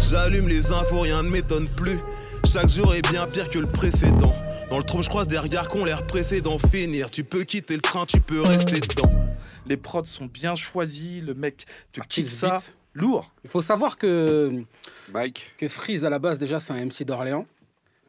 j'allume 0.00 0.48
les 0.48 0.72
infos, 0.72 1.00
rien 1.00 1.22
ne 1.22 1.28
m'étonne 1.30 1.68
plus. 1.68 1.98
Chaque 2.46 2.68
jour 2.68 2.94
est 2.94 3.02
bien 3.10 3.26
pire 3.26 3.48
que 3.48 3.58
le 3.58 3.66
précédent. 3.66 4.34
Dans 4.70 4.78
le 4.78 4.84
trou, 4.84 5.02
je 5.02 5.08
croise 5.08 5.26
des 5.28 5.38
regards 5.38 5.68
qui 5.68 5.76
ont 5.78 5.84
l'air 5.84 6.06
pressés 6.06 6.40
d'en 6.40 6.58
finir. 6.58 7.10
Tu 7.10 7.24
peux 7.24 7.42
quitter 7.44 7.74
le 7.74 7.80
train, 7.80 8.06
tu 8.06 8.20
peux 8.20 8.40
rester 8.40 8.80
dedans. 8.80 9.10
Les 9.66 9.76
prods 9.76 10.04
sont 10.04 10.26
bien 10.26 10.54
choisis, 10.54 11.22
le 11.22 11.34
mec 11.34 11.66
te 11.92 12.00
Kill 12.00 12.24
kick 12.24 12.30
ça. 12.30 12.56
beat. 12.58 12.74
Lourd. 12.94 13.30
Il 13.44 13.50
faut 13.50 13.62
savoir 13.62 13.96
que, 13.96 14.64
Mike. 15.12 15.52
que 15.58 15.68
Freeze, 15.68 16.04
à 16.04 16.10
la 16.10 16.18
base, 16.18 16.38
déjà, 16.38 16.58
c'est 16.58 16.72
un 16.72 16.84
MC 16.84 17.04
d'Orléans. 17.04 17.46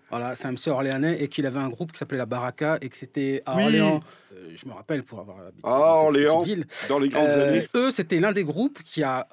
Voilà, 0.09 0.35
c'est 0.35 0.47
un 0.47 0.51
MC 0.53 0.67
orléanais 0.69 1.21
et 1.21 1.27
qu'il 1.27 1.45
avait 1.45 1.59
un 1.59 1.69
groupe 1.69 1.91
qui 1.91 1.99
s'appelait 1.99 2.17
la 2.17 2.25
Baraka 2.25 2.77
et 2.81 2.89
que 2.89 2.97
c'était 2.97 3.43
à 3.45 3.55
Oui. 3.57 3.63
Orléans. 3.65 4.01
euh, 4.33 4.53
je 4.55 4.67
me 4.67 4.73
rappelle 4.73 5.03
pour 5.03 5.19
avoir 5.19 5.37
habité 5.39 5.61
Ah, 5.63 5.69
dans 5.69 5.95
cette 5.95 6.03
Orléans, 6.05 6.41
petite 6.41 6.55
ville. 6.55 6.65
dans 6.89 6.99
les 6.99 7.09
grandes 7.09 7.29
Euh, 7.29 7.49
années. 7.49 7.67
Eux, 7.75 7.91
c'était 7.91 8.19
l'un 8.19 8.31
des 8.31 8.43
groupes 8.43 8.79
qui, 8.83 9.03
a, 9.03 9.27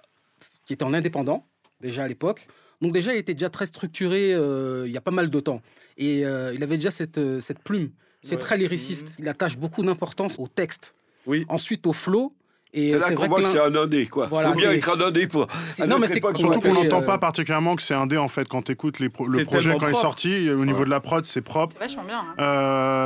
qui 0.67 0.75
était 0.75 0.85
en 0.85 0.93
indépendant, 0.95 1.45
déjà 1.81 2.05
à 2.05 2.09
l'époque. 2.09 2.47
Donc 2.81 2.93
déjà, 2.93 3.13
il 3.15 3.19
était 3.19 3.35
déjà 3.35 3.51
très 3.51 3.67
structuré 3.67 4.33
euh, 4.35 4.85
il 4.87 4.93
y 4.93 4.97
a 4.97 5.01
pas 5.01 5.11
mal 5.11 5.31
de 5.31 5.41
temps. 5.41 5.61
Et 5.97 6.25
euh, 6.25 6.53
il 6.55 6.63
avait 6.63 6.77
déjà 6.77 6.91
cette, 6.93 7.19
euh, 7.19 7.41
cette 7.41 7.59
plume. 7.61 7.91
C'est 8.23 8.33
Ouais. 8.37 8.41
très 8.41 8.57
lyriciste. 8.57 9.17
Il 9.19 9.29
attache 9.29 9.57
beaucoup 9.57 9.83
d'importance 9.83 10.37
au 10.39 10.47
texte. 10.49 10.95
Oui. 11.27 11.45
Ensuite 11.49 11.87
au 11.87 11.93
flow. 11.93 12.33
Et 12.75 12.91
C'est 12.91 12.99
là 12.99 13.13
qu'on 13.13 13.27
voit 13.29 13.41
que 13.43 13.49
c'est 13.49 13.59
un 13.61 13.75
indé, 13.75 14.07
quoi. 14.07 14.27
Voilà, 14.27 14.51
Faut 14.53 14.59
bien 14.59 14.71
être 14.73 14.91
un 14.95 15.01
indé 15.01 15.27
pour. 15.27 15.47
non, 15.87 15.99
mais 15.99 16.07
c'est 16.07 16.21
sur 16.21 16.37
Surtout 16.37 16.61
qu'on 16.61 16.75
n'entend 16.75 17.01
pas 17.03 17.17
particulièrement 17.17 17.75
que 17.77 17.83
c'est 17.83 17.95
un 17.95 18.07
dé 18.07 18.19
en 18.19 18.29
fait 18.29 18.47
quand 18.47 18.61
tu 18.61 18.73
écoutes 18.73 18.99
les 18.99 19.09
pro- 19.09 19.27
le 19.27 19.45
projet 19.47 19.75
quand 19.81 19.87
il 19.89 19.93
est 19.93 19.95
sorti 19.95 20.51
au 20.51 20.67
niveau 20.67 20.85
de 20.85 20.91
la 20.91 21.01
prod 21.01 21.25
c'est 21.25 21.41
propre 21.41 21.73
C'est 21.79 21.85
vachement 21.85 22.05
bien. 22.05 22.19
hein. 22.21 22.35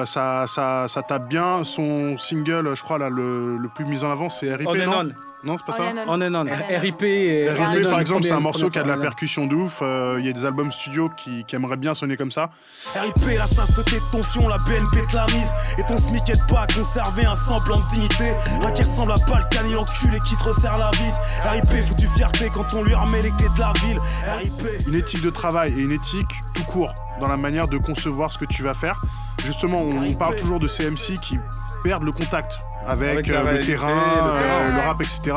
Euh, 0.03 0.05
ça, 0.07 0.47
ça, 0.49 0.87
ça 0.89 1.03
tape 1.05 1.29
bien 1.29 1.63
son 1.63 2.19
single 2.19 2.75
je 2.75 2.83
crois 2.83 2.99
là 2.99 3.09
le, 3.09 3.57
le 3.57 3.69
plus 3.69 3.85
mis 3.85 4.03
en 4.03 4.11
avant 4.11 4.29
c'est 4.31 4.53
RIP 4.53 4.67
On 4.69 4.75
non 4.75 5.03
on. 5.05 5.13
Non 5.45 5.57
c'est 5.57 5.65
pas 5.67 5.73
On 5.73 5.77
ça 5.77 6.05
on. 6.07 6.21
And 6.21 6.35
on. 6.35 6.45
RIP, 6.81 7.03
et 7.03 7.49
RIP, 7.51 7.59
par 7.59 7.75
le 7.75 8.01
exemple, 8.01 8.25
c'est 8.25 8.33
un 8.33 8.41
morceau 8.41 8.71
qui 8.71 8.79
a 8.79 8.83
de 8.83 8.89
la 8.89 8.97
percussion 8.97 9.47
de 9.47 9.55
ouf. 9.55 9.79
euh, 9.83 10.17
Il 10.21 10.27
y 10.27 10.29
a 10.29 10.33
des 10.33 10.45
albums 10.45 10.71
studio 10.71 11.11
qui, 11.17 11.45
aimeraient 11.53 11.77
bien 11.77 11.95
sonner 11.95 12.17
comme 12.17 12.31
ça. 12.31 12.51
RIP, 12.95 13.39
la 13.39 13.47
chasteté 13.47 13.97
de 13.97 14.11
ton 14.13 14.23
fion, 14.23 14.49
la 14.49 14.57
BNP 14.59 15.03
te 15.11 15.17
la 15.17 15.27
mise. 15.27 15.53
Et 15.79 15.83
ton 15.83 15.97
SMIC 15.97 16.29
aide 16.31 16.47
pas 16.49 16.63
à 16.63 16.67
conserver 16.67 17.25
un 17.25 17.35
semblant 17.35 17.77
de 17.77 17.95
dignité. 17.95 18.33
Un 18.63 18.71
qui 18.71 18.83
ressemble 18.83 19.13
à 19.13 19.17
Balkan, 19.17 19.61
il 19.69 19.77
encule 19.77 20.15
et 20.15 20.21
qui 20.21 20.37
te 20.37 20.45
resserre 20.45 20.79
la 20.79 20.91
vis. 20.91 21.15
RIP, 21.45 21.85
foutu 21.87 22.09
fierté 22.09 22.49
quand 22.55 22.75
on 22.75 22.83
lui 22.83 22.95
remet 22.95 23.23
les 23.23 23.31
clés 23.31 23.49
de 23.57 23.61
la 23.61 23.73
ville. 23.85 23.99
RIP. 24.39 24.87
Une 24.89 24.95
éthique 24.95 25.23
de 25.23 25.31
travail 25.31 25.73
et 25.77 25.83
une 25.83 25.93
éthique 25.93 26.31
tout 26.55 26.65
court 26.65 26.95
dans 27.21 27.27
la 27.27 27.37
manière 27.37 27.69
de 27.69 27.79
concevoir 27.79 28.33
ce 28.33 28.39
que 28.39 28.45
tu 28.45 28.63
vas 28.63 28.75
faire. 28.75 29.01
Justement, 29.45 29.81
on 29.83 30.13
parle 30.15 30.37
toujours 30.37 30.61
de 30.61 30.69
CMC 30.69 31.19
qui 31.21 31.39
perdent 31.83 32.05
le 32.05 32.13
contact 32.13 32.59
avec, 32.87 33.29
euh, 33.29 33.33
le 33.33 33.45
réalité, 33.45 33.73
terrain, 33.73 33.89
le 33.89 34.31
euh, 34.31 34.41
terrain. 34.41 34.67
le 34.67 34.89
rap, 34.89 35.01
etc. 35.01 35.37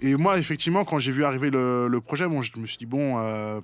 Et 0.00 0.14
moi, 0.16 0.38
effectivement, 0.38 0.84
quand 0.84 0.98
j'ai 0.98 1.12
vu 1.12 1.24
arriver 1.24 1.50
le, 1.50 1.88
le 1.88 2.00
projet, 2.00 2.26
bon, 2.26 2.42
je 2.42 2.52
me 2.58 2.66
suis 2.66 2.78
dit, 2.78 2.86
bon, 2.86 3.18
euh, 3.18 3.60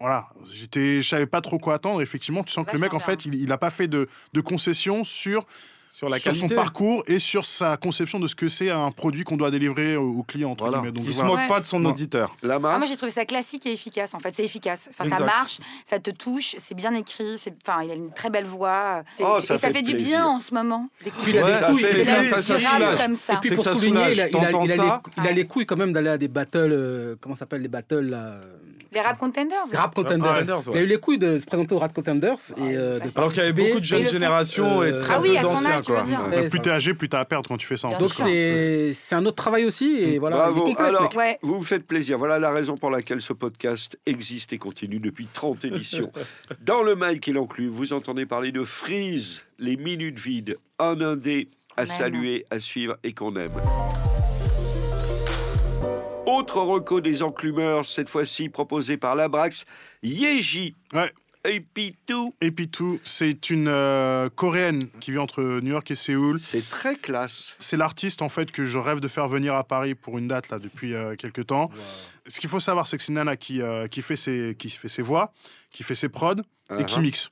voilà, 0.00 0.28
j'étais, 0.52 1.00
je 1.00 1.08
savais 1.08 1.26
pas 1.26 1.40
trop 1.40 1.58
quoi 1.58 1.74
attendre. 1.74 2.02
Effectivement, 2.02 2.42
tu 2.44 2.52
sens 2.52 2.66
que 2.66 2.72
le 2.72 2.78
mec, 2.78 2.92
en 2.94 2.98
fait, 2.98 3.24
il, 3.24 3.34
il 3.34 3.50
a 3.52 3.58
pas 3.58 3.70
fait 3.70 3.88
de, 3.88 4.08
de 4.32 4.40
concessions 4.40 5.04
sur, 5.04 5.46
Sur 5.94 6.08
la 6.08 6.18
sur 6.18 6.34
son 6.34 6.48
parcours 6.48 7.04
et 7.06 7.18
sur 7.18 7.44
sa 7.44 7.76
conception 7.76 8.18
de 8.18 8.26
ce 8.26 8.34
que 8.34 8.48
c'est 8.48 8.70
un 8.70 8.90
produit 8.92 9.24
qu'on 9.24 9.36
doit 9.36 9.50
délivrer 9.50 9.94
au, 9.94 10.08
au 10.20 10.22
client. 10.22 10.52
Entre 10.52 10.64
Voilà. 10.66 10.90
Donc, 10.90 11.04
Il 11.04 11.12
se 11.12 11.18
voilà. 11.18 11.28
moque 11.28 11.38
Ouais. 11.40 11.48
pas 11.48 11.60
de 11.60 11.66
son 11.66 11.80
Non. 11.80 11.90
auditeur. 11.90 12.34
La 12.42 12.54
Ah, 12.54 12.58
moi 12.78 12.86
j'ai 12.86 12.96
trouvé 12.96 13.12
ça 13.12 13.26
classique 13.26 13.66
et 13.66 13.72
efficace 13.72 14.14
en 14.14 14.18
fait, 14.18 14.32
c'est 14.32 14.42
efficace. 14.42 14.88
Enfin, 14.90 15.14
ça 15.14 15.22
marche, 15.22 15.58
ça 15.84 15.98
te 15.98 16.10
touche, 16.10 16.54
c'est 16.56 16.74
bien 16.74 16.94
écrit, 16.94 17.36
c'est 17.36 17.52
enfin 17.66 17.82
il 17.84 17.90
a 17.90 17.94
une 17.94 18.10
très 18.10 18.30
belle 18.30 18.46
voix. 18.46 19.02
Oh, 19.20 19.36
et 19.38 19.42
ça 19.42 19.58
ça 19.58 19.68
fait 19.68 19.74
fait, 19.74 19.82
du 19.82 19.92
bien 19.92 20.26
en 20.26 20.40
ce 20.40 20.54
moment. 20.54 20.88
Puis 20.98 21.12
il 21.28 21.38
a 21.38 21.42
des 21.42 21.58
ça 21.58 21.66
couilles, 21.70 21.82
ça, 21.82 22.24
ça- 22.24 22.42
ça 22.42 22.58
ça. 23.14 23.32
Et 23.34 23.36
puis 23.40 23.50
C'est 23.50 23.54
pour 23.54 23.64
ça 23.64 23.74
souligner, 23.74 24.12
il 24.12 24.20
a, 24.22 24.30
ça 24.30 25.30
les, 25.30 25.46
couilles 25.46 25.66
quand 25.66 25.76
même 25.76 25.92
d'aller 25.92 26.08
à 26.10 26.16
des 26.18 26.28
battles, 26.28 26.72
euh, 26.72 27.16
comment 27.20 27.34
ça 27.34 27.40
s'appelle 27.40 27.60
les 27.62 27.68
battles 27.68 28.12
euh, 28.14 28.40
Les 28.92 29.00
rap 29.00 29.18
contenders. 29.18 29.58
Rap 29.72 29.94
Contenders. 29.94 30.34
Contenders, 30.40 30.68
ouais. 30.68 30.74
Il 30.74 30.78
a 30.78 30.82
eu 30.82 30.86
les 30.86 30.98
couilles 30.98 31.18
de 31.18 31.38
se 31.38 31.46
présenter 31.46 31.74
au 31.74 31.78
Rap 31.78 31.92
Contenders 31.92 32.36
et 32.56 32.60
euh, 32.76 32.98
de 32.98 33.08
Alors 33.16 33.30
qu'il 33.32 33.42
y 33.42 33.46
avait 33.46 33.52
beaucoup 33.52 33.80
de 33.80 33.84
jeunes 33.84 34.06
générations 34.06 34.82
et 34.82 34.98
très 34.98 35.14
Ah 35.14 35.20
oui, 35.20 35.32
peu 35.32 35.38
à 35.38 35.42
son 35.42 35.48
d'anciens, 35.54 35.80
quoi. 35.82 36.04
Euh, 36.06 36.42
Ouais, 36.42 36.48
plus 36.48 36.60
t'es 36.60 36.70
âgé, 36.70 36.94
plus 36.94 37.08
t'as 37.08 37.20
à 37.20 37.24
perdre 37.24 37.48
quand 37.48 37.56
tu 37.56 37.66
fais 37.66 37.76
ça. 37.76 37.88
en. 37.88 37.98
Donc 37.98 38.12
c'est 38.12 38.92
c'est 38.92 39.14
un 39.14 39.24
autre 39.26 39.36
travail 39.36 39.64
aussi 39.64 39.98
et 40.00 40.18
voilà. 40.18 40.36
Bravo. 40.36 40.72
Alors. 40.78 41.14
Ouais. 41.16 41.38
vous 41.42 41.58
vous 41.58 41.64
faites 41.64 41.86
plaisir. 41.86 42.18
Voilà 42.18 42.38
la 42.38 42.50
raison 42.50 42.76
pour 42.76 42.90
laquelle 42.90 43.20
ce 43.20 43.32
podcast 43.32 43.98
existe 44.06 44.52
et 44.52 44.58
continue 44.58 44.98
depuis 45.00 45.26
30 45.26 45.64
émissions. 45.66 46.10
Dans 46.60 46.82
le 46.82 46.94
Mike 46.96 47.28
et 47.28 47.32
l'enclume, 47.32 47.70
vous 47.70 47.92
entendez 47.92 48.26
parler 48.26 48.52
de 48.52 48.64
Freeze, 48.64 49.42
les 49.58 49.76
minutes 49.76 50.18
vides, 50.18 50.58
un 50.78 51.00
indé 51.00 51.48
à 51.76 51.86
saluer, 51.86 52.44
à 52.50 52.58
suivre 52.58 52.96
et 53.02 53.14
qu'on 53.14 53.34
aime. 53.36 53.52
Autre 56.26 56.60
reco 56.60 57.00
des 57.00 57.22
enclumeurs, 57.22 57.84
cette 57.84 58.08
fois-ci 58.08 58.48
proposé 58.48 58.96
par 58.96 59.16
Labrax, 59.16 59.64
Yeji. 60.02 60.74
Ouais. 60.94 61.12
Puis 61.42 62.68
tout, 62.68 63.00
c'est 63.02 63.50
une 63.50 63.66
euh, 63.68 64.28
coréenne 64.28 64.88
qui 65.00 65.10
vit 65.10 65.18
entre 65.18 65.42
New 65.60 65.72
York 65.72 65.90
et 65.90 65.94
Séoul. 65.96 66.38
C'est 66.38 66.68
très 66.68 66.94
classe. 66.96 67.54
C'est 67.58 67.76
l'artiste 67.76 68.22
en 68.22 68.28
fait 68.28 68.52
que 68.52 68.64
je 68.64 68.78
rêve 68.78 69.00
de 69.00 69.08
faire 69.08 69.28
venir 69.28 69.54
à 69.54 69.64
Paris 69.64 69.94
pour 69.94 70.18
une 70.18 70.28
date 70.28 70.50
là 70.50 70.58
depuis 70.58 70.94
euh, 70.94 71.16
quelques 71.16 71.46
temps. 71.46 71.70
Ce 72.28 72.38
qu'il 72.38 72.48
faut 72.48 72.60
savoir, 72.60 72.86
c'est 72.86 72.96
que 72.96 73.02
c'est 73.02 73.12
nana 73.12 73.36
qui, 73.36 73.60
euh, 73.60 73.88
qui, 73.88 74.02
fait 74.02 74.14
ses, 74.16 74.54
qui 74.56 74.70
fait 74.70 74.88
ses 74.88 75.02
voix, 75.02 75.32
qui 75.70 75.82
fait 75.82 75.96
ses 75.96 76.08
prods 76.08 76.34
et 76.78 76.84
qui 76.84 76.94
Uh-huh. 76.94 77.00
mixe. 77.02 77.30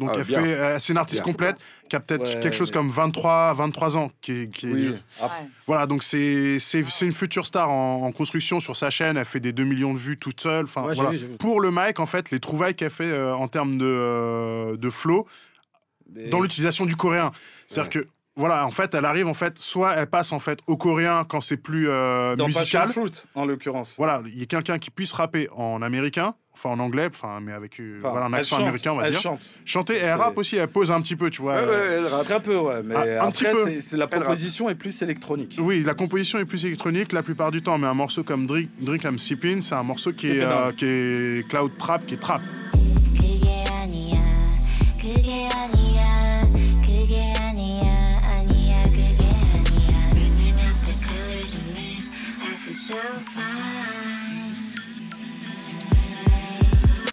Donc 0.00 0.10
Ah, 0.14 0.16
elle 0.18 0.24
bien. 0.24 0.40
fait, 0.40 0.54
euh, 0.54 0.78
c'est 0.80 0.92
une 0.92 0.98
artiste 0.98 1.22
Bien. 1.22 1.32
complète 1.32 1.56
qui 1.88 1.94
a 1.94 2.00
peut-être 2.00 2.26
Ouais, 2.34 2.40
quelque 2.40 2.56
chose 2.56 2.70
mais- 2.70 2.78
comme 2.78 2.90
23, 2.90 3.52
23 3.54 3.96
ans. 3.98 4.10
Qui, 4.22 4.32
est-. 4.32 4.64
Ouais. 4.64 4.96
Voilà, 5.66 5.86
donc 5.86 6.02
c'est 6.02 6.58
c'est 6.58 6.84
c'est 6.88 7.04
une 7.06 7.12
future 7.12 7.44
star 7.46 7.70
en, 7.70 8.02
en 8.06 8.10
construction 8.12 8.58
sur 8.60 8.76
sa 8.76 8.90
chaîne. 8.90 9.16
Elle 9.18 9.24
fait 9.26 9.40
des 9.40 9.52
2 9.52 9.62
millions 9.64 9.92
de 9.94 9.98
vues 9.98 10.16
toute 10.16 10.40
seule. 10.40 10.64
Enfin, 10.64 10.82
Ouais, 10.84 10.94
voilà. 10.94 11.10
vu, 11.10 11.18
j'ai 11.18 11.26
vu. 11.26 11.36
Pour 11.36 11.60
le 11.60 11.70
mic, 11.70 12.00
en 12.00 12.06
fait, 12.06 12.30
les 12.30 12.40
trouvailles 12.40 12.74
qu'elle 12.74 12.90
fait 12.90 13.04
euh, 13.04 13.34
en 13.34 13.46
termes 13.46 13.76
de, 13.78 13.84
euh, 13.86 14.76
de 14.76 14.90
flow, 14.90 15.26
dans 16.30 16.40
l'utilisation 16.40 16.86
du 16.86 16.96
coréen. 16.96 17.30
C'est-à-dire 17.68 17.90
que 17.90 18.08
voilà, 18.36 18.64
en 18.64 18.70
fait, 18.70 18.94
elle 18.94 19.04
arrive 19.04 19.26
en 19.26 19.34
fait, 19.34 19.58
soit 19.58 19.94
elle 19.96 20.06
passe 20.06 20.32
en 20.32 20.40
fait 20.40 20.60
au 20.66 20.76
coréen 20.76 21.24
quand 21.28 21.40
c'est 21.42 21.56
plus 21.58 21.88
euh, 21.90 22.36
Dans 22.36 22.46
musical. 22.46 22.86
Passion 22.86 23.02
Fruit, 23.06 23.22
en 23.34 23.44
l'occurrence. 23.44 23.96
Voilà, 23.98 24.22
il 24.26 24.38
y 24.38 24.42
a 24.42 24.46
quelqu'un 24.46 24.78
qui 24.78 24.90
puisse 24.90 25.12
rapper 25.12 25.48
en 25.54 25.82
américain, 25.82 26.34
enfin 26.62 26.74
en 26.74 26.78
anglais, 26.84 27.08
enfin 27.12 27.38
mais 27.42 27.52
avec 27.52 27.80
euh, 27.80 27.96
Enfin, 27.98 28.10
voilà, 28.10 28.26
un 28.26 28.32
accent 28.34 28.56
chante, 28.56 28.66
américain, 28.66 28.92
on 28.92 28.96
va 28.96 29.06
elle 29.06 29.12
dire. 29.12 29.20
chante. 29.20 29.60
Chanter, 29.64 29.94
et 29.94 29.98
elle 30.00 30.16
rappe 30.18 30.36
aussi, 30.38 30.56
elle 30.56 30.68
pose 30.68 30.90
un 30.92 31.00
petit 31.00 31.16
peu, 31.16 31.30
tu 31.30 31.40
vois. 31.42 31.54
Ouais, 31.56 31.66
ouais, 31.68 31.86
elle 31.98 32.06
rappe. 32.06 32.24
Très 32.24 32.40
peu, 32.40 32.56
ouais. 32.56 32.82
Mais 32.84 32.94
Ah, 32.96 33.24
un 33.26 33.30
petit 33.30 33.46
après, 33.46 33.62
peu. 33.64 33.70
c'est- 33.70 33.80
c'est 33.80 33.96
la 33.96 34.06
Elle 34.10 34.20
proposition 34.20 34.68
est 34.68 34.74
plus 34.74 35.00
électronique. 35.02 35.56
Oui, 35.60 35.82
la 35.84 35.94
composition 35.94 36.38
est 36.38 36.44
plus 36.44 36.64
électronique 36.66 37.12
la 37.12 37.22
plupart 37.22 37.50
du 37.50 37.62
temps, 37.62 37.78
mais 37.78 37.86
un 37.86 37.94
morceau 37.94 38.22
comme 38.24 38.46
Drink, 38.46 38.68
Drink 38.80 39.04
I'm 39.04 39.18
Sippin', 39.18 39.60
c'est 39.62 39.74
un 39.74 39.82
morceau 39.82 40.12
qui 40.12 40.28
est, 40.28 40.42
euh, 40.42 40.72
qui 40.72 40.84
est 40.84 41.48
cloud 41.48 41.72
trap, 41.78 42.04
qui 42.06 42.14
est 42.14 42.18
trap. 42.20 42.42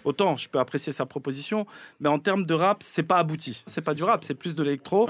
Autant 0.08 0.36
je 0.36 0.48
peux 0.48 0.58
apprécier 0.58 0.92
sa 0.92 1.04
proposition, 1.04 1.66
mais 2.00 2.08
en 2.08 2.18
termes 2.18 2.46
de 2.46 2.54
rap, 2.54 2.78
c'est 2.82 3.02
pas 3.02 3.16
abouti. 3.18 3.62
C'est 3.66 3.84
pas 3.84 3.92
du 3.94 4.04
rap, 4.04 4.24
c'est 4.24 4.34
plus 4.34 4.54
de 4.56 4.62
l'électro. 4.62 5.06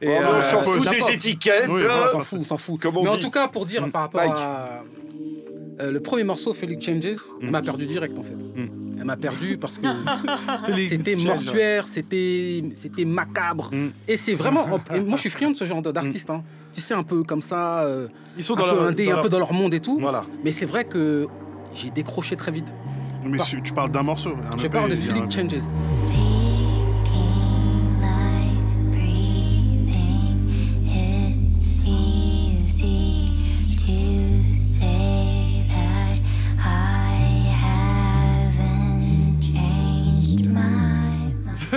Et, 0.00 0.06
Oh, 0.08 0.08
mais 0.08 0.18
on 0.24 0.34
euh, 0.34 0.40
s'en 0.40 0.60
fout 0.62 0.88
des 0.88 1.10
étiquettes. 1.12 1.68
Oui, 1.68 1.82
On 1.84 2.12
s'en 2.12 2.20
fout, 2.20 2.38
on 2.40 2.44
s'en 2.44 2.56
fout. 2.56 2.80
Comme 2.80 2.96
on 2.98 3.02
Mais 3.02 3.08
en 3.10 3.16
tout 3.18 3.30
cas, 3.30 3.48
pour 3.48 3.64
dire 3.64 3.88
par 3.90 4.02
rapport 4.02 4.20
Mike. 4.20 4.32
à 4.36 4.82
euh, 5.80 5.90
le 5.90 6.00
premier 6.00 6.22
morceau, 6.24 6.54
Felix 6.54 6.84
Changes, 6.86 7.16
m'a 7.40 7.60
perdu 7.60 7.86
direct 7.86 8.16
en 8.18 8.22
fait. 8.22 8.36
Elle 8.98 9.04
m'a 9.04 9.16
perdu 9.16 9.58
parce 9.58 9.78
que 9.78 9.86
c'était 10.88 11.16
mortuaire, 11.16 11.86
c'était 11.88 12.62
c'était 12.74 13.04
macabre. 13.04 13.70
Mm. 13.72 13.88
Et 14.08 14.16
c'est 14.16 14.34
vraiment. 14.34 14.64
et 14.94 15.00
moi, 15.00 15.16
je 15.16 15.22
suis 15.22 15.30
friand 15.30 15.50
de 15.50 15.56
ce 15.56 15.64
genre 15.64 15.82
d'artiste. 15.82 16.30
hein. 16.30 16.42
Tu 16.72 16.80
sais, 16.80 16.94
un 16.94 17.02
peu 17.02 17.22
comme 17.24 17.42
ça, 17.42 17.80
euh, 17.82 18.08
Ils 18.36 18.42
sont 18.44 18.54
un 18.54 18.58
dans 18.58 18.68
peu 18.68 18.74
leur, 18.76 18.84
indé, 18.84 19.04
dans 19.06 19.10
un 19.10 19.14
leur- 19.14 19.22
peu 19.24 19.28
dans 19.28 19.38
leur 19.38 19.52
monde 19.52 19.74
et 19.74 19.80
tout. 19.80 19.98
Voilà. 20.00 20.22
Mais 20.44 20.52
c'est 20.52 20.66
vrai 20.66 20.84
que 20.84 21.26
j'ai 21.74 21.90
décroché 21.90 22.36
très 22.36 22.52
vite. 22.52 22.72
Mais 23.26 23.38
Parce... 23.38 23.50
tu 23.50 23.72
parles 23.72 23.90
d'un 23.90 24.02
morceau. 24.02 24.34
Un 24.52 24.56
Je 24.56 24.68
parle 24.68 24.90
de 24.90 24.96
Feeling 24.96 25.30
Changes. 25.30 25.72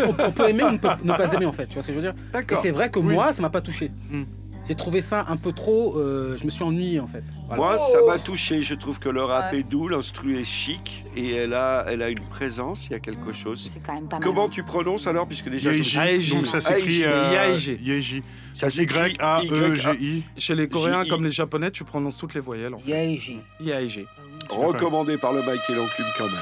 on, 0.06 0.32
peut 0.32 0.50
aimer 0.50 0.64
ou 0.64 0.72
ne, 0.72 0.78
pas 0.78 0.98
aimer 1.34 1.46
en 1.46 1.52
fait, 1.52 1.68
tu 1.68 1.74
vois 1.74 1.82
ce 1.82 1.88
que 1.88 1.94
je 1.94 2.00
veux 2.00 2.12
dire? 2.12 2.14
Et 2.50 2.56
c'est 2.56 2.72
vrai 2.72 2.90
que 2.90 3.00
moi, 3.00 3.34
ça 3.34 3.42
m'a 3.42 3.50
pas 3.50 3.62
touché. 3.62 3.92
Hmm. 4.10 4.24
J'ai 4.70 4.76
trouvé 4.76 5.02
ça 5.02 5.26
un 5.30 5.36
peu 5.36 5.52
trop. 5.52 5.98
euh, 5.98 6.38
je 6.40 6.46
me 6.46 6.52
suis 6.52 6.64
ennuyé 6.64 7.00
en 7.00 7.08
fait. 7.08 7.24
Voilà. 7.48 7.56
Moi, 7.64 7.80
ça 7.80 7.98
m'a 8.06 8.20
touché. 8.20 8.62
Je 8.62 8.76
trouve 8.76 9.00
que 9.00 9.10
le 9.10 9.24
rap 9.24 9.52
Ouais. 9.52 9.62
est 9.62 9.64
doux, 9.64 9.88
l'instru 9.88 10.40
est 10.40 10.44
chic 10.44 11.06
et 11.16 11.32
elle 11.34 11.56
a, 11.56 11.86
elle 11.88 12.04
a 12.04 12.10
une 12.10 12.22
présence, 12.22 12.86
il 12.86 12.92
y 12.92 12.96
a 12.96 13.00
quelque 13.00 13.34
chose. 13.34 13.68
C'est 13.74 13.82
quand 13.84 13.96
même 13.96 14.08
pas 14.08 14.18
mal. 14.20 14.24
Comment 14.24 14.48
tu 14.48 14.62
prononces 14.62 15.08
alors 15.08 15.28
Puisque 15.28 15.50
déjà. 15.50 15.72
Donc 15.72 16.46
ça 16.46 16.62
s'écrit 16.62 17.02
Aeji. 17.04 17.78
euh. 17.78 18.22
Ça 18.54 18.70
s'écrit 18.70 19.14
Y-A-E-G-I. 19.16 20.26
Chez 20.38 20.54
les 20.54 20.70
Coréens 20.70 21.04
comme 21.10 21.24
les 21.24 21.32
Japonais, 21.32 21.72
tu 21.72 21.84
prononces 21.84 22.20
toutes 22.20 22.36
les 22.36 22.42
voyelles 22.42 22.76
en 22.76 22.80
fait. 22.80 22.92
IAEG. 23.60 24.06
Recommandé 24.52 25.18
par 25.18 25.34
le 25.34 25.42
Mike 25.42 25.62
et 25.70 25.74
l'enclume 25.74 26.08
quand 26.18 26.26
même. 26.26 26.34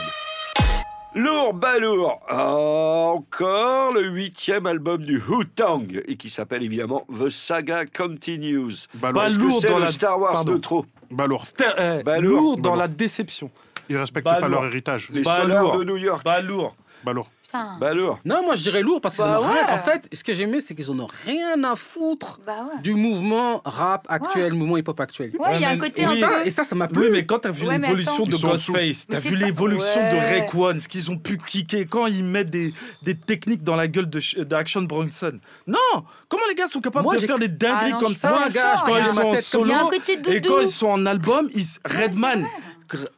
Lourd, 1.16 1.54
balourd. 1.54 2.20
Ah, 2.28 2.54
encore 2.56 3.94
le 3.94 4.04
huitième 4.04 4.68
album 4.68 5.02
du 5.04 5.20
Wu-Tang 5.28 6.02
et 6.06 6.16
qui 6.16 6.30
s'appelle 6.30 6.62
évidemment 6.64 7.06
The 7.18 7.30
Saga 7.30 7.86
Continues. 7.86 8.88
Balourd. 8.96 9.24
Dans 9.68 9.78
le 9.78 9.84
la- 9.86 9.92
Star 9.92 10.20
Wars 10.20 10.34
pardon. 10.34 10.52
de 10.54 10.58
trop 10.58 10.86
Balourd. 11.10 11.46
C'était, 11.46 11.66
eh, 11.78 12.04
Bah, 12.04 12.20
lourd. 12.20 12.42
lourd 12.42 12.58
dans 12.58 12.76
la 12.76 12.88
déception. 12.88 13.50
Ils 13.90 13.98
respectent 13.98 14.26
pas 14.26 14.48
leur 14.48 14.66
héritage. 14.66 15.10
Les 15.12 15.22
Bah, 15.22 15.38
soleurs 15.38 15.64
lourd. 15.64 15.78
de 15.80 15.84
New 15.86 15.98
York. 15.98 16.24
Pas 16.24 16.42
lourd. 16.42 16.76
Balourd. 17.04 17.32
Putain. 17.48 17.78
Balourd. 17.80 18.20
Non, 18.26 18.44
moi 18.44 18.56
je 18.56 18.62
dirais 18.64 18.82
lourd 18.82 19.00
parce 19.00 19.16
qu'ils 19.16 19.24
Bah 19.24 19.40
en 19.40 19.44
ont 19.44 19.48
rien. 19.48 19.64
ouais. 19.64 19.72
En 19.72 19.82
fait, 19.82 20.10
ce 20.12 20.22
que 20.22 20.34
j'aimais, 20.34 20.60
c'est 20.60 20.76
qu'ils 20.76 20.92
en 20.92 21.00
ont 21.00 21.08
rien 21.26 21.64
à 21.64 21.78
foutre 21.78 22.42
Bah 22.46 22.68
ouais. 22.76 22.82
du 22.82 22.94
mouvement 22.94 23.62
rap 23.64 24.06
actuel, 24.10 24.54
mouvement 24.54 24.76
hip-hop 24.76 25.00
actuel. 25.00 25.32
Ouais, 25.40 25.56
il 25.56 25.62
y 25.62 25.66
a 25.66 25.70
un 25.70 25.78
côté 25.78 26.02
Et 26.02 26.06
un 26.06 26.16
ça, 26.16 26.28
peu. 26.28 26.46
et 26.48 26.52
ça, 26.52 26.66
ça 26.66 26.76
m'a 26.76 26.90
plu. 26.90 27.04
Oui, 27.04 27.08
mais 27.10 27.26
quand 27.26 27.40
t'as 27.40 27.52
vu 27.52 27.66
l'évolution 27.70 28.26
de. 28.26 28.36
Ghostface, 28.36 29.08
t'as 29.08 29.20
vu 29.20 29.38
l'évolution 29.38 30.02
de 30.12 30.16
Ouais. 30.18 30.40
Raekwon, 30.42 30.80
ce 30.80 30.90
qu'ils 30.90 31.10
ont 31.10 31.18
pu 31.18 31.38
kicker, 31.38 31.86
quand 31.88 32.08
ils 32.08 32.24
mettent 32.26 32.50
des, 32.50 32.74
des 33.04 33.16
techniques 33.16 33.64
dans 33.64 33.76
la 33.78 33.88
gueule 33.88 34.10
de, 34.10 34.20
Sh- 34.20 34.40
d'Action 34.44 34.82
Bronson. 34.82 35.40
Non 35.68 35.78
Comment 36.28 36.44
les 36.50 36.56
gars 36.56 36.68
sont 36.68 36.82
capables 36.82 37.06
Moi, 37.06 37.16
de 37.16 37.22
faire 37.26 37.40
des 37.40 37.48
dingueries 37.48 37.92
Ah 37.92 37.94
non, 37.94 38.00
comme 38.00 38.16
ça? 38.16 38.30
Moi, 38.30 38.50
gars, 38.50 38.84
quand 38.86 38.98
ils 38.98 39.06
sont 39.06 39.22
en 39.22 39.36
solo 39.36 39.74
et 40.28 40.42
quand 40.42 40.60
ils 40.60 40.68
sont 40.68 40.88
en 40.88 41.06
album, 41.06 41.50
ils... 41.56 41.64
Redman. 41.86 42.46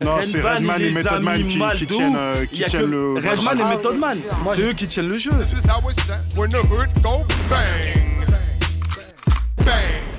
Non, 0.01 0.17
c'est 0.23 0.41
Redman 0.41 0.81
et 0.81 0.89
Method 0.91 1.21
Man 1.21 1.43
qui- 1.47 1.59
qui 1.77 1.87
tiennent, 1.87 2.15
euh, 2.17 2.45
qui 2.45 2.63
tiennent 2.65 2.85
le- 2.89 3.13
Redman 3.15 3.59
et 3.59 3.61
Ah, 3.63 3.69
Method 3.75 3.97
Man. 3.97 4.17
c'est. 4.27 4.43
Moi, 4.43 4.55
C'est 4.55 4.61
eux 4.63 4.73
qui 4.73 4.87
tiennent 4.87 5.09
le 5.09 5.17
jeu. 5.17 5.31
This 5.31 5.53
is 5.53 5.67
how 5.69 5.87
it's 5.89 6.01
set 6.03 6.17
when 6.35 6.49
the 6.51 6.57
hood 6.57 6.89
go 7.03 7.23
bang. 7.49 8.25
Bang. 9.65 9.75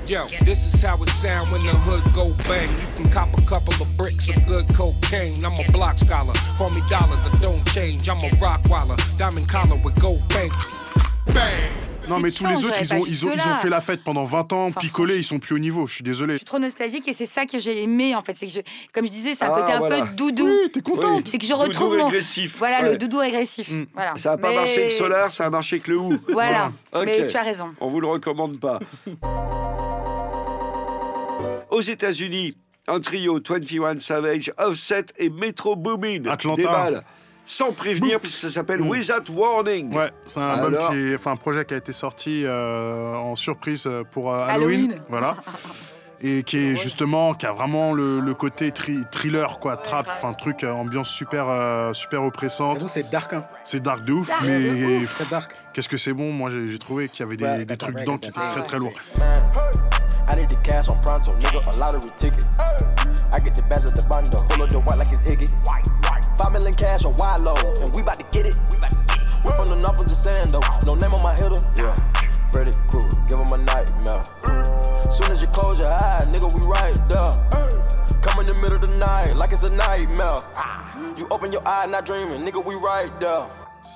Yo, 0.07 0.25
this 0.45 0.73
is 0.73 0.83
how 0.85 1.01
it 1.03 1.09
sound 1.09 1.49
when 1.51 1.61
the 1.63 1.75
hood 1.85 2.03
go 2.13 2.35
bang. 2.47 2.69
You 2.69 3.03
can 3.03 3.11
cop 3.11 3.29
a 3.37 3.41
couple 3.43 3.73
of 3.81 3.87
bricks 3.97 4.27
of 4.29 4.35
good 4.45 4.65
cocaine. 4.75 5.43
I'm 5.43 5.53
a 5.59 5.71
block 5.71 5.97
scholar. 5.97 6.33
Call 6.57 6.69
me 6.71 6.81
dollars, 6.89 7.19
I 7.25 7.37
don't 7.41 7.63
change. 7.73 8.07
I'm 8.09 8.19
a 8.23 8.29
rock 8.41 8.61
waller. 8.69 8.95
Diamond 9.17 9.47
collar 9.49 9.75
with 9.83 9.99
gold 10.01 10.21
bank. 10.29 10.51
Non, 12.11 12.19
mais 12.19 12.31
tous 12.31 12.45
les 12.45 12.65
autres, 12.65 12.77
ils 12.81 12.93
ont, 12.93 13.05
ils, 13.07 13.25
ont, 13.25 13.31
ils 13.33 13.49
ont 13.49 13.55
fait 13.55 13.69
la 13.69 13.81
fête 13.81 14.03
pendant 14.03 14.25
20 14.25 14.53
ans, 14.53 14.65
Enfin, 14.67 14.79
picolé, 14.79 15.17
ils 15.17 15.23
sont 15.23 15.39
plus 15.39 15.55
au 15.55 15.59
niveau. 15.59 15.87
Je 15.87 15.95
suis 15.95 16.03
désolé. 16.03 16.33
Je 16.33 16.37
suis 16.39 16.45
trop 16.45 16.59
nostalgique 16.59 17.07
et 17.07 17.13
c'est 17.13 17.25
ça 17.25 17.45
que 17.45 17.57
j'ai 17.59 17.81
aimé 17.83 18.15
en 18.15 18.21
fait. 18.21 18.33
C'est 18.35 18.47
que 18.47 18.51
je, 18.53 18.59
comme 18.93 19.05
je 19.07 19.11
disais, 19.11 19.33
c'est 19.33 19.45
un 19.45 19.53
Ah, 19.53 19.61
côté 19.61 19.73
un 19.73 19.79
voilà. 19.79 20.01
peu 20.05 20.13
doudou. 20.13 20.45
Oui, 20.45 20.69
t'es 20.71 20.81
contente. 20.81 21.27
C'est 21.27 21.37
que 21.37 21.45
je 21.45 21.51
Doudou 21.53 21.63
retrouve 21.63 21.97
mon. 21.97 22.07
agressif. 22.07 22.57
Voilà 22.57 22.81
Ouais. 22.83 22.91
le 22.91 22.97
doudou 22.97 23.19
agressif. 23.19 23.71
Mm. 23.71 23.85
Voilà. 23.93 24.13
Ça 24.17 24.31
n'a 24.31 24.37
pas 24.37 24.49
Mais- 24.49 24.55
marché 24.55 24.79
avec 24.81 24.91
Solar, 24.91 25.31
ça 25.31 25.45
a 25.45 25.49
marché 25.49 25.75
avec 25.77 25.87
le 25.87 25.97
Wu. 25.97 26.19
Voilà. 26.29 26.71
Ok. 26.93 27.03
Mais 27.05 27.25
tu 27.25 27.35
as 27.37 27.43
raison. 27.43 27.73
On 27.79 27.87
vous 27.87 28.01
le 28.01 28.07
recommande 28.07 28.59
pas. 28.59 28.79
Aux 31.69 31.81
États-Unis, 31.81 32.55
un 32.87 32.99
trio 32.99 33.39
21 33.47 33.99
Savage, 33.99 34.51
Offset 34.57 35.05
et 35.17 35.29
Metro 35.29 35.75
Boomin 35.75 36.25
Atlanta. 36.25 36.61
déballe 36.61 37.03
sans 37.45 37.71
prévenir 37.71 38.19
puisque 38.19 38.39
ça 38.39 38.49
s'appelle 38.49 38.81
Without 38.81 39.29
Warning. 39.31 39.93
Ouais, 39.95 40.11
c'est 40.25 40.39
un 40.39 40.47
album 40.49 40.73
Alors 40.75 40.89
qui 40.91 41.15
enfin 41.15 41.31
un 41.31 41.35
projet 41.37 41.65
qui 41.65 41.73
a 41.73 41.77
été 41.77 41.93
sorti 41.93 42.43
euh, 42.45 43.15
en 43.15 43.35
surprise 43.35 43.83
euh, 43.87 44.03
pour 44.09 44.33
euh, 44.33 44.45
Halloween, 44.47 44.91
Halloween. 44.91 45.03
voilà, 45.09 45.37
et 46.21 46.43
qui 46.43 46.57
est 46.57 46.75
justement, 46.75 47.33
qui 47.33 47.45
a 47.45 47.51
vraiment 47.51 47.93
le, 47.93 48.19
le 48.19 48.33
côté 48.33 48.71
tri- 48.71 49.03
thriller 49.11 49.59
quoi, 49.59 49.75
trap, 49.77 50.07
enfin 50.11 50.33
truc 50.33 50.63
euh, 50.63 50.71
ambiance 50.71 51.09
super 51.09 51.45
euh, 51.49 51.93
super 51.93 52.23
oppressante. 52.23 52.87
C'est 52.87 53.09
dark. 53.09 53.33
Hein. 53.33 53.43
C'est 53.63 53.81
dark 53.81 54.05
de 54.05 54.13
ouf, 54.13 54.27
Dark 54.27 54.43
mais 54.45 55.01
qu'est-ce 55.73 55.89
que 55.89 55.97
c'est 55.97 56.13
bon. 56.13 56.31
Moi, 56.31 56.51
j'ai 56.69 56.77
trouvé 56.79 57.09
qu'il 57.09 57.21
y 57.21 57.23
avait 57.27 57.37
des, 57.37 57.43
Ouais, 57.45 57.57
des 57.59 57.65
d'accord, 57.65 57.89
trucs 57.89 57.99
dedans 58.01 58.17
qui 58.17 58.29
étaient 58.29 58.39
très 58.51 58.63
très 58.63 58.77
lourds. 58.79 58.93
I 60.29 60.35
need 60.35 60.47
the 60.47 60.61
cash 60.63 60.87
on 60.89 60.95
pronto, 61.01 61.33
nigga, 61.39 61.59
a 61.69 61.75
lottery 61.77 62.09
ticket. 62.15 62.45
I 63.33 63.39
get 63.43 63.53
the 63.53 63.61
best 63.67 63.85
of 63.85 63.93
the 63.95 64.07
bundle, 64.07 64.39
full 64.49 64.63
of 64.63 64.69
the 64.69 64.75
white 64.77 64.97
like 64.97 65.11
it's 65.11 65.29
Iggy. 65.29 65.49
Five 66.41 66.51
million 66.53 66.73
cash 66.75 67.03
wide 67.05 67.41
low, 67.41 67.55
and 67.81 67.93
we 67.95 68.01
bout 68.01 68.17
to 68.17 68.25
get 68.31 68.45
it. 68.47 68.57
We 69.45 69.51
from 69.53 69.67
the 69.67 69.75
north, 69.75 70.01
I'm 70.01 70.07
just 70.07 70.23
saying 70.23 70.47
though, 70.49 70.61
no 70.85 70.95
name 70.95 71.13
on 71.13 71.21
my 71.21 71.35
hitter. 71.35 71.57
Yeah, 71.77 71.93
Freddy 72.51 72.71
Krueger, 72.89 73.09
give 73.27 73.37
him 73.39 73.47
a 73.53 73.57
nightmare. 73.57 74.23
Soon 75.11 75.31
as 75.31 75.41
you 75.41 75.47
close 75.49 75.79
your 75.79 75.91
eyes, 75.91 76.27
nigga, 76.29 76.51
we 76.53 76.61
right 76.67 76.97
there. 77.09 78.21
Come 78.21 78.39
in 78.39 78.45
the 78.45 78.53
middle 78.55 78.77
of 78.77 78.81
the 78.87 78.97
night, 78.97 79.35
like 79.35 79.51
it's 79.51 79.63
a 79.63 79.69
nightmare. 79.69 80.37
You 81.17 81.27
open 81.31 81.51
your 81.51 81.67
eye, 81.67 81.85
not 81.87 82.05
dreaming, 82.05 82.41
nigga, 82.45 82.63
we 82.63 82.75
right 82.75 83.11
there. 83.19 83.45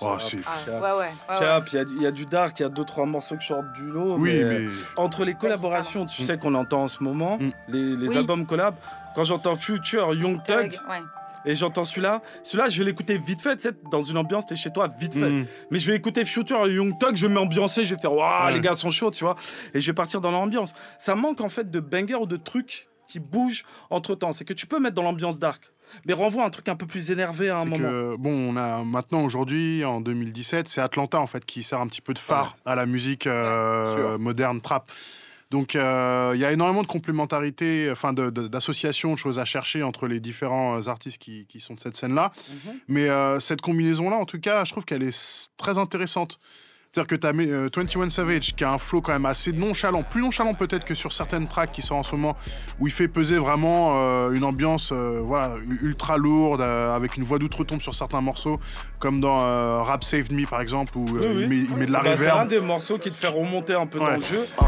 Oh, 0.01 0.17
c'est 0.19 0.41
Ah, 0.45 0.57
ouais, 0.67 0.73
ouais. 0.73 0.91
ouais, 0.91 0.97
ouais. 1.29 1.39
Chap, 1.39 1.67
il 1.71 1.75
y 1.75 1.79
a- 1.79 1.83
il 1.83 2.01
y, 2.01 2.07
a 2.07 2.11
du 2.11 2.25
dark, 2.25 2.59
il 2.59 2.63
y 2.63 2.65
a 2.65 2.69
deux 2.69 2.83
trois 2.83 3.05
morceaux 3.05 3.37
qui 3.37 3.47
sortent 3.47 3.71
du 3.73 3.85
lot. 3.85 4.17
oui, 4.17 4.43
mais, 4.43 4.59
mais 4.59 4.67
entre 4.97 5.23
les 5.23 5.35
collaborations, 5.35 6.05
tu 6.05 6.23
sais 6.23 6.37
qu'on 6.37 6.53
entend 6.55 6.81
en 6.83 6.87
ce 6.87 7.01
moment, 7.01 7.37
Mm. 7.39 7.49
les, 7.69 7.95
les 7.95 8.07
Oui. 8.09 8.17
albums 8.17 8.45
collab. 8.45 8.75
Quand 9.15 9.23
j'entends 9.23 9.55
Future, 9.55 10.13
Young 10.13 10.43
Thug, 10.43 10.71
Thug, 10.71 10.79
ouais. 10.89 11.01
Et 11.45 11.55
j'entends 11.55 11.83
celui-là, 11.85 12.21
celui-là, 12.43 12.69
je 12.69 12.79
vais 12.79 12.85
l'écouter 12.85 13.17
vite 13.17 13.41
fait, 13.41 13.55
tu 13.57 13.69
sais, 13.69 13.75
dans 13.91 14.01
une 14.01 14.17
ambiance, 14.17 14.45
t'es 14.45 14.55
chez 14.55 14.71
toi, 14.71 14.87
vite 14.99 15.13
fait. 15.13 15.29
Mm. 15.29 15.45
Mais 15.71 15.79
je 15.79 15.89
vais 15.91 15.97
écouter 15.97 16.25
Future 16.25 16.65
et 16.67 16.73
Young 16.73 16.97
Thug, 16.99 17.15
je 17.15 17.27
vais 17.27 17.33
m'ambiancer, 17.33 17.85
je 17.85 17.95
vais 17.95 18.01
faire, 18.01 18.13
waouh, 18.13 18.45
Ouais. 18.47 18.53
les 18.53 18.61
gars 18.61 18.73
sont 18.73 18.89
chauds, 18.89 19.11
tu 19.11 19.23
vois, 19.23 19.35
et 19.73 19.79
je 19.81 19.87
vais 19.87 19.93
partir 19.95 20.21
dans 20.21 20.31
l'ambiance. 20.31 20.73
Ça 20.99 21.15
manque 21.15 21.41
en 21.41 21.49
fait 21.49 21.69
de 21.69 21.79
bangers 21.79 22.15
ou 22.15 22.25
de 22.25 22.37
trucs 22.37 22.87
qui 23.07 23.19
bougent 23.19 23.63
entre 23.89 24.15
temps. 24.15 24.31
C'est 24.31 24.45
que 24.45 24.53
tu 24.53 24.65
peux 24.65 24.79
mettre 24.79 24.95
dans 24.95 25.03
l'ambiance 25.03 25.37
dark, 25.37 25.71
mais 26.07 26.13
renvoie 26.13 26.43
un 26.43 26.49
truc 26.49 26.67
un 26.69 26.75
peu 26.75 26.87
plus 26.87 27.11
énervé 27.11 27.49
à 27.49 27.57
un 27.59 27.65
moment. 27.65 27.77
que 27.77 28.15
bon, 28.17 28.31
on 28.53 28.57
a 28.57 28.83
maintenant 28.83 29.23
aujourd'hui 29.23 29.85
en 29.85 30.01
2017, 30.01 30.67
c'est 30.67 30.81
Atlanta 30.81 31.19
en 31.19 31.27
fait 31.27 31.45
qui 31.45 31.61
sert 31.61 31.79
un 31.79 31.87
petit 31.87 32.01
peu 32.01 32.13
de 32.15 32.19
phare 32.19 32.57
à 32.65 32.75
la 32.75 32.85
musique 32.87 33.27
euh, 33.27 34.17
moderne 34.17 34.59
trap. 34.61 34.91
Donc 35.55 35.73
euh, 35.77 36.33
il 36.35 36.41
y 36.41 36.45
a 36.45 36.51
énormément 36.51 36.81
de 36.81 36.87
complémentarité, 36.87 37.87
enfin 37.89 38.11
de- 38.11 38.29
de- 38.29 38.49
d'associations, 38.49 39.13
de, 39.13 39.17
choses 39.17 39.39
à 39.39 39.45
chercher 39.45 39.83
entre 39.83 40.05
les 40.05 40.19
différents 40.19 40.77
euh, 40.77 40.89
artistes 40.89 41.17
qui, 41.17 41.45
qui 41.47 41.61
sont 41.61 41.75
de 41.75 41.79
cette 41.79 41.95
scène-là. 41.95 42.33
Mhm. 42.35 42.73
Mais 42.89 43.07
euh, 43.09 43.39
cette 43.39 43.61
combinaison-là, 43.61 44.17
en 44.17 44.25
tout 44.25 44.41
cas, 44.41 44.65
je 44.65 44.71
trouve 44.73 44.83
qu'elle 44.83 45.03
est 45.03 45.49
très 45.55 45.77
intéressante. 45.77 46.39
C'est-à-dire 46.95 47.09
que 47.09 47.15
tu 47.17 47.27
as 47.27 47.33
21 47.83 48.09
Savage 48.09 48.55
qui 48.55 48.63
a 48.63 48.71
un 48.71 48.77
flow 48.77 49.01
quand 49.01 49.11
même 49.11 49.25
assez 49.25 49.51
nonchalant, 49.51 50.01
plus 50.03 50.21
nonchalant 50.21 50.53
peut-être 50.53 50.85
que 50.85 50.93
sur 50.93 51.11
certaines 51.11 51.45
tracks 51.45 51.73
qui 51.73 51.81
sont 51.81 51.95
en 51.95 52.03
ce 52.03 52.15
moment, 52.15 52.37
où 52.79 52.87
il 52.87 52.93
fait 52.93 53.09
peser 53.09 53.37
vraiment 53.37 53.99
euh, 54.01 54.31
une 54.31 54.45
ambiance 54.45 54.93
euh, 54.93 55.19
voilà, 55.21 55.55
ultra 55.81 56.15
lourde, 56.15 56.61
euh, 56.61 56.95
avec 56.95 57.17
une 57.17 57.25
voix 57.25 57.37
d'outre-tombe 57.37 57.81
sur 57.81 57.93
certains 57.93 58.21
morceaux, 58.21 58.61
comme 58.99 59.19
dans 59.19 59.41
euh, 59.41 59.81
Rap 59.81 60.05
Saved 60.05 60.31
Me 60.31 60.45
par 60.47 60.61
exemple, 60.61 60.97
où 60.97 61.17
euh, 61.17 61.19
Oui, 61.19 61.27
oui. 61.27 61.41
il, 61.41 61.49
met, 61.49 61.55
il 61.57 61.75
met 61.75 61.85
de 61.85 61.91
la 61.91 61.99
Bah, 61.99 62.11
c'est 62.15 62.27
un 62.29 62.31
reverb. 62.31 62.47
des 62.47 62.59
morceaux 62.61 62.97
qui 62.97 63.11
te 63.11 63.17
fait 63.17 63.27
remonter 63.27 63.73
un 63.73 63.87
peu 63.87 63.99
Ouais. 63.99 64.11
dans 64.11 64.15
le 64.15 64.21
jeu. 64.21 64.45
Uh, 64.61 64.65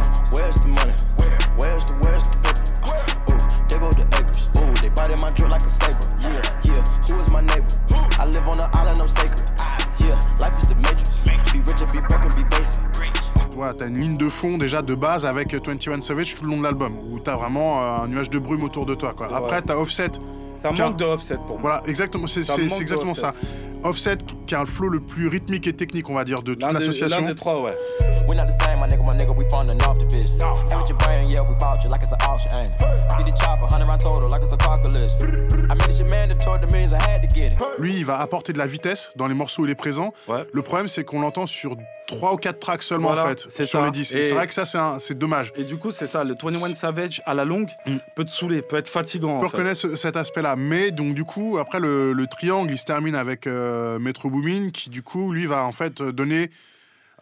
Voilà, 13.58 13.74
t'as 13.74 13.88
une 13.88 13.98
ligne 14.00 14.18
de 14.18 14.30
fond 14.30 14.60
déjà 14.60 14.84
de 14.84 14.94
base 14.94 15.26
avec 15.26 15.56
21 15.56 16.02
Savage 16.02 16.36
tout 16.36 16.44
le 16.44 16.52
long 16.52 16.58
de 16.60 16.64
l'album, 16.64 16.94
où 17.12 17.20
t'as 17.20 17.36
vraiment 17.36 17.82
euh, 17.82 18.04
un 18.04 18.08
nuage 18.08 18.30
de 18.30 18.38
brume 18.38 18.62
autour 18.62 18.86
de 18.86 18.94
toi. 18.94 19.16
Quoi. 19.18 19.36
Après, 19.36 19.64
t'as 19.64 19.76
Offset. 19.78 20.12
Ça 20.54 20.72
manque 20.72 20.98
de 20.98 21.06
offset 21.06 21.36
pour 21.36 21.60
moi. 21.60 21.62
Voilà, 21.62 21.84
exactement, 21.88 22.28
c'est 22.28 22.40
exactement 22.80 23.14
ça. 23.16 23.34
Offset 23.84 24.18
qui 24.48 24.56
a 24.56 24.60
le 24.62 24.66
flow 24.66 24.90
le 24.90 25.00
plus 25.00 25.28
rythmique 25.28 25.68
et 25.68 25.74
technique, 25.74 26.10
on 26.10 26.16
va 26.16 26.24
dire, 26.26 26.42
de 26.42 26.54
toute 26.56 26.72
l'association. 26.72 27.22
l'un 27.22 27.28
des 27.28 27.36
trois, 27.36 27.62
ouais. 27.62 27.78
We 28.28 28.36
not 28.36 28.46
the 28.48 28.62
same, 28.62 28.80
my 28.82 28.88
nigga, 28.88 29.04
my 29.04 29.16
nigga, 29.18 29.32
we 29.38 29.46
from 29.50 29.68
the 29.68 29.82
North 29.86 29.98
Division. 30.00 30.36
Ain't 30.72 30.76
with 30.82 30.90
your 30.90 30.98
brain, 30.98 31.30
yeah, 31.30 31.42
we 31.42 31.56
bought 31.60 31.82
you 31.84 31.90
like 31.90 32.02
it's 32.02 32.12
an 32.12 32.18
auction, 32.28 32.50
ain't 32.58 32.74
it? 32.74 33.18
Get 33.18 33.26
the 33.34 33.40
chopper, 33.40 33.64
100 33.70 33.86
round 33.88 34.02
total, 34.02 34.30
like 34.30 34.42
it's 34.44 34.52
a 34.54 34.58
car 34.58 34.80
collision. 34.80 35.18
I 35.70 35.76
made 35.76 35.88
this 35.88 35.98
shit 35.98 36.10
mandatory, 36.10 36.60
the 36.66 36.74
means 36.74 36.92
I 36.92 37.02
had 37.02 37.22
to 37.22 37.34
get 37.34 37.54
it. 37.54 37.60
Lui, 37.80 37.96
il 37.98 38.06
va 38.06 38.20
apporter 38.20 38.52
de 38.52 38.58
la 38.58 38.68
vitesse 38.68 39.12
dans 39.16 39.28
les 39.28 39.34
morceaux 39.36 39.62
où 39.62 39.66
il 39.66 39.72
est 39.72 39.76
présent. 39.76 40.14
Ouais. 40.28 40.44
Le 40.52 40.62
problème, 40.62 40.88
c'est 40.90 41.04
qu'on 41.06 41.22
l'entend 41.22 41.46
sur 41.46 41.76
3 42.08 42.34
ou 42.34 42.38
4 42.38 42.60
tracks 42.60 42.84
seulement, 42.84 43.10
Voilà, 43.10 43.24
en 43.24 43.28
fait, 43.28 43.46
c'est 43.50 43.66
sur 43.66 43.80
ça. 43.80 43.86
les 43.86 43.92
10. 43.92 44.14
Et- 44.16 44.24
C'est 44.24 44.34
vrai 44.34 44.48
que 44.48 44.54
ça, 44.54 44.66
c'est 44.66 44.78
un- 44.78 44.98
c'est 45.00 45.18
dommage. 45.18 45.52
Et 45.58 45.64
du 45.64 45.78
coup, 45.78 45.92
c'est 45.92 46.08
ça, 46.08 46.24
le 46.24 46.36
21 46.42 46.74
Savage 46.76 47.22
à 47.26 47.34
la 47.34 47.44
longue 47.46 47.70
Mm. 47.86 47.98
peut 48.16 48.24
te 48.24 48.30
saouler, 48.32 48.62
peut 48.62 48.78
être 48.78 48.88
fatigant. 48.88 49.38
On 49.38 49.40
peut 49.42 49.48
reconnaître 49.48 49.80
ce- 49.80 49.96
cet 49.96 50.16
aspect-là. 50.16 50.56
Mais 50.58 50.92
donc, 50.92 51.14
du 51.16 51.24
coup, 51.26 51.58
après, 51.60 51.80
le, 51.80 52.14
le 52.14 52.28
triangle, 52.28 52.72
il 52.72 52.78
se 52.78 52.86
termine 52.86 53.16
avec 53.16 53.46
euh, 53.48 53.77
Metro 54.00 54.30
Boomin, 54.30 54.72
qui, 54.72 54.90
du 54.90 55.02
coup, 55.02 55.32
lui, 55.32 55.46
va 55.46 55.64
en 55.64 55.72
fait 55.72 56.02
donner 56.02 56.50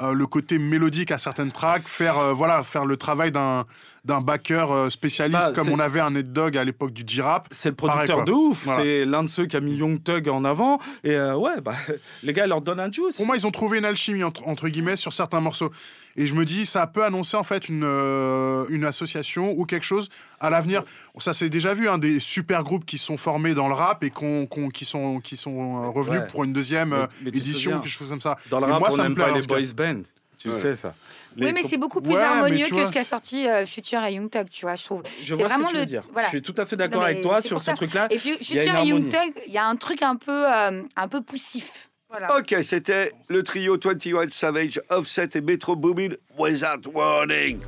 euh, 0.02 0.12
le 0.12 0.28
côté 0.28 0.58
mélodique 0.58 1.12
à 1.12 1.18
certaines 1.18 1.54
tracks, 1.54 1.84
faire, 1.84 2.18
euh, 2.18 2.34
voilà, 2.34 2.64
faire 2.64 2.86
le 2.86 2.98
travail 2.98 3.32
d'un 3.32 3.66
d'un 4.06 4.22
backer 4.22 4.72
euh, 4.72 4.90
spécialiste 4.90 5.48
Bah, 5.48 5.52
comme 5.56 5.70
on 5.70 5.80
avait 5.80 6.00
un 6.00 6.12
Ned 6.12 6.32
Dog 6.32 6.56
à 6.58 6.64
l'époque 6.64 6.94
du 6.94 7.04
J-Rap. 7.06 7.48
C'est 7.52 7.70
le 7.70 7.76
producteur 7.76 8.24
de 8.24 8.32
ouf. 8.32 8.66
Voilà. 8.66 8.84
C'est 8.84 9.04
l'un 9.04 9.24
de 9.24 9.28
ceux 9.28 9.48
qui 9.48 9.58
a 9.58 9.60
mis 9.62 9.76
Young 9.76 10.02
Thug 10.02 10.30
en 10.30 10.44
avant. 10.46 10.80
Et 11.04 11.12
euh, 11.16 11.36
ouais, 11.36 11.60
bah, 11.62 11.74
les 12.24 12.32
gars 12.32 12.46
leur 12.48 12.62
donnent 12.62 12.80
un 12.80 12.92
juice. 12.92 13.18
Pour 13.18 13.26
moi, 13.26 13.36
ils 13.36 13.46
ont 13.48 13.52
trouvé 13.52 13.80
une 13.80 13.86
alchimie 13.86 14.24
entre, 14.24 14.48
entre 14.48 14.70
guillemets 14.70 14.96
sur 14.96 15.12
certains 15.12 15.40
morceaux. 15.42 15.72
Et 16.18 16.28
je 16.28 16.34
me 16.36 16.46
dis, 16.46 16.66
ça 16.66 16.88
peut 16.88 17.04
annoncer 17.04 17.36
en 17.36 17.44
fait 17.44 17.68
une, 17.68 17.84
euh, 17.84 18.64
une 18.70 18.86
association 18.86 19.52
ou 19.58 19.66
quelque 19.66 19.84
chose 19.86 20.08
à 20.40 20.50
l'avenir. 20.50 20.84
Ça 21.18 21.34
s'est 21.34 21.50
déjà 21.50 21.74
vu, 21.74 21.90
hein, 21.90 21.98
des 21.98 22.20
super 22.20 22.64
groupes 22.64 22.86
qui 22.86 22.98
sont 22.98 23.18
formés 23.18 23.54
dans 23.54 23.68
le 23.68 23.74
rap 23.74 24.04
et 24.04 24.12
qu'on- 24.12 24.46
qui 24.74 24.86
sont, 24.86 25.20
qui 25.20 25.36
sont 25.36 25.92
revenus 25.92 26.22
Ouais. 26.22 26.28
pour 26.28 26.44
une 26.44 26.54
deuxième 26.54 26.94
euh, 26.94 27.06
mais 27.24 27.30
édition, 27.30 27.80
quelque 27.82 27.90
chose 27.90 28.08
comme 28.10 28.22
ça. 28.22 28.38
Dans 28.50 28.60
le 28.60 28.68
Et 28.68 28.72
rap, 28.72 28.80
moi, 28.80 28.90
on 28.92 28.96
ça 28.96 29.10
me 29.10 29.16
plaît. 29.16 29.26
pas 29.26 29.32
les 29.32 29.42
boys 29.42 29.74
band. 29.76 30.02
Tu 30.38 30.50
Ouais. 30.50 30.60
sais 30.60 30.76
ça. 30.76 30.94
Oui, 31.38 31.52
mais 31.54 31.62
c'est 31.64 31.78
beaucoup 31.78 32.02
plus 32.02 32.14
Ouais, 32.14 32.22
harmonieux 32.22 32.66
que 32.66 32.70
vois, 32.74 32.86
ce 32.86 32.92
qu'a 32.94 33.04
sorti 33.04 33.48
euh, 33.48 33.66
Future 33.66 34.04
et 34.06 34.14
Young 34.14 34.30
Thug, 34.30 34.48
tu 34.50 34.62
vois, 34.66 34.76
je 34.76 34.86
trouve. 34.86 35.04
Je 35.22 35.26
C'est 35.26 35.34
vois 35.36 35.50
ce 35.50 35.54
vraiment 35.54 35.66
que 35.66 35.72
tu 35.72 35.76
veux 35.78 35.82
le- 35.82 35.86
dire. 35.88 36.04
voilà. 36.14 36.28
Je 36.28 36.32
suis 36.38 36.42
tout 36.42 36.56
à 36.58 36.66
fait 36.66 36.76
d'accord 36.76 37.04
avec 37.04 37.22
toi 37.22 37.42
sur 37.42 37.60
ce 37.62 37.72
truc-là. 37.72 38.08
Et 38.10 38.18
Future 38.18 38.78
et. 38.78 38.88
Young 38.88 39.10
Thug, 39.10 39.34
il 39.48 39.54
y 39.54 39.58
a 39.58 39.66
un 39.68 39.76
truc 39.76 40.02
un 40.02 40.16
peu, 40.16 40.46
euh, 40.54 40.82
un 40.96 41.08
peu 41.08 41.22
poussif. 41.22 41.90
Voilà. 42.10 42.38
Ok, 42.38 42.56
c'était 42.64 43.12
le 43.28 43.44
trio 43.44 43.78
21 43.84 44.30
Savage, 44.30 44.80
Offset 44.90 45.30
et 45.36 45.42
Metro 45.42 45.76
Boomin 45.76 46.10
Without 46.38 46.90
Warning. 46.94 47.60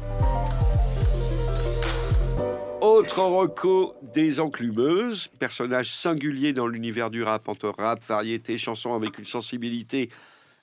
Autre 2.82 3.22
reco 3.24 3.95
des 4.13 4.39
enclumeuses, 4.39 5.28
personnage 5.39 5.89
singulier 5.91 6.53
dans 6.53 6.68
l'univers 6.68 7.09
du 7.09 7.24
rap, 7.24 7.49
entre 7.49 7.74
rap, 7.78 8.03
variété, 8.07 8.57
chanson 8.57 8.93
avec 8.93 9.18
une 9.18 9.26
sensibilité 9.26 10.09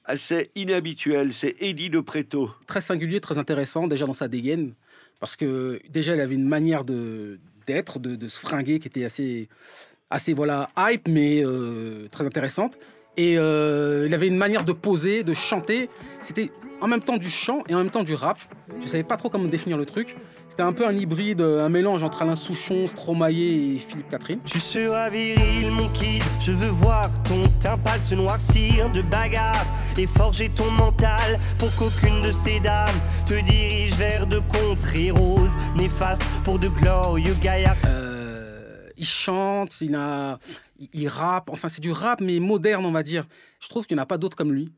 assez 0.04 0.50
inhabituelle, 0.54 1.32
c'est 1.32 1.56
Eddie 1.60 1.90
de 1.90 2.00
Preto. 2.00 2.50
Très 2.66 2.80
singulier, 2.80 3.20
très 3.20 3.38
intéressant, 3.38 3.86
déjà 3.86 4.06
dans 4.06 4.12
sa 4.12 4.28
dégaine. 4.28 4.72
Parce 5.20 5.36
que 5.36 5.80
déjà, 5.88 6.14
il 6.14 6.20
avait 6.20 6.34
une 6.34 6.48
manière 6.48 6.84
de 6.84 7.38
d'être, 7.66 7.98
de, 7.98 8.28
se 8.28 8.38
fringuer 8.40 8.78
qui 8.78 8.88
était 8.88 9.04
assez, 9.04 9.48
assez 10.10 10.34
voilà, 10.34 10.68
hype, 10.76 11.08
mais 11.08 11.42
euh, 11.42 12.08
très 12.10 12.26
intéressante. 12.26 12.78
Et 13.16 13.38
euh, 13.38 14.04
il 14.06 14.12
avait 14.12 14.26
une 14.26 14.36
manière 14.36 14.64
de 14.64 14.72
poser, 14.72 15.22
de 15.22 15.32
chanter. 15.34 15.88
C'était 16.22 16.50
en 16.80 16.88
même 16.88 17.00
temps 17.00 17.16
du 17.16 17.30
chant 17.30 17.62
et 17.68 17.74
en 17.74 17.78
même 17.78 17.90
temps 17.90 18.02
du 18.02 18.14
rap. 18.14 18.38
Je 18.82 18.86
savais 18.86 19.04
pas 19.04 19.16
trop 19.16 19.30
comment 19.30 19.44
définir 19.44 19.78
le 19.78 19.86
truc. 19.86 20.16
C'était 20.48 20.62
un 20.62 20.72
peu 20.72 20.86
un 20.86 20.94
hybride, 20.96 21.40
un 21.40 21.68
mélange 21.68 22.04
entre 22.04 22.22
Alain 22.22 22.36
Souchon, 22.36 22.86
Stromae 22.86 23.30
et 23.32 23.78
Philippe 23.78 24.08
Catherine. 24.08 24.38
Tu 24.44 24.60
seras 24.60 25.10
viril, 25.10 25.70
mon 25.72 25.88
kid. 25.88 26.22
Je 26.40 26.52
veux 26.52 26.70
voir 26.70 27.10
ton 27.24 27.42
teint 27.60 27.76
pâle 27.78 28.00
se 28.00 28.14
noircir 28.14 28.90
de 28.92 29.02
bagarre 29.02 29.66
et 29.96 30.06
forger 30.06 30.48
ton 30.50 30.70
mental 30.70 31.40
pour 31.58 31.74
qu'aucune 31.74 32.22
de 32.22 32.30
ces 32.30 32.60
dames 32.60 32.94
te 33.26 33.34
dirige 33.34 33.94
vers 33.94 34.28
de 34.28 34.38
contrées 34.38 35.10
roses 35.10 35.56
néfastes 35.76 36.24
pour 36.44 36.60
de 36.60 36.68
glorieux 36.68 37.34
gaillards. 37.42 37.76
Euh, 37.86 38.88
il 38.96 39.06
chante, 39.06 39.80
il, 39.80 39.96
a, 39.96 40.38
il, 40.78 40.88
il 40.92 41.08
rappe, 41.08 41.50
enfin 41.50 41.68
c'est 41.68 41.80
du 41.80 41.90
rap 41.90 42.20
mais 42.20 42.38
moderne 42.38 42.86
on 42.86 42.92
va 42.92 43.02
dire. 43.02 43.24
Je 43.58 43.68
trouve 43.68 43.86
qu'il 43.86 43.96
n'y 43.96 44.00
en 44.00 44.04
a 44.04 44.06
pas 44.06 44.18
d'autres 44.18 44.36
comme 44.36 44.52
lui. 44.52 44.72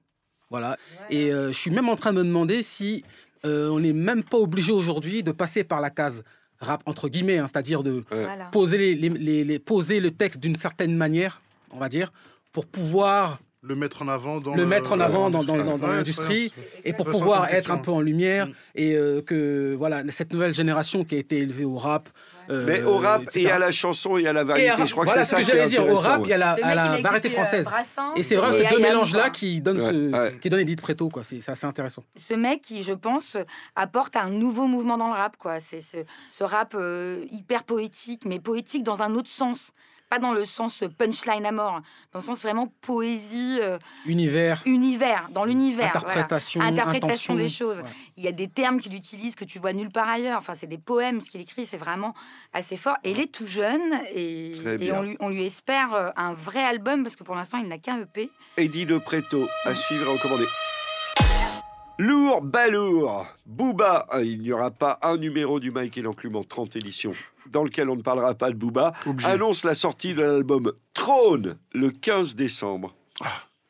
Voilà. 0.49 0.77
Et 1.11 1.33
euh, 1.33 1.49
je 1.49 1.59
suis 1.59 1.71
même 1.71 1.89
en 1.89 1.97
train 1.97 2.13
de 2.13 2.19
me 2.19 2.25
demander 2.25 2.63
si 2.63 3.05
euh, 3.47 3.71
on 3.71 3.81
n'est 3.81 3.93
même 3.93 4.23
pas 4.23 4.39
obligé 4.39 4.73
aujourd'hui 4.73 5.23
de 5.23 5.33
passer 5.33 5.65
par 5.65 5.81
la 5.81 5.91
case 5.91 6.23
rap 6.61 6.83
entre 6.87 7.09
guillemets, 7.09 7.39
hein, 7.39 7.47
c'est-à-dire 7.47 7.83
de 7.83 8.05
Voilà. 8.11 8.47
poser, 8.47 8.79
les, 8.79 8.95
les- 8.95 9.09
les- 9.11 9.45
les- 9.45 9.59
poser 9.59 10.01
le 10.01 10.11
texte 10.11 10.41
d'une 10.41 10.57
certaine 10.57 10.95
manière, 10.97 11.41
on 11.73 11.79
va 11.79 11.89
dire, 11.89 12.13
pour 12.53 12.65
pouvoir 12.67 13.39
Le 13.69 13.75
mettre 13.75 14.03
en 14.03 14.09
avant 14.09 14.39
dans 14.41 14.55
le 14.55 14.65
mettre 14.67 14.93
en 14.93 15.01
avant 15.01 15.29
dans, 15.31 15.43
dans- 15.43 15.57
dans- 15.57 15.77
dans 15.79 15.89
Ouais, 15.89 15.97
l'industrie 15.97 16.53
et 16.85 16.93
pour 16.93 17.07
pouvoir 17.07 17.49
être 17.53 17.71
un 17.73 17.79
peu 17.79 17.91
en 17.91 18.01
lumière 18.01 18.47
Mm. 18.47 18.53
et 18.77 18.95
euh, 18.95 19.23
que 19.23 19.75
voilà 19.77 20.03
cette 20.11 20.33
nouvelle 20.33 20.55
génération 20.55 21.05
qui 21.05 21.15
a 21.17 21.19
été 21.19 21.39
élevée 21.39 21.65
au 21.65 21.77
rap. 21.77 22.09
euh, 22.49 22.65
Mais 22.65 22.83
au 22.85 22.99
rap 22.99 23.23
etc. 23.25 23.41
et 23.47 23.51
à 23.51 23.59
la 23.59 23.73
chanson 23.73 24.17
et 24.19 24.27
à 24.29 24.33
la 24.33 24.45
variété, 24.45 24.71
à- 24.71 24.87
je 24.87 24.93
crois 24.93 25.05
voilà 25.05 25.23
que 25.23 25.27
ce 25.27 25.31
c'est 25.31 25.43
ça 25.43 25.43
que 25.43 25.57
j'allais 25.59 25.67
dire. 25.69 25.85
Au 25.89 25.95
rap 25.97 26.23
ouais. 26.23 26.29
et 26.31 26.35
à 26.35 26.39
la, 26.39 26.51
à 26.53 27.01
variété 27.01 27.29
euh, 27.29 27.33
française. 27.33 27.65
Brassens 27.65 28.15
Et 28.15 28.23
c'est 28.23 28.37
vrai, 28.37 28.53
ces 28.53 28.63
deux 28.69 28.79
IAM, 28.79 28.83
mélanges-là 28.83 29.23
quoi. 29.23 29.31
qui 29.31 29.61
donnent 29.61 29.81
Ouais, 29.81 29.91
ce, 29.91 30.11
ouais. 30.13 30.39
qui 30.41 30.49
donnent 30.49 30.61
Edith 30.61 30.81
Preto, 30.81 31.09
quoi. 31.09 31.25
C'est 31.25 31.41
c'est 31.41 31.51
assez 31.51 31.67
intéressant. 31.67 32.05
ce 32.15 32.35
mec 32.35 32.61
qui, 32.63 32.85
je 32.85 32.93
pense, 32.93 33.37
apporte 33.75 34.15
un 34.15 34.31
nouveau 34.31 34.69
mouvement 34.69 34.97
dans 34.97 35.09
le 35.09 35.15
rap. 35.15 35.37
quoi. 35.37 35.59
C'est 35.59 35.81
ce, 35.81 35.97
ce 36.31 36.45
rap 36.45 36.77
euh, 36.79 37.25
hyper 37.33 37.65
poétique, 37.65 38.23
mais 38.25 38.39
poétique 38.39 38.85
dans 38.85 39.03
un 39.03 39.17
autre 39.17 39.29
sens. 39.31 39.73
Pas 40.09 40.19
dans 40.21 40.33
le 40.33 40.45
sens 40.45 40.85
punchline 40.99 41.45
à 41.45 41.51
mort, 41.53 41.81
dans 42.13 42.21
le 42.21 42.25
sens 42.25 42.43
vraiment 42.43 42.73
poésie, 42.81 43.59
euh, 43.61 43.77
Univers, 44.07 44.63
univers, 44.65 45.29
dans 45.33 45.45
l'univers. 45.45 45.91
voilà. 45.95 46.09
interprétation, 46.11 46.61
Interprétation 46.61 47.35
intention. 47.35 47.35
des 47.35 47.49
choses. 47.49 47.79
Ouais. 47.79 47.91
Il 48.17 48.25
y 48.25 48.29
a 48.29 48.33
des 48.33 48.47
termes 48.47 48.79
qu'il 48.79 48.95
utilise 48.95 49.35
que 49.35 49.45
tu 49.45 49.59
vois 49.59 49.73
nulle 49.73 49.91
part 49.91 50.09
ailleurs. 50.09 50.39
Enfin, 50.39 50.55
c'est 50.55 50.69
des 50.69 50.79
poèmes, 50.79 51.21
ce 51.21 51.29
qu'il 51.31 51.41
écrit, 51.41 51.67
c'est 51.67 51.77
vraiment 51.77 52.15
assez 52.53 52.77
fort. 52.77 52.97
Et 53.03 53.11
il 53.11 53.21
est 53.21 53.33
tout 53.33 53.49
jeune 53.49 54.01
et, 54.15 54.53
on, 54.95 55.03
lui, 55.03 55.17
on 55.19 55.29
lui 55.29 55.45
espère 55.45 55.93
euh, 55.95 56.11
un 56.17 56.33
vrai 56.35 56.63
album 56.63 57.03
parce 57.03 57.17
que 57.17 57.25
pour 57.25 57.35
l'instant, 57.35 57.59
il 57.59 57.67
n'a 57.67 57.79
qu'un 57.79 58.01
EP. 58.01 58.31
Eddie 58.57 58.87
de 58.87 58.99
Preto, 58.99 59.49
à 59.65 59.75
suivre 59.75 60.09
et 60.09 60.13
recommandé. 60.13 60.45
Lourd, 61.99 62.43
balourd, 62.43 63.27
Booba. 63.47 64.07
Ah, 64.11 64.21
Il 64.23 64.41
n'y 64.43 64.53
aura 64.53 64.71
pas 64.71 64.99
un 65.03 65.17
numéro 65.17 65.61
du 65.61 65.71
Mike 65.71 65.97
et 65.97 66.03
l'enclume 66.03 66.37
en 66.37 66.45
30 66.45 66.77
éditions 66.77 67.13
dans 67.51 67.63
lequel 67.65 67.89
on 67.89 67.97
ne 67.97 68.03
parlera 68.03 68.35
pas 68.35 68.51
de 68.51 68.57
Booba. 68.57 68.93
Obligé. 69.07 69.29
Annonce 69.31 69.65
la 69.65 69.75
sortie 69.75 70.13
de 70.15 70.21
l'album 70.23 70.73
Trône 70.93 71.57
le 71.73 71.91
15 71.91 72.35
décembre. 72.35 72.95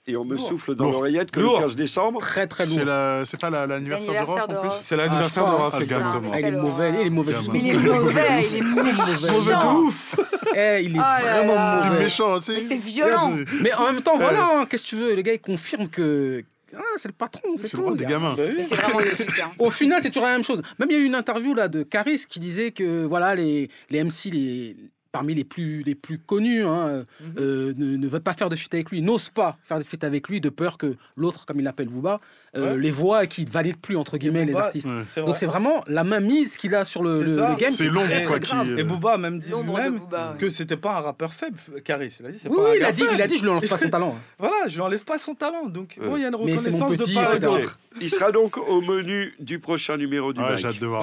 Et 0.08 0.16
on 0.16 0.24
me 0.24 0.36
Lourd. 0.36 0.48
souffle 0.48 0.74
dans 0.76 0.90
l'oreillette 0.90 1.30
que 1.30 1.40
Lourd. 1.40 1.56
le 1.56 1.60
15 1.66 1.76
décembre. 1.76 2.20
Très 2.20 2.46
très 2.48 2.64
C'est 2.64 2.76
lourd. 2.78 2.86
la- 2.86 3.24
c'est 3.24 3.40
pas 3.40 3.50
la- 3.50 3.66
l'anniversaire 3.66 4.24
Rof 4.26 4.48
de 4.48 4.54
en 4.54 4.60
plus. 4.60 4.70
C'est 4.82 4.96
l'anniversaire 4.96 5.44
Ah, 5.46 5.50
de 5.50 5.56
Raph, 5.56 5.80
exactement. 5.80 6.30
Ah, 6.32 6.40
il 6.40 6.46
est 6.46 6.50
mauvais, 6.52 6.90
il 7.00 7.06
est 7.06 7.10
mauvais 7.10 7.34
jusqu'au 7.34 7.54
il 7.54 7.68
est 7.68 7.72
mauvais, 7.78 8.46
il 8.50 8.56
est 8.56 8.60
méchant. 8.60 9.32
Mauvais 9.32 9.52
de 9.54 9.66
ouf 9.84 10.16
Eh, 10.56 10.82
il 10.84 10.96
est 10.96 11.00
Oh 11.00 11.22
vraiment 11.22 11.54
là. 11.54 11.80
Il 11.82 11.86
est 11.86 11.90
mauvais. 11.90 12.02
méchant, 12.04 12.36
tu 12.38 12.44
sais. 12.44 12.54
Mais 12.54 12.60
c'est 12.60 12.76
violent. 12.76 13.32
Mais 13.62 13.72
en 13.74 13.92
même 13.92 14.00
temps, 14.02 14.16
voilà, 14.16 14.48
hein, 14.60 14.66
qu'est-ce 14.68 14.84
que 14.84 14.88
tu 14.88 14.96
veux? 14.96 15.14
Le 15.14 15.22
gars, 15.22 15.32
il 15.34 15.40
confirme 15.40 15.88
que 15.88 16.44
ah, 16.76 16.82
c'est 16.96 17.08
le 17.08 17.14
patron, 17.14 17.56
c'est 17.56 17.72
le 17.74 17.82
roi 17.82 17.94
des 17.94 18.04
gamins. 18.04 18.34
Bah 18.34 18.42
oui. 18.46 18.54
Mais 18.58 18.62
c'est 18.62 18.74
vraiment 18.76 19.00
épique. 19.00 19.38
hein. 19.42 19.50
Au 19.58 19.70
final, 19.70 20.02
c'est 20.02 20.10
toujours 20.10 20.24
la 20.26 20.32
même 20.32 20.44
chose. 20.44 20.62
Même 20.78 20.88
il 20.90 20.94
y 20.94 20.96
a 20.96 21.02
eu 21.02 21.04
une 21.06 21.14
interview 21.14 21.54
là 21.54 21.68
de 21.68 21.82
Caris 21.82 22.24
qui 22.28 22.38
disait 22.40 22.70
que 22.72 23.04
voilà 23.04 23.34
les, 23.34 23.70
les 23.90 24.02
MC 24.04 24.26
les 24.32 24.76
parmi 25.12 25.34
les 25.34 25.44
plus 25.44 25.82
les 25.82 25.94
plus 25.94 26.18
connus 26.18 26.64
hein, 26.64 27.04
Mhm. 27.20 27.32
euh, 27.38 27.72
ne, 27.76 27.96
ne 27.96 28.08
veulent 28.08 28.20
pas 28.20 28.34
faire 28.34 28.48
de 28.48 28.56
feat 28.56 28.72
avec 28.74 28.90
lui, 28.90 29.00
n'osent 29.02 29.28
pas 29.30 29.56
faire 29.62 29.78
de 29.78 29.84
feat 29.84 30.04
avec 30.04 30.28
lui 30.28 30.40
de 30.40 30.48
peur 30.50 30.76
que 30.78 30.96
l'autre, 31.16 31.46
comme 31.46 31.58
il 31.60 31.62
l'appelle 31.64 31.88
Booba, 31.88 32.20
euh, 32.56 32.72
Ouais. 32.74 32.78
les 32.80 32.90
voit 32.90 33.24
et 33.24 33.28
qu'il 33.28 33.48
valide 33.50 33.76
plus 33.78 33.96
entre 33.96 34.16
guillemets 34.18 34.44
les 34.44 34.54
artistes. 34.56 34.86
Ouais. 34.86 35.02
C'est 35.06 35.20
vrai. 35.20 35.26
Donc 35.28 35.36
c'est 35.36 35.46
vraiment 35.46 35.82
la 35.86 36.04
main 36.04 36.20
mise 36.20 36.56
qu'il 36.56 36.74
a 36.74 36.84
sur 36.84 37.02
le, 37.02 37.22
le- 37.22 37.56
game. 37.56 37.70
C'est 37.70 37.86
l'ombre, 37.86 38.08
quoi, 38.26 38.38
qui, 38.38 38.50
grave. 38.50 38.68
euh, 38.68 38.76
Et 38.78 38.84
Booba 38.84 39.12
a 39.14 39.18
même 39.18 39.38
dit 39.38 39.50
lui-même 39.50 39.98
Booba, 39.98 40.32
ouais. 40.32 40.38
que 40.38 40.48
c'était 40.48 40.76
pas 40.76 40.96
un 40.96 41.00
rappeur 41.00 41.32
faible, 41.32 41.58
Caris. 41.84 42.16
Il 42.20 42.26
a 42.26 42.30
dit 42.30 42.38
c'est 42.38 42.48
Oui, 42.48 42.56
pas 42.56 42.62
un 42.62 42.70
oui, 42.72 42.76
il 42.80 42.84
a 42.84 42.92
dit, 42.92 43.02
il 43.14 43.22
a 43.22 43.26
dit, 43.26 43.36
je 43.38 43.42
lui 43.42 43.48
enlève 43.50 43.68
pas 43.68 43.76
son 43.76 43.88
talent. 43.90 44.16
Voilà, 44.38 44.68
je 44.68 44.74
lui 44.74 44.82
enlève 44.82 45.04
pas 45.04 45.18
son 45.18 45.34
talent. 45.34 45.66
Donc 45.66 45.96
Ouais. 46.00 46.06
bon, 46.08 46.16
il 46.16 46.22
y 46.22 46.24
a 46.24 46.28
une 46.28 46.34
reconnaissance 46.34 46.96
de 46.96 47.14
part 47.14 47.34
et 47.34 47.38
d'autre. 47.38 47.78
Il 48.00 48.10
sera 48.10 48.30
donc 48.32 48.56
au 48.58 48.80
menu 48.80 49.34
du 49.40 49.58
prochain 49.58 49.96
numéro 49.96 50.32
du 50.32 50.40
j'ai 50.56 50.66
hâte 50.66 50.78
de 50.78 50.86
voir. 50.86 51.02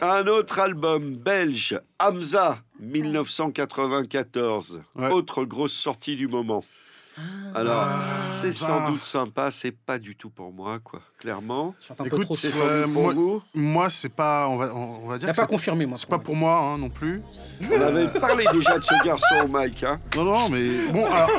Un 0.00 0.26
autre 0.26 0.58
album 0.58 1.16
belge, 1.16 1.80
Hamza, 1.98 2.58
1994. 2.80 4.82
Ouais. 4.96 5.10
Autre 5.10 5.44
grosse 5.44 5.72
sortie 5.72 6.16
du 6.16 6.28
moment. 6.28 6.64
Alors, 7.54 7.86
c'est 8.40 8.52
sans 8.52 8.78
Hamza. 8.78 8.90
doute 8.90 9.04
sympa, 9.04 9.50
c'est 9.50 9.70
pas 9.70 9.98
du 9.98 10.16
tout 10.16 10.30
pour 10.30 10.52
moi, 10.52 10.78
quoi, 10.82 11.00
clairement. 11.20 11.74
Je 11.78 11.84
suis 11.84 11.92
un 11.92 11.96
peu 11.96 12.06
Écoute, 12.06 12.22
trop 12.24 12.36
C'est 12.36 12.48
doute 12.50 12.92
pour 12.92 13.02
moi- 13.02 13.12
vous. 13.14 13.42
Moi, 13.54 13.88
c'est 13.90 14.08
pas. 14.08 14.48
On 14.48 14.56
va, 14.56 14.74
on, 14.74 15.04
on 15.04 15.08
va 15.08 15.14
Il 15.16 15.18
dire. 15.20 15.26
n'a 15.28 15.32
que 15.32 15.36
pas 15.36 15.42
c'est- 15.42 15.48
confirmé, 15.48 15.86
moi. 15.86 15.96
C'est 15.96 16.08
pas 16.08 16.18
pour 16.18 16.34
moi 16.34 16.56
hein, 16.58 16.78
non 16.78 16.90
plus. 16.90 17.22
On 17.70 17.80
avait 17.80 18.08
parlé 18.18 18.44
déjà 18.52 18.78
de 18.78 18.82
ce 18.84 18.94
garçon, 19.04 19.46
Mike. 19.48 19.84
Hein. 19.84 20.00
Non, 20.16 20.24
non, 20.24 20.48
mais 20.48 20.88
bon, 20.92 21.06
alors, 21.06 21.30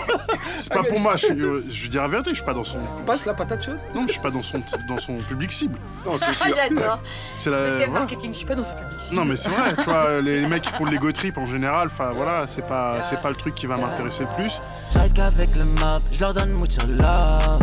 c'est 0.55 0.71
pas 0.73 0.83
pour 0.83 0.99
moi. 0.99 1.15
Je, 1.17 1.27
euh, 1.33 1.63
je 1.67 1.83
veux 1.83 1.89
dire 1.89 2.01
la 2.03 2.07
vérité, 2.07 2.29
je 2.29 2.35
suis 2.35 2.45
pas 2.45 2.53
dans 2.53 2.63
son. 2.63 2.79
Passe 3.05 3.25
la 3.25 3.33
patate 3.33 3.65
chaude. 3.65 3.79
Non, 3.93 4.03
je 4.07 4.13
suis 4.13 4.21
pas 4.21 4.31
dans 4.31 4.43
son, 4.43 4.63
dans 4.87 4.99
son 4.99 5.17
public 5.17 5.51
cible. 5.51 5.77
Non, 6.05 6.17
c'est 6.17 6.33
sûr. 6.33 6.55
J'adore. 6.55 6.99
C'est 7.37 7.49
la. 7.49 7.57
Euh, 7.57 7.75
voilà. 7.85 7.91
marketing, 7.99 8.31
je 8.31 8.37
suis 8.37 8.45
pas 8.47 8.55
dans 8.55 8.63
ce 8.63 8.73
public. 8.73 9.11
Non, 9.11 9.25
mais 9.25 9.35
c'est 9.35 9.49
vrai, 9.49 9.75
tu 9.75 9.83
vois, 9.83 10.21
les, 10.21 10.41
les 10.41 10.47
mecs 10.47 10.63
qui 10.63 10.71
font 10.71 10.85
de 10.85 10.91
l'ego 10.91 11.11
trip 11.11 11.37
en 11.37 11.45
général, 11.45 11.87
enfin 11.91 12.13
voilà, 12.13 12.47
c'est 12.47 12.65
pas, 12.65 13.03
c'est 13.03 13.19
pas 13.19 13.29
le 13.29 13.35
truc 13.35 13.53
qui 13.55 13.65
va 13.67 13.75
m'intéresser 13.77 14.23
le 14.23 14.29
plus. 14.41 14.61
J'arrête 14.93 15.13
qu'avec 15.13 15.55
le 15.57 15.64
je 16.11 16.19
leur 16.21 16.33
donne 16.33 16.51
mucho 16.53 16.81
love. 16.87 17.59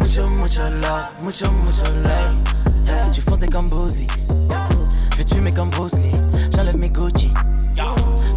Mucho, 0.00 0.26
mucho 0.28 0.62
love, 0.62 1.10
mucho, 1.22 1.50
mucho 1.50 1.84
love. 2.02 2.34
Yeah, 2.86 3.10
tu 3.12 3.20
fonces 3.20 3.40
des 3.40 3.46
comme 3.48 3.66
Boozy. 3.68 4.06
Je 5.12 5.16
vais 5.18 5.24
te 5.24 5.34
fumer 5.34 5.50
comme 5.52 5.70
Bruce 5.70 5.94
Lee. 5.94 6.10
J'enlève 6.54 6.76
mes 6.76 6.90
Gucci. 6.90 7.30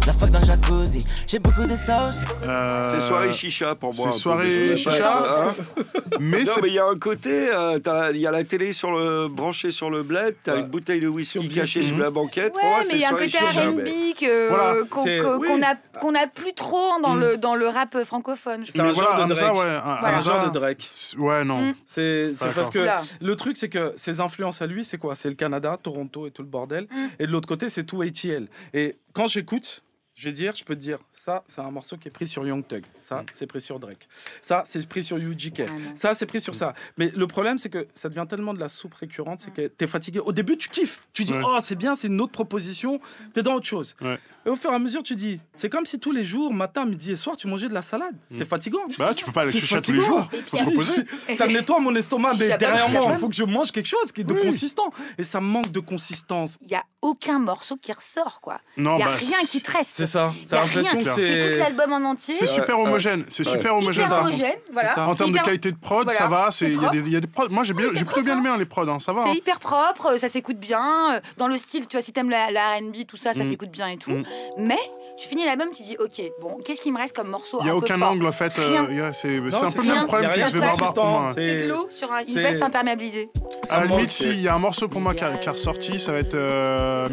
La 0.06 0.14
fuck 0.14 0.30
dans 0.30 0.38
le 0.40 0.46
jacuzzi. 0.46 1.04
J'ai 1.26 1.38
beaucoup 1.38 1.62
de 1.64 1.76
sauce. 1.76 2.22
Euh, 2.46 2.90
C'est 2.94 3.00
soirée 3.06 3.32
chicha 3.32 3.74
pour 3.74 3.94
moi. 3.94 4.10
c'est 4.10 4.18
soirée 4.18 4.74
chicha. 4.76 4.90
pas- 4.98 5.48
hein. 5.48 5.82
Mais 6.20 6.38
non, 6.44 6.52
c'est 6.54 6.62
mais 6.62 6.68
il 6.68 6.74
y 6.74 6.78
a 6.78 6.86
un 6.86 6.96
côté, 6.96 7.48
euh, 7.52 7.78
il 8.14 8.20
y 8.20 8.26
a 8.26 8.30
la 8.30 8.42
télé 8.42 8.72
sur 8.72 8.90
le, 8.90 9.28
branchée 9.28 9.70
sur 9.70 9.90
le 9.90 10.02
bled, 10.02 10.34
t'as 10.42 10.54
Ouais. 10.54 10.60
une 10.60 10.66
bouteille 10.68 11.00
de 11.00 11.06
whisky 11.08 11.42
Sur 11.42 11.54
cachée 11.54 11.82
sous 11.82 11.96
la 11.98 12.10
banquette. 12.10 12.56
Ouais, 12.56 12.60
pour 12.62 12.70
moi, 12.70 12.78
mais 12.88 12.94
il 12.96 13.00
y 13.00 13.04
a 13.04 13.08
un 13.10 13.12
côté 13.12 13.38
R&B 13.38 14.88
qu'on 14.88 15.38
oui. 15.38 15.62
a 15.62 15.74
qu'on 16.00 16.12
n'a 16.12 16.26
plus 16.26 16.52
trop 16.54 17.00
dans, 17.02 17.14
le, 17.14 17.36
dans 17.36 17.54
le 17.54 17.66
rap 17.68 18.02
francophone. 18.04 18.64
je 18.64 18.72
C'est 18.72 18.80
un 18.80 18.92
voilà, 18.92 19.10
genre 19.10 19.18
de 19.26 19.32
Hamza, 19.32 19.40
Drake. 19.48 19.56
ouais, 19.58 19.64
un- 19.66 19.98
C'est 20.00 20.06
un 20.06 20.16
Hamza, 20.16 20.30
genre 20.32 20.44
de 20.46 20.58
Drake. 20.58 20.88
Ouais, 21.18 21.44
non. 21.44 21.60
Mm. 21.62 21.74
C'est 21.84 22.32
parce 22.54 22.70
que 22.70 22.86
le 23.20 23.36
truc, 23.36 23.56
c'est 23.56 23.68
que 23.68 23.92
ses 23.96 24.20
influences 24.20 24.62
à 24.62 24.66
lui, 24.66 24.84
c'est 24.84 24.98
quoi? 24.98 25.14
C'est 25.14 25.28
le 25.28 25.34
Canada, 25.34 25.78
Toronto 25.82 26.26
et 26.26 26.30
tout 26.30 26.42
le 26.42 26.48
bordel. 26.48 26.84
Mm. 26.90 27.06
Et 27.18 27.26
de 27.26 27.32
l'autre 27.32 27.48
côté, 27.48 27.68
c'est 27.68 27.84
tout 27.84 28.02
ATL. 28.02 28.48
Et 28.74 28.96
quand 29.12 29.26
j'écoute, 29.26 29.82
je 30.18 30.24
vais 30.24 30.32
dire, 30.32 30.52
je 30.56 30.64
peux 30.64 30.74
te 30.74 30.80
dire, 30.80 30.98
ça, 31.14 31.44
c'est 31.46 31.60
un 31.60 31.70
morceau 31.70 31.96
qui 31.96 32.08
est 32.08 32.10
pris 32.10 32.26
sur 32.26 32.44
Young 32.44 32.66
Thug. 32.66 32.82
Ça, 32.98 33.22
c'est 33.30 33.46
pris 33.46 33.60
sur 33.60 33.78
Drake. 33.78 34.08
Ça, 34.42 34.62
c'est 34.66 34.84
pris 34.88 35.04
sur 35.04 35.16
UGK. 35.16 35.62
Ça, 35.94 36.12
c'est 36.12 36.26
pris 36.26 36.40
sur 36.40 36.56
ça. 36.56 36.74
Mais 36.96 37.12
le 37.14 37.26
problème, 37.28 37.56
c'est 37.58 37.68
que 37.68 37.86
ça 37.94 38.08
devient 38.08 38.26
tellement 38.28 38.52
de 38.52 38.58
la 38.58 38.68
soupe 38.68 38.94
récurrente, 38.94 39.38
c'est 39.40 39.52
que 39.54 39.68
t'es 39.68 39.86
fatigué. 39.86 40.18
Au 40.18 40.32
début, 40.32 40.56
tu 40.56 40.68
kiffes. 40.70 41.02
Tu 41.12 41.22
dis, 41.22 41.32
Ouais. 41.32 41.42
oh, 41.44 41.58
c'est 41.62 41.76
bien, 41.76 41.94
c'est 41.94 42.08
une 42.08 42.20
autre 42.20 42.32
proposition. 42.32 43.00
T'es 43.32 43.42
dans 43.42 43.54
autre 43.54 43.66
chose. 43.66 43.94
Ouais. 44.00 44.18
Et 44.44 44.48
au 44.48 44.56
fur 44.56 44.72
et 44.72 44.74
à 44.74 44.78
mesure, 44.80 45.04
tu 45.04 45.14
dis, 45.14 45.38
c'est 45.54 45.68
comme 45.68 45.86
si 45.86 46.00
tous 46.00 46.10
les 46.10 46.24
jours, 46.24 46.52
matin, 46.52 46.84
midi 46.84 47.12
et 47.12 47.16
soir, 47.16 47.36
tu 47.36 47.46
mangeais 47.46 47.68
de 47.68 47.74
la 47.74 47.82
salade. 47.82 48.16
C'est 48.28 48.44
fatigant. 48.44 48.80
Bah, 48.98 49.14
tu 49.14 49.24
peux 49.24 49.30
pas 49.32 49.42
aller 49.42 49.52
chercher 49.52 49.80
tous 49.80 49.92
les 49.92 50.02
jours. 50.02 50.28
Faut 50.46 50.56
te 50.56 50.64
reposer. 50.64 51.36
Ça 51.36 51.46
me 51.46 51.52
nettoie 51.52 51.78
mon 51.78 51.94
estomac, 51.94 52.32
mais 52.40 52.58
derrière 52.58 52.88
moi, 52.88 53.06
il 53.12 53.18
faut 53.18 53.28
que 53.28 53.36
je 53.36 53.44
mange 53.44 53.70
quelque 53.70 53.86
chose 53.86 54.10
qui 54.10 54.22
est 54.22 54.24
de 54.24 54.34
Oui. 54.34 54.42
consistant. 54.42 54.90
Et 55.16 55.22
ça 55.22 55.40
me 55.40 55.46
manque 55.46 55.70
de 55.70 55.78
consistance. 55.80 56.58
Il 56.62 56.70
y 56.70 56.74
a 56.74 56.82
aucun 57.02 57.38
morceau 57.38 57.76
qui 57.76 57.92
ressort, 57.92 58.40
quoi. 58.40 58.60
Non, 58.76 58.96
Il 58.96 59.00
y 59.00 59.02
a 59.02 59.06
bah, 59.06 59.14
rien 59.14 59.38
qui 59.46 59.60
te 59.62 59.70
reste. 59.70 60.07
C'est 60.08 60.12
ça. 60.18 60.32
Y 60.42 60.44
C'est 60.46 60.56
a 60.56 60.60
l'impression 60.60 60.98
que 61.04 61.10
c'est. 61.10 61.56
l'album 61.58 61.92
en 61.92 62.10
entier. 62.10 62.34
C'est 62.34 62.46
super 62.46 62.78
homogène. 62.78 63.24
C'est 63.28 63.44
super 63.44 63.76
homogène. 63.76 64.10
Homogène, 64.10 64.52
voilà. 64.72 64.88
C'est 64.88 64.94
ça. 64.94 65.06
En 65.06 65.14
termes 65.14 65.32
de 65.32 65.38
qualité 65.38 65.70
de 65.72 65.76
prod, 65.76 66.10
ça 66.10 66.26
va. 66.26 66.48
c'est 66.50 66.66
c'est- 66.66 66.72
Il 66.72 67.12
y, 67.12 67.16
a 67.16 67.20
des- 67.20 67.26
prods. 67.26 67.48
Moi, 67.50 67.62
j'ai 67.64 67.74
c'est 67.94 68.04
plutôt 68.04 68.22
bien 68.22 68.38
aimé 68.38 68.48
hein, 68.48 68.56
les 68.58 68.64
prods. 68.64 68.88
hein, 68.88 68.98
Ça 69.00 69.12
va. 69.12 69.22
C'est 69.24 69.30
hein. 69.30 69.34
hyper 69.36 69.58
propre, 69.58 70.12
euh, 70.12 70.16
ça 70.16 70.28
s'écoute 70.28 70.58
bien. 70.58 71.14
euh, 71.14 71.20
Dans 71.36 71.46
le 71.48 71.56
style, 71.56 71.86
tu 71.86 71.96
vois, 71.96 72.02
si 72.02 72.12
t'aimes 72.12 72.30
la, 72.30 72.50
la 72.50 72.76
RB, 72.78 73.04
tout 73.06 73.16
ça, 73.16 73.32
ça 73.32 73.40
Mm. 73.44 73.48
s'écoute 73.50 73.70
bien 73.70 73.88
et 73.88 73.96
tout. 73.96 74.10
Mm. 74.10 74.24
Mais 74.58 74.78
tu 75.18 75.28
finis 75.28 75.44
l'album, 75.44 75.68
tu 75.74 75.82
dis, 75.82 75.96
ok, 75.98 76.22
bon, 76.40 76.58
qu'est-ce 76.64 76.80
qui 76.80 76.90
me 76.92 76.98
reste 76.98 77.14
comme 77.14 77.28
morceau 77.28 77.58
Il 77.60 77.64
n'y 77.64 77.70
a 77.70 77.76
aucun 77.76 78.00
angle 78.02 78.26
en 78.26 78.32
fait. 78.32 78.58
euh, 78.58 79.10
C'est 79.12 79.28
c'est 79.28 79.36
un 79.64 79.66
c'est 79.66 79.76
peu 79.76 79.82
le 79.82 79.88
ça. 79.88 79.94
même 79.94 80.06
problème 80.06 80.30
rien 80.30 80.50
de 80.50 80.58
Barbare 80.58 80.94
pour 80.94 81.04
moi. 81.04 81.32
C'est 81.34 81.40
C'est- 81.42 81.62
de 81.64 81.68
l'eau 81.68 81.86
sur 81.90 82.12
un- 82.12 82.20
une 82.22 82.28
c'est- 82.28 82.42
veste 82.42 82.62
imperméabilisée. 82.62 83.30
À 83.70 83.80
la 83.80 83.86
limite, 83.86 84.10
c'est- 84.10 84.24
si, 84.24 84.30
il 84.30 84.42
y 84.42 84.48
a 84.48 84.54
un 84.54 84.58
morceau 84.58 84.88
pour 84.88 85.00
moi 85.00 85.14
qui 85.14 85.24
a, 85.24 85.32
qui 85.32 85.48
a 85.48 85.52
ressorti, 85.52 85.98
ça 86.00 86.12
va 86.12 86.18
être 86.18 86.34
euh, 86.34 87.08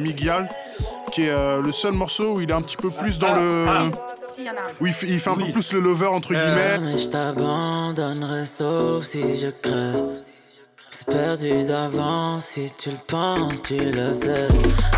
qui 1.15 1.23
est 1.23 1.29
euh, 1.29 1.61
le 1.61 1.71
seul 1.71 1.93
morceau 1.93 2.33
où 2.33 2.41
il 2.41 2.49
est 2.49 2.53
un 2.53 2.61
petit 2.61 2.75
peu 2.77 2.89
plus 2.89 3.17
dans 3.17 3.27
Ah, 3.31 3.39
le. 3.39 3.65
ah. 3.69 3.83
Où 4.81 4.85
il 4.87 4.91
fait, 4.93 5.07
il 5.07 5.19
fait 5.19 5.29
un 5.29 5.35
Oui. 5.35 5.45
peu 5.45 5.51
plus 5.53 5.71
le 5.73 5.79
lover 5.79 6.07
entre 6.07 6.33
Euh, 6.33 6.35
guillemets. 6.35 6.75
Jamais 6.75 6.97
je 6.97 7.07
t'abandonnerai 7.07 8.45
sauf 8.45 9.05
si 9.05 9.35
je 9.37 9.47
crève. 9.47 10.03
C'est 10.91 11.07
perdu 11.07 11.63
d'avance 11.65 12.45
si 12.45 12.67
tu 12.77 12.89
le 12.89 12.97
penses, 13.07 13.63
tu 13.63 13.77
le 13.77 14.13
sais. 14.13 14.47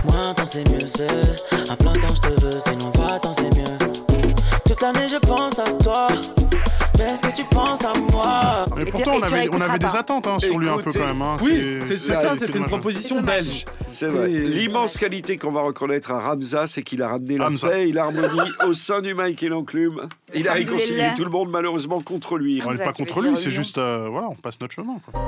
Moins 0.06 0.34
temps 0.34 0.46
c'est 0.46 0.68
mieux, 0.70 0.80
c'est. 0.86 1.72
À 1.72 1.76
plein 1.76 1.94
temps 1.94 2.14
je 2.16 2.30
te 2.30 2.42
veux, 2.46 2.60
sinon 2.60 2.92
va-t'en 2.96 3.34
c'est 3.34 3.56
mieux. 3.56 3.78
Toute 4.66 4.82
l'année 4.82 5.08
je 5.10 5.18
pense 5.18 5.58
à 5.60 5.66
toi. 5.84 6.08
Mais 6.98 7.04
est-ce 7.06 7.22
que 7.22 7.36
tu 7.36 7.44
penses 7.46 7.86
à 7.86 7.94
moi 8.12 8.66
Mais 8.76 8.82
Et 8.84 8.86
pourtant, 8.86 9.12
on 9.16 9.22
avait, 9.22 9.48
on 9.52 9.62
avait 9.62 9.78
des 9.80 9.96
attentes 9.96 10.26
hein, 10.28 10.40
sur 10.40 10.58
lui 10.58 10.68
un 10.68 10.78
peu 10.78 10.92
quand 10.92 11.06
même. 11.06 11.22
hein. 11.22 11.38
Oui, 11.42 11.80
c'est 11.86 11.98
ça, 11.98 12.30
c'est 12.34 12.40
c'était 12.40 12.46
une 12.48 12.54
dommage. 12.54 12.70
proposition 12.70 13.22
belge. 13.22 13.66
C'est 13.88 14.08
vrai. 14.08 14.28
L'immense 14.28 14.98
qualité 14.98 15.38
qu'on 15.38 15.52
va 15.52 15.62
reconnaître 15.62 16.12
à 16.12 16.20
Ramza, 16.20 16.66
c'est 16.68 16.82
qu'il 16.82 17.02
a 17.04 17.10
ramené 17.10 17.38
la 17.38 17.50
paix 17.50 17.90
et 17.90 17.92
l'harmonie 17.94 18.50
au 18.66 18.74
sein 18.74 19.02
du 19.02 19.14
Mike 19.14 19.44
et 19.44 19.50
l'enclume. 19.50 20.02
Il 20.34 20.48
a 20.50 20.54
réconcilié 20.54 21.10
tout 21.16 21.24
le 21.24 21.30
monde, 21.32 21.50
malheureusement, 21.52 22.02
contre 22.02 22.38
lui. 22.38 22.62
On 22.64 22.70
n'est 22.70 22.76
Hamza 22.76 22.84
pas 22.86 22.94
contre 22.94 23.22
lui, 23.22 23.38
c'est 23.38 23.52
juste. 23.52 23.78
euh, 23.78 24.08
voilà, 24.10 24.28
on 24.30 24.36
passe 24.36 24.60
notre 24.60 24.74
chemin. 24.74 24.96
Quoi. 25.12 25.22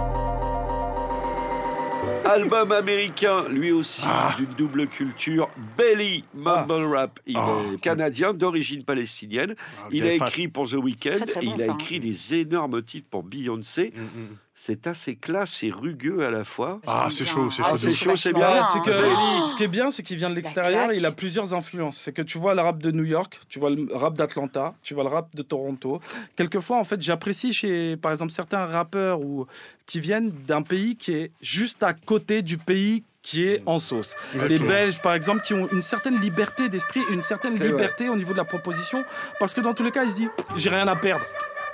Album 2.30 2.72
américain, 2.72 3.44
lui 3.50 3.72
aussi, 3.72 4.06
d'une 4.38 4.54
double 4.58 4.88
culture. 4.88 5.50
Belly 5.78 6.24
Mumble 6.36 6.86
Rap. 6.86 7.20
Il 7.26 7.36
Ah. 7.38 7.58
est 7.74 7.78
canadien, 7.82 8.34
d'origine 8.34 8.84
palestinienne. 8.84 9.56
Ah, 9.80 9.88
Il 9.92 10.06
a 10.06 10.14
écrit 10.14 10.48
pour 10.48 10.70
The 10.70 10.74
Weeknd. 10.74 11.16
Très, 11.18 11.26
très 11.26 11.42
bon, 11.42 11.54
il 11.58 11.62
a 11.62 11.66
ça, 11.66 11.72
hein. 11.72 11.78
écrit 11.80 12.00
des 12.00 12.36
énormes 12.36 12.84
titres 12.84 13.08
pour 13.10 13.24
Beyoncé. 13.24 13.94
Mm, 13.96 14.02
mm. 14.02 14.28
C'est 14.62 14.88
assez 14.88 15.16
classe 15.16 15.64
et 15.64 15.72
rugueux 15.72 16.26
à 16.26 16.32
la 16.32 16.44
fois. 16.44 16.82
Ah, 16.86 17.08
c'est 17.10 17.24
chaud, 17.24 17.50
c'est 17.50 17.62
Ah, 17.64 17.70
chaud. 17.70 17.78
c'est 17.78 17.92
chaud, 17.92 18.16
c'est 18.18 18.34
bien. 18.34 18.62
c'est 18.74 18.82
que 18.82 18.92
Oh 18.92 19.46
ce 19.46 19.56
qui 19.56 19.64
est 19.64 19.70
bien, 19.70 19.90
c'est 19.90 20.04
qu'il 20.04 20.18
vient 20.18 20.30
de 20.30 20.36
l'extérieur. 20.36 20.88
claque. 20.88 20.98
Il 20.98 21.06
a 21.06 21.14
plusieurs 21.14 21.54
influences. 21.54 21.98
C'est 21.98 22.12
que 22.12 22.22
tu 22.22 22.38
vois 22.38 22.54
le 22.56 22.62
rap 22.62 22.78
de 22.80 22.92
New 22.92 23.06
York, 23.06 23.40
tu 23.48 23.58
vois 23.58 23.70
le 23.70 23.88
rap 23.94 24.16
d'Atlanta, 24.18 24.74
tu 24.84 24.94
vois 24.96 25.04
le 25.04 25.10
rap 25.12 25.34
de 25.34 25.44
Toronto. 25.44 26.02
Quelquefois, 26.36 26.76
en 26.78 26.84
fait, 26.84 27.02
j'apprécie 27.02 27.54
chez, 27.54 27.96
par 27.96 28.12
exemple, 28.12 28.34
certains 28.34 28.66
rappeurs 28.66 29.22
ou 29.22 29.48
qui 29.86 30.02
viennent 30.02 30.30
d'un 30.46 30.62
pays 30.62 30.98
qui 30.98 31.14
est 31.14 31.32
juste 31.42 31.82
à 31.82 31.94
côté 31.94 32.42
du 32.42 32.58
pays 32.58 33.06
qui 33.22 33.44
est 33.46 33.64
en 33.66 33.78
sauce. 33.78 34.14
Les. 34.50 34.60
Belges, 34.60 35.00
par 35.02 35.14
exemple, 35.14 35.42
qui 35.42 35.54
ont 35.54 35.70
une 35.72 35.82
certaine 35.82 36.20
liberté 36.20 36.68
d'esprit, 36.68 37.00
une 37.10 37.24
certaine 37.24 37.56
vrai. 37.56 37.68
liberté 37.68 38.10
au 38.10 38.16
niveau 38.18 38.34
de 38.34 38.38
la 38.38 38.44
proposition, 38.46 39.06
parce 39.40 39.54
que 39.54 39.62
dans 39.62 39.74
tous 39.74 39.84
les 39.84 39.92
cas, 39.92 40.04
ils 40.04 40.12
se 40.12 40.16
disent, 40.18 40.30
j'ai 40.58 40.70
rien 40.70 40.88
à 40.90 40.98
perdre. 40.98 41.26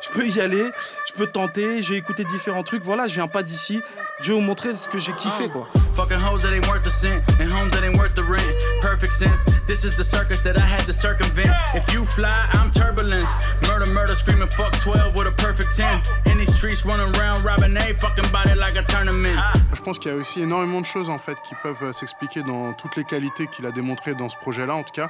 Je 0.05 0.13
peux 0.13 0.27
y 0.27 0.39
aller, 0.39 0.69
je 1.07 1.13
peux 1.13 1.27
tenter, 1.27 1.81
j'ai 1.81 1.95
écouté 1.95 2.23
différents 2.25 2.63
trucs. 2.63 2.83
Voilà, 2.83 3.07
je 3.07 3.15
viens 3.15 3.27
pas 3.27 3.43
d'ici. 3.43 3.81
Je 4.21 4.31
vais 4.31 4.33
vous 4.33 4.45
montrer 4.45 4.77
ce 4.77 4.87
que 4.87 4.99
j'ai 4.99 5.13
kiffé, 5.13 5.49
quoi. 5.49 5.67
Fucking 5.93 6.17
hoes 6.19 6.41
that 6.41 6.53
ain't 6.53 6.67
worth 6.67 6.87
cent, 6.87 7.21
and 7.39 7.51
homes 7.51 7.71
that 7.71 7.83
ain't 7.83 7.97
worth 7.97 8.13
the 8.13 8.23
rent. 8.23 8.43
Perfect 8.81 9.11
sense. 9.13 9.45
This 9.67 9.83
is 9.83 9.95
the 9.97 10.03
circus 10.03 10.41
that 10.43 10.57
I 10.57 10.61
had 10.61 10.85
to 10.85 10.93
circumvent. 10.93 11.49
If 11.73 11.91
you 11.93 12.05
fly, 12.05 12.31
I'm 12.53 12.71
turbulence. 12.71 13.29
Murder, 13.67 13.87
murder, 13.87 14.15
screaming 14.15 14.47
fuck 14.49 14.73
12 14.79 15.15
with 15.15 15.27
a 15.27 15.31
perfect 15.31 15.75
10. 15.75 16.01
In 16.31 16.37
these 16.37 16.55
streets 16.55 16.85
running 16.85 17.13
around, 17.17 17.43
robbing 17.43 17.75
a 17.75 17.93
fucking 17.99 18.29
body 18.31 18.55
like 18.55 18.77
a 18.77 18.83
tournament. 18.83 19.37
Je 19.73 19.81
pense 19.81 19.99
qu'il 19.99 20.11
y 20.11 20.13
a 20.13 20.17
aussi 20.17 20.41
énormément 20.41 20.81
de 20.81 20.85
choses 20.85 21.09
en 21.09 21.19
fait 21.19 21.37
qui 21.47 21.55
peuvent 21.63 21.83
euh, 21.83 21.93
s'expliquer 21.93 22.43
dans 22.43 22.73
toutes 22.73 22.95
les 22.95 23.03
qualités 23.03 23.47
qu'il 23.47 23.65
a 23.65 23.71
démontrées 23.71 24.15
dans 24.15 24.29
ce 24.29 24.37
projet-là, 24.37 24.75
en 24.75 24.83
tout 24.83 24.93
cas, 24.93 25.07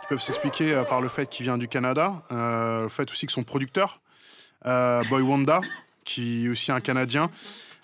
qui 0.00 0.06
peuvent 0.08 0.20
s'expliquer 0.20 0.72
euh, 0.72 0.84
par 0.84 1.00
le 1.00 1.08
fait 1.08 1.26
qu'il 1.28 1.44
vient 1.44 1.58
du 1.58 1.68
Canada, 1.68 2.22
euh, 2.32 2.84
le 2.84 2.88
fait 2.88 3.10
aussi 3.10 3.26
que 3.26 3.32
son 3.32 3.44
producteur, 3.44 4.00
Boy 4.64 5.22
Wanda, 5.22 5.60
qui 6.04 6.46
est 6.46 6.48
aussi 6.48 6.72
un 6.72 6.80
Canadien, 6.80 7.30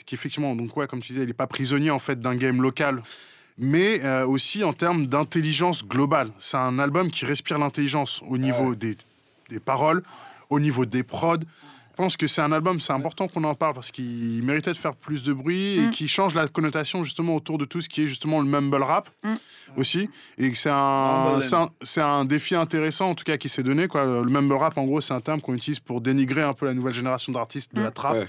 qui 0.07 0.15
effectivement, 0.15 0.55
donc 0.57 0.77
ouais, 0.77 0.87
comme 0.87 1.01
tu 1.01 1.13
disais, 1.13 1.25
il 1.25 1.29
n'est 1.29 1.33
pas 1.33 1.47
prisonnier 1.47 1.91
en 1.91 1.99
fait 1.99 2.21
d'un 2.21 2.37
game 2.37 2.63
local. 2.63 3.03
Mais 3.59 4.03
euh, 4.03 4.27
aussi 4.27 4.65
en 4.65 4.73
termes 4.73 5.07
d'intelligence 5.07 5.87
globale. 5.87 6.31
C'est 6.39 6.57
un 6.57 6.79
album 6.79 7.11
qui 7.11 7.27
respire 7.27 7.59
l'intelligence 7.59 8.23
au 8.29 8.39
niveau 8.39 8.75
des, 8.75 8.97
des 9.51 9.61
paroles, 9.61 10.03
au 10.49 10.59
niveau 10.59 10.87
des 10.87 11.03
prods. 11.03 11.37
Je 11.93 11.97
pense 11.97 12.17
que 12.17 12.27
c'est 12.27 12.41
un 12.41 12.53
album, 12.53 12.81
c'est 12.81 12.93
important 12.95 13.29
qu'on 13.29 13.45
en 13.45 13.55
parle 13.55 13.75
parce 13.75 13.91
qu'il 13.91 14.43
méritait 14.43 14.73
de 14.73 14.79
faire 14.79 14.95
plus 14.97 15.23
de 15.23 15.33
bruit 15.35 15.77
et 15.77 15.87
Mm. 15.89 15.91
qui 15.91 16.09
change 16.09 16.35
la 16.35 16.49
connotation 16.49 17.05
justement 17.05 17.37
autour 17.37 17.59
de 17.59 17.67
tout 17.67 17.81
ce 17.83 17.89
qui 17.89 18.03
est 18.03 18.09
justement 18.09 18.41
le 18.41 18.47
mumble 18.47 18.83
rap 18.83 19.11
Mm. 19.23 19.35
aussi. 19.77 20.09
Et 20.39 20.51
que 20.51 20.57
c'est 20.57 20.71
un, 20.73 21.39
c'est 21.83 22.01
un, 22.01 22.25
défi 22.25 22.55
intéressant 22.55 23.11
en 23.11 23.15
tout 23.15 23.25
cas 23.25 23.37
qui 23.37 23.49
s'est 23.51 23.63
donné. 23.63 23.89
Quoi. 23.89 24.05
Le 24.07 24.25
mumble 24.31 24.55
rap, 24.55 24.79
en 24.79 24.85
gros, 24.85 25.01
c'est 25.03 25.13
un 25.15 25.21
terme 25.21 25.41
qu'on 25.43 25.55
utilise 25.55 25.81
pour 25.81 26.01
dénigrer 26.01 26.43
un 26.43 26.55
peu 26.55 26.65
la 26.67 26.73
nouvelle 26.75 26.95
génération 26.95 27.31
d'artistes 27.33 27.75
de 27.75 27.83
la 27.83 27.91
trap. 27.91 28.15
Ouais. 28.15 28.27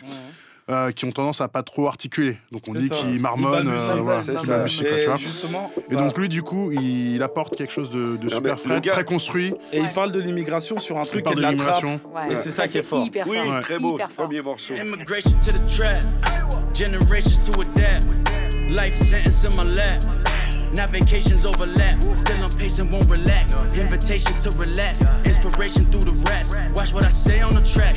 Euh, 0.69 0.91
qui 0.91 1.05
ont 1.05 1.11
tendance 1.11 1.41
à 1.41 1.47
pas 1.47 1.61
trop 1.63 1.87
articuler. 1.87 2.37
Donc 2.51 2.63
on 2.67 2.73
dit 2.73 2.87
ça. 2.87 2.95
qu'ils 2.95 3.15
Ils 3.15 3.19
marmonnent, 3.21 3.67
euh, 3.67 3.95
voilà, 4.01 4.21
ça. 4.21 4.33
quoi, 4.33 4.63
tu 4.65 4.85
Et 4.87 5.05
vois. 5.05 5.17
justement, 5.17 5.71
Et 5.91 5.95
donc 5.95 6.17
lui, 6.17 6.29
du 6.29 6.41
coup, 6.41 6.71
il 6.71 7.21
apporte 7.21 7.55
quelque 7.55 7.73
chose 7.73 7.89
de, 7.89 8.17
de 8.17 8.29
super 8.29 8.55
mais 8.65 8.79
frais, 8.79 8.81
très 8.81 9.03
construit. 9.03 9.53
et 9.71 9.79
il 9.79 9.89
parle 9.89 10.11
de 10.11 10.19
l'immigration 10.19 10.79
sur 10.79 10.97
un 10.97 11.01
Il 11.03 11.07
truc 11.09 11.25
qui 11.25 11.31
est 11.31 11.35
de 11.35 11.41
l'immigration. 11.41 11.99
Ouais. 12.13 12.33
Et 12.33 12.35
c'est 12.37 12.51
ça 12.51 12.67
qui 12.67 12.77
est 12.77 12.83
fort. 12.83 13.05
Hyper 13.05 13.27
Oui, 13.27 13.37
fort. 13.45 13.59
très 13.59 13.77
beau. 13.77 13.97
Fort. 13.97 14.07
Premier 14.27 14.41
morceau. 14.41 14.73
Immigration 14.75 15.31
to 15.39 15.51
the 15.51 15.75
trap. 15.75 16.03
Generations 16.73 17.39
to 17.49 17.61
adapt. 17.61 18.07
Life 18.69 18.95
sentence 18.97 19.43
in 19.43 19.49
my 19.55 19.63
lap. 19.75 20.03
Navigations 20.75 21.45
overlap. 21.45 22.01
Still 22.15 22.41
I'm 22.41 22.49
pacing, 22.57 22.89
won't 22.89 23.07
relax. 23.09 23.53
Invitations 23.79 24.39
to 24.39 24.49
relax. 24.57 25.01
Inspiration 25.25 25.85
through 25.91 26.11
the 26.11 26.29
raps. 26.29 26.55
Watch 26.75 26.93
what 26.93 27.05
I 27.05 27.09
say 27.11 27.41
on 27.41 27.51
the 27.53 27.61
track. 27.61 27.95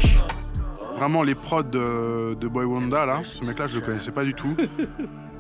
Vraiment, 0.96 1.22
les 1.22 1.34
prods 1.34 1.62
de, 1.62 2.34
de 2.34 2.48
Boy 2.48 2.64
Wanda, 2.64 3.04
là, 3.04 3.22
ce 3.24 3.44
mec-là, 3.44 3.66
je 3.66 3.74
le 3.74 3.80
connaissais 3.82 4.12
pas 4.12 4.24
du 4.24 4.34
tout. 4.34 4.56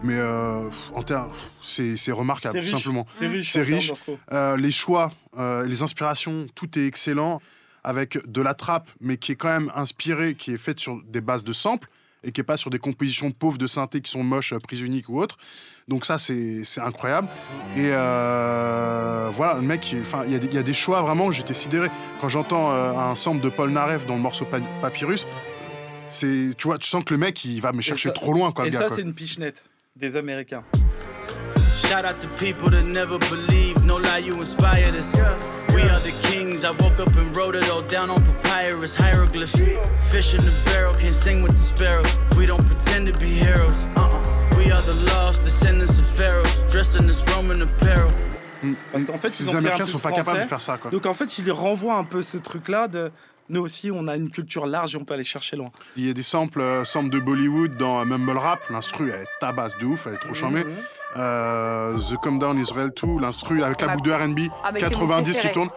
Mais 0.02 0.16
euh, 0.18 0.68
en 0.94 1.02
termes, 1.02 1.30
c'est 1.60 2.12
remarquable, 2.12 2.60
tout 2.60 2.66
simplement. 2.66 3.06
C'est 3.08 3.26
riche. 3.26 3.52
C'est. 3.52 4.18
Euh, 4.32 4.56
les 4.56 4.70
choix, 4.70 5.12
euh, 5.38 5.66
les 5.66 5.82
inspirations, 5.82 6.46
tout 6.54 6.78
est 6.78 6.86
excellent. 6.86 7.40
Avec 7.84 8.18
de 8.28 8.42
la 8.42 8.54
trappe, 8.54 8.88
mais 9.00 9.16
qui 9.16 9.30
est 9.30 9.36
quand 9.36 9.48
même 9.48 9.70
inspirée, 9.76 10.34
qui 10.34 10.52
est 10.52 10.56
faite 10.56 10.80
sur 10.80 11.00
des 11.04 11.20
bases 11.20 11.44
de 11.44 11.52
samples 11.52 11.88
et 12.26 12.32
qui 12.32 12.40
est 12.40 12.44
pas 12.44 12.56
sur 12.56 12.68
des 12.70 12.78
compositions 12.78 13.30
pauvres 13.30 13.56
de 13.56 13.66
synthé 13.66 14.00
qui 14.00 14.10
sont 14.10 14.22
moches, 14.24 14.52
euh, 14.52 14.58
prises 14.58 14.80
uniques 14.82 15.08
ou 15.08 15.18
autres. 15.20 15.38
Donc 15.88 16.04
ça, 16.04 16.18
c'est 16.18 16.62
incroyable. 16.78 17.28
Et 17.76 17.90
euh, 17.92 19.30
voilà, 19.34 19.54
le 19.54 19.62
mec, 19.62 19.92
il 19.92 20.32
y, 20.32 20.34
a 20.34 20.38
des- 20.38 20.46
il 20.48 20.54
y 20.54 20.58
a 20.58 20.62
des 20.62 20.74
choix 20.74 21.00
vraiment, 21.02 21.30
j'étais 21.30 21.54
sidéré. 21.54 21.88
Quand 22.20 22.28
j'entends 22.28 22.72
euh, 22.72 22.92
un 22.92 23.14
sample 23.14 23.40
de 23.42 23.48
Paul 23.48 23.70
Naref 23.70 24.04
dans 24.06 24.16
le 24.16 24.20
morceau 24.22 24.44
Pa- 24.44 24.58
Papyrus, 24.82 25.26
c'est, 26.08 26.50
tu 26.56 26.66
vois, 26.68 26.78
tu 26.78 26.88
sens 26.88 27.04
que 27.04 27.14
le 27.14 27.18
mec, 27.18 27.44
il 27.44 27.60
va 27.60 27.72
me 27.72 27.80
chercher 27.82 28.08
ça- 28.08 28.14
trop 28.14 28.32
loin, 28.32 28.52
quoi, 28.52 28.66
Et 28.66 28.70
gars, 28.70 28.88
ça, 28.88 28.88
c'est 28.94 29.02
une 29.02 29.14
pichenette 29.14 29.62
des 29.94 30.16
Américains. 30.16 30.62
Shout 31.76 32.06
out 32.06 32.20
to 32.22 32.28
people 32.38 32.70
that 32.70 32.84
never 32.84 33.18
believe. 33.18 33.84
No 33.84 33.96
lie, 33.96 34.18
you 34.18 34.34
inspired 34.40 34.94
us. 34.94 35.14
We 35.74 35.82
are 35.82 35.98
the 35.98 36.14
kings. 36.22 36.64
I 36.64 36.70
woke 36.70 36.98
up 37.00 37.14
and 37.16 37.36
wrote 37.36 37.54
it 37.54 37.68
all 37.68 37.82
down 37.82 38.08
on 38.08 38.24
papyrus 38.24 38.94
hieroglyphs. 38.94 39.60
Fish 40.10 40.32
in 40.32 40.40
the 40.40 40.52
barrel, 40.64 40.94
can't 40.94 41.14
sing 41.14 41.42
with 41.42 41.54
the 41.54 41.62
sparrows. 41.62 42.18
We 42.36 42.46
don't 42.46 42.64
pretend 42.64 43.06
to 43.08 43.18
be 43.18 43.28
heroes. 43.28 43.84
We 44.56 44.70
are 44.72 44.80
the 44.80 44.96
lost 45.12 45.42
descendants 45.42 45.98
of 45.98 46.06
pharaohs, 46.06 46.64
dressed 46.70 46.96
in 46.96 47.06
this 47.06 47.22
Roman 47.34 47.60
apparel. 47.60 48.10
Parce 48.90 49.04
qu'en 49.04 49.18
fait, 49.18 49.28
un 49.48 49.56
Américains 49.56 49.86
sont 49.86 49.98
pas 49.98 50.12
capables 50.12 50.38
de 50.40 50.44
français. 50.44 50.48
faire 50.48 50.60
ça, 50.62 50.78
quoi. 50.78 50.90
Donc 50.90 51.04
en 51.04 51.12
fait, 51.12 51.38
ils 51.38 51.52
renvoient 51.52 51.98
un 51.98 52.04
peu 52.04 52.22
ce 52.22 52.38
truc-là 52.38 52.88
de 52.88 53.12
nous 53.48 53.60
aussi, 53.60 53.90
on 53.92 54.08
a 54.08 54.16
une 54.16 54.30
culture 54.30 54.66
large 54.66 54.94
et 54.94 54.98
on 54.98 55.04
peut 55.04 55.14
aller 55.14 55.22
chercher 55.22 55.56
loin. 55.56 55.70
Il 55.96 56.06
y 56.06 56.10
a 56.10 56.12
des 56.12 56.22
samples, 56.22 56.60
euh, 56.60 56.84
samples 56.84 57.10
de 57.10 57.20
Bollywood 57.20 57.76
dans 57.76 58.04
Mumble 58.04 58.36
Rap. 58.38 58.60
L'instru, 58.70 59.10
elle 59.10 59.26
tabasse 59.40 59.76
de 59.78 59.86
ouf, 59.86 60.06
elle 60.06 60.14
est 60.14 60.18
trop 60.18 60.34
charmée. 60.34 60.64
Mhm. 60.64 60.72
Euh, 61.18 61.96
The 61.98 62.16
Come 62.22 62.38
Down 62.38 62.58
Israel 62.58 62.90
2, 63.00 63.20
l'instru 63.20 63.62
avec 63.62 63.80
la 63.80 63.88
boucle 63.94 64.08
de 64.08 64.12
R&B, 64.12 64.38
ah, 64.64 64.70
mais 64.72 64.80
c'est 64.80 64.86
mon 64.94 65.00
90 65.08 65.38
qui 65.38 65.50
tourne. 65.52 65.68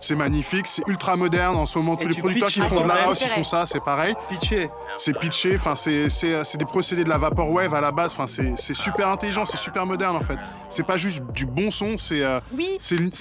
C'est 0.00 0.14
magnifique, 0.14 0.66
c'est 0.66 0.82
ultra 0.88 1.16
moderne. 1.16 1.56
En 1.56 1.66
ce 1.66 1.78
moment, 1.78 1.96
tous 1.96 2.08
les 2.08 2.18
producteurs 2.18 2.48
qui 2.48 2.60
font 2.60 2.82
de 2.82 2.88
la 2.88 3.04
house, 3.06 3.22
ils 3.22 3.28
font 3.28 3.44
ça, 3.44 3.66
c'est 3.66 3.80
pareil. 3.82 4.14
Pitché. 4.28 4.70
C'est 4.96 5.18
pitché, 5.18 5.56
enfin, 5.58 5.74
c'est 5.76 6.08
c'est- 6.10 6.44
c'est 6.44 6.58
des 6.58 6.64
procédés 6.64 7.04
de 7.04 7.08
la 7.08 7.18
vaporwave 7.18 7.72
à 7.74 7.80
la 7.80 7.92
base. 7.92 8.12
Enfin, 8.12 8.26
c'est 8.26 8.56
c'est 8.56 8.74
super 8.74 9.08
intelligent, 9.08 9.44
c'est 9.44 9.56
super 9.56 9.86
moderne 9.86 10.16
en 10.16 10.20
fait. 10.20 10.38
C'est 10.70 10.82
pas 10.86 10.96
juste 10.96 11.22
du 11.32 11.46
bon 11.46 11.70
son, 11.70 11.96
c'est 11.98 12.22
euh, 12.22 12.40
Oui, 12.54 12.76
c'est 12.78 12.96
le- 12.96 13.04
niveau- 13.04 13.12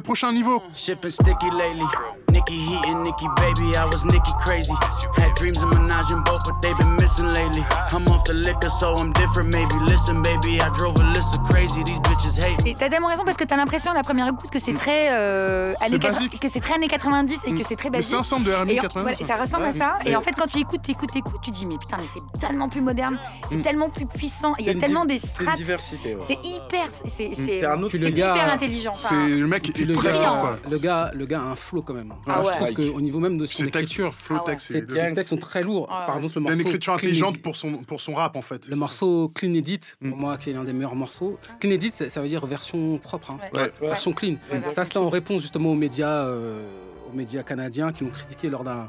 prochain 0.00 0.32
niveau. 0.32 0.62
Shipping 0.74 1.10
sticky 1.10 1.50
lately. 1.50 1.84
Nikki 2.30 2.54
Heat 2.54 2.80
and 2.88 3.02
Nikki 3.04 3.26
Baby, 3.36 3.72
I 3.72 3.84
was 3.92 4.04
Nikki 4.04 4.32
crazy. 4.40 4.72
Had 5.18 5.34
dreams 5.36 5.62
of 5.62 5.70
and 6.10 6.22
both, 6.24 6.42
t'as 12.78 12.88
tellement 12.88 13.08
raison 13.08 13.22
parce 13.24 13.36
que 13.36 13.44
t'as 13.44 13.56
l'impression 13.56 13.90
à 13.92 13.94
la 13.94 14.02
première 14.02 14.28
écoute 14.28 14.50
que 14.50 14.58
c'est 14.58 14.72
très 14.72 15.12
euh, 15.14 15.74
C'est 15.80 15.86
années 15.86 15.98
80 15.98 16.28
que 16.40 16.48
c'est 16.48 16.60
très 16.60 16.74
années 16.74 16.88
90 16.88 17.40
et 17.46 17.52
que 17.54 17.62
c'est 17.64 17.76
très 17.76 17.90
Mais 17.90 17.98
basique. 17.98 18.10
c'est 18.10 18.16
un 18.16 18.20
ensemble 18.20 18.46
de 18.46 18.50
Et 18.52 18.54
en- 18.54 18.82
90. 18.82 19.02
voilà, 19.02 19.16
ça 19.36 19.40
ressemble 19.42 19.62
Ouais. 19.64 19.68
à 19.68 19.72
ça. 19.72 19.94
Et 20.04 20.10
Et- 20.10 20.16
en 20.16 20.20
fait, 20.20 20.32
quand 20.36 20.46
tu 20.46 20.58
écoutes, 20.58 20.80
tu 20.82 20.90
écoutes, 20.90 21.10
tu 21.12 21.18
écoutes, 21.18 21.40
tu 21.42 21.50
dis 21.50 21.66
mais 21.66 21.78
putain, 21.78 21.96
mais 22.00 22.06
c'est 22.12 22.38
tellement 22.46 22.68
plus 22.68 22.80
moderne, 22.80 23.18
c'est 23.48 23.56
Mm. 23.56 23.62
tellement 23.62 23.90
plus 23.90 24.06
puissant. 24.06 24.54
Il 24.58 24.66
y 24.66 24.70
a 24.70 24.72
C'est 24.72 24.78
tellement 24.78 25.04
des 25.04 25.18
C'est 25.18 25.26
une 25.26 25.32
strates. 25.44 25.56
diversité. 25.56 26.14
ouais. 26.14 26.22
C'est 26.26 26.38
hyper, 26.46 26.86
c'est 27.06 27.30
c'est 27.34 27.34
C'est 27.34 27.66
un 27.66 27.80
autre 27.82 27.92
c'est 27.96 27.98
le 27.98 28.08
hyper 28.10 28.52
intelligent. 28.52 28.92
C'est 28.92 29.14
le 29.14 29.46
mec 29.46 29.68
est 29.78 29.84
le 29.84 29.94
très 29.94 30.12
gars, 30.12 30.56
le 30.70 30.78
gars, 30.78 31.10
le 31.14 31.26
gars 31.26 31.40
a 31.40 31.44
un 31.44 31.56
flow 31.56 31.82
quand 31.82 31.94
même. 31.94 32.12
Ah 32.26 32.40
ouais. 32.40 32.46
Je 32.58 32.64
trouve 32.64 32.92
qu'au 32.92 33.00
niveau 33.00 33.18
même 33.20 33.38
de 33.38 33.46
son 33.46 33.64
écriture, 33.66 34.12
flow 34.14 34.36
Ah 34.40 34.44
ouais. 34.44 34.52
text, 34.52 34.66
ses 34.66 34.72
c'est- 34.74 34.92
ses 34.92 35.14
textes 35.14 35.28
sont 35.30 35.36
très 35.36 35.62
lourds. 35.62 35.82
Ouais. 35.88 36.06
Par 36.06 36.16
exemple, 36.16 36.34
le 36.36 36.40
morceau 36.42 36.54
une 36.54 36.66
écriture 36.66 36.94
intelligente 36.94 37.30
Edit. 37.34 37.42
Pour 37.54 37.70
son, 37.70 37.84
pour 37.84 38.00
son 38.00 38.14
rap 38.14 38.36
en 38.36 38.42
fait. 38.42 38.66
Le 38.66 38.76
morceau 38.76 39.30
Clean 39.34 39.54
Edit, 39.54 39.80
pour 40.00 40.16
Mm. 40.16 40.20
moi, 40.20 40.36
qui 40.38 40.50
est 40.50 40.52
l'un 40.52 40.64
des 40.64 40.72
meilleurs 40.72 40.94
morceaux. 40.96 41.38
Clean 41.60 41.70
Edit, 41.70 41.90
ça 41.90 42.08
ça 42.10 42.20
veut 42.20 42.28
dire 42.28 42.44
version 42.46 42.98
propre, 42.98 43.30
hein. 43.30 43.38
Ouais. 43.54 43.60
Ouais. 43.80 43.88
version 43.88 44.12
clean. 44.12 44.36
Ouais, 44.52 44.60
Ça, 44.72 44.84
c'était 44.84 44.98
en 44.98 45.08
réponse 45.08 45.42
justement 45.42 45.70
aux 45.70 45.74
médias, 45.76 46.24
euh, 46.26 46.66
aux 47.10 47.16
médias 47.16 47.42
canadiens 47.42 47.92
qui 47.92 48.04
l'ont 48.04 48.10
critiqué 48.10 48.48
lors 48.50 48.64
d'un 48.64 48.88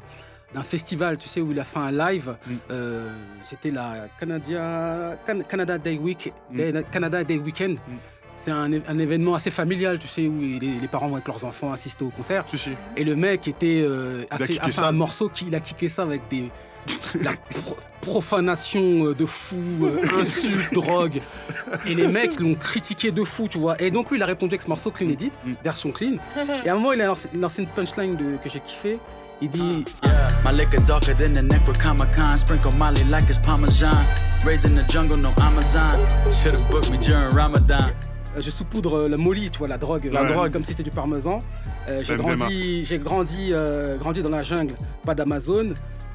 d'un 0.54 0.62
festival, 0.62 1.18
tu 1.18 1.28
sais, 1.28 1.40
où 1.40 1.50
il 1.50 1.58
a 1.60 1.64
fait 1.64 1.78
un 1.80 1.90
live. 1.90 2.36
Mm. 2.46 2.54
Euh, 2.70 3.12
C'était 3.44 3.70
la 3.70 4.06
Canada, 4.18 5.16
Can- 5.26 5.42
Canada 5.48 5.76
Day 5.78 5.98
Week, 5.98 6.32
Mm. 6.52 6.82
Canada 6.92 7.24
Day 7.24 7.38
Weekend. 7.38 7.74
Mm. 7.88 7.94
C'est 8.38 8.50
un, 8.50 8.70
événement 8.98 9.34
assez 9.34 9.50
familial, 9.50 9.98
tu 9.98 10.06
sais, 10.08 10.26
où 10.28 10.40
les, 10.40 10.58
les 10.60 10.88
parents 10.88 11.08
vont 11.08 11.14
avec 11.14 11.26
leurs 11.26 11.44
enfants 11.44 11.72
assister 11.72 12.04
au 12.04 12.10
concert. 12.10 12.44
Si, 12.50 12.58
si. 12.58 12.70
Et 12.96 13.02
le 13.02 13.16
mec 13.16 13.48
était, 13.48 13.80
euh, 13.82 14.24
a, 14.30 14.36
fait, 14.38 14.46
kické 14.48 14.60
a 14.60 14.66
fait 14.66 14.72
ça. 14.72 14.88
un 14.88 14.92
morceau 14.92 15.28
qui 15.30 15.46
il 15.46 15.54
a 15.54 15.60
kické 15.60 15.88
ça 15.88 16.02
avec 16.02 16.20
des 16.28 16.50
la 17.22 17.32
pro- 17.32 17.76
profanation 18.00 19.06
euh, 19.06 19.14
de 19.14 19.26
fou, 19.26 19.56
euh, 19.82 20.00
insultes, 20.20 20.72
drogue. 20.72 21.20
Et 21.86 21.94
les 21.94 22.06
mecs 22.06 22.38
l'ont 22.40 22.54
critiqué 22.54 23.10
de 23.10 23.24
fou, 23.24 23.48
tu 23.48 23.58
vois. 23.58 23.80
Et 23.82 23.90
donc 23.90 24.10
lui, 24.10 24.18
il 24.18 24.22
a 24.22 24.26
répondu 24.26 24.54
avec 24.54 24.62
ce 24.62 24.68
morceau 24.68 24.90
clean 24.90 25.08
edit, 25.08 25.32
Mm. 25.44 25.52
version 25.64 25.90
clean. 25.92 26.14
Et 26.64 26.68
à 26.68 26.72
un 26.72 26.76
moment, 26.76 26.92
il 26.92 27.00
a 27.02 27.06
lancé, 27.34 27.62
une 27.62 27.68
punchline 27.68 28.16
de- 28.16 28.36
que 28.42 28.48
j'ai 28.50 28.60
kiffé. 28.60 28.98
Il 29.42 29.50
dit 29.50 29.84
My 30.44 30.52
liquor 30.56 30.80
darker 30.86 31.12
than 31.14 31.34
the 31.34 31.42
Necronomicon. 31.42 32.38
Sprinkle 32.38 32.72
Molly 32.78 33.04
like 33.10 33.24
it's 33.28 33.38
Parmesan. 33.38 33.90
Raised 34.46 34.64
in 34.64 34.74
the 34.76 34.90
jungle, 34.90 35.18
no 35.18 35.30
Amazon. 35.42 35.98
Should've 36.42 36.64
booked 36.70 36.90
me 36.90 36.96
during 36.98 37.28
Ramadan. 37.34 37.90
Euh, 38.36 38.42
je 38.42 38.50
saupoudre 38.50 38.98
euh, 39.00 39.08
le 39.08 39.16
molly, 39.16 39.50
tu 39.50 39.58
vois, 39.58 39.68
la 39.68 39.78
drogue, 39.78 40.10
La 40.12 40.22
euh, 40.22 40.28
drogue. 40.32 40.52
comme 40.52 40.62
si 40.64 40.70
c'était 40.70 40.82
du 40.82 40.90
parmesan. 40.90 41.38
Euh, 41.88 42.02
j'ai 42.02 42.16
grandi, 42.16 42.84
j'ai 42.84 42.98
grandi, 42.98 43.48
euh, 43.52 43.96
grandi 43.96 44.22
dans 44.22 44.28
la 44.28 44.42
jungle, 44.42 44.74
pas 45.04 45.14
d'Amazon. 45.14 45.68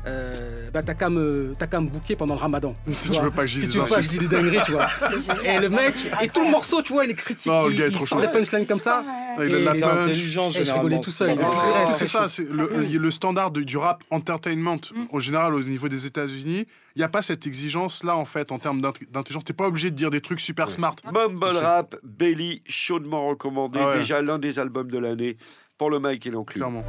Euh, 0.07 0.71
bah 0.73 0.81
t'as 0.81 0.95
qu'à 0.95 1.11
me, 1.11 1.53
t'as 1.59 1.67
qu'à 1.67 1.79
me 1.79 1.87
bouquer 1.87 2.15
pendant 2.15 2.33
le 2.33 2.39
ramadan. 2.39 2.73
Si 2.91 3.11
Tu 3.11 3.21
veux 3.21 3.29
pas 3.29 3.43
que 3.43 3.47
je 3.49 3.59
dise 3.59 3.61
Si 3.65 3.67
des 3.67 3.73
tu 3.73 3.79
veux 3.79 3.85
pas 3.85 3.95
que 3.97 4.01
je 4.01 4.09
dise 4.09 4.19
des 4.19 4.27
dingueries, 4.27 4.57
tu 4.65 4.71
vois. 4.71 4.87
et 5.45 5.59
le 5.59 5.69
mec, 5.69 5.93
et 6.23 6.27
tout 6.27 6.43
le 6.43 6.49
morceau, 6.49 6.81
tu 6.81 6.93
vois, 6.93 7.05
il 7.05 7.11
est 7.11 7.15
critique, 7.15 7.51
Oh, 7.55 7.67
le 7.67 7.73
il, 7.73 7.77
gars 7.79 7.85
est 7.85 7.89
il 7.89 7.93
trop 7.95 8.05
sort 8.07 8.19
chaud. 8.19 8.25
des 8.25 8.31
punchlines 8.31 8.65
comme 8.65 8.79
ça. 8.79 9.03
Ouais, 9.37 9.47
il 9.47 9.55
a 9.55 9.59
de 9.59 9.63
la 9.65 9.75
Et- 9.75 10.11
Eh, 10.11 10.65
je 10.65 10.73
rigolais 10.73 10.99
tout 10.99 11.11
seul. 11.11 11.37
il 11.37 11.93
c'est 11.95 12.07
ça, 12.07 12.27
c'est 12.29 12.49
le, 12.51 12.67
le 12.97 13.11
standard 13.11 13.51
du 13.51 13.77
rap 13.77 14.03
entertainment 14.09 14.77
en 15.11 15.19
général 15.19 15.53
au 15.53 15.61
niveau 15.63 15.87
des 15.87 16.07
États-Unis. 16.07 16.65
Il 16.95 16.99
n'y 16.99 17.03
a 17.05 17.09
pas 17.09 17.21
cette 17.21 17.47
exigence 17.47 18.03
là 18.03 18.15
en 18.17 18.25
fait 18.25 18.51
en 18.51 18.59
termes 18.59 18.81
d'int- 18.81 18.93
d'intelligence. 19.09 19.45
T'es 19.45 19.53
pas 19.53 19.67
obligé 19.67 19.91
de 19.91 19.95
dire 19.95 20.09
des 20.09 20.21
trucs 20.21 20.41
super 20.41 20.69
smart. 20.71 20.95
Mumble 21.11 21.45
Rap, 21.57 21.95
Belly, 22.03 22.61
chaudement 22.67 23.27
recommandé. 23.27 23.79
Ah 23.81 23.89
ouais. 23.89 23.97
Déjà 23.99 24.21
l'un 24.21 24.39
des 24.39 24.59
albums 24.59 24.91
de 24.91 24.97
l'année 24.97 25.37
pour 25.77 25.89
le 25.89 25.99
Mike 25.99 26.27
et 26.27 26.31
l'enclume. 26.31 26.61
Clairement. 26.63 26.83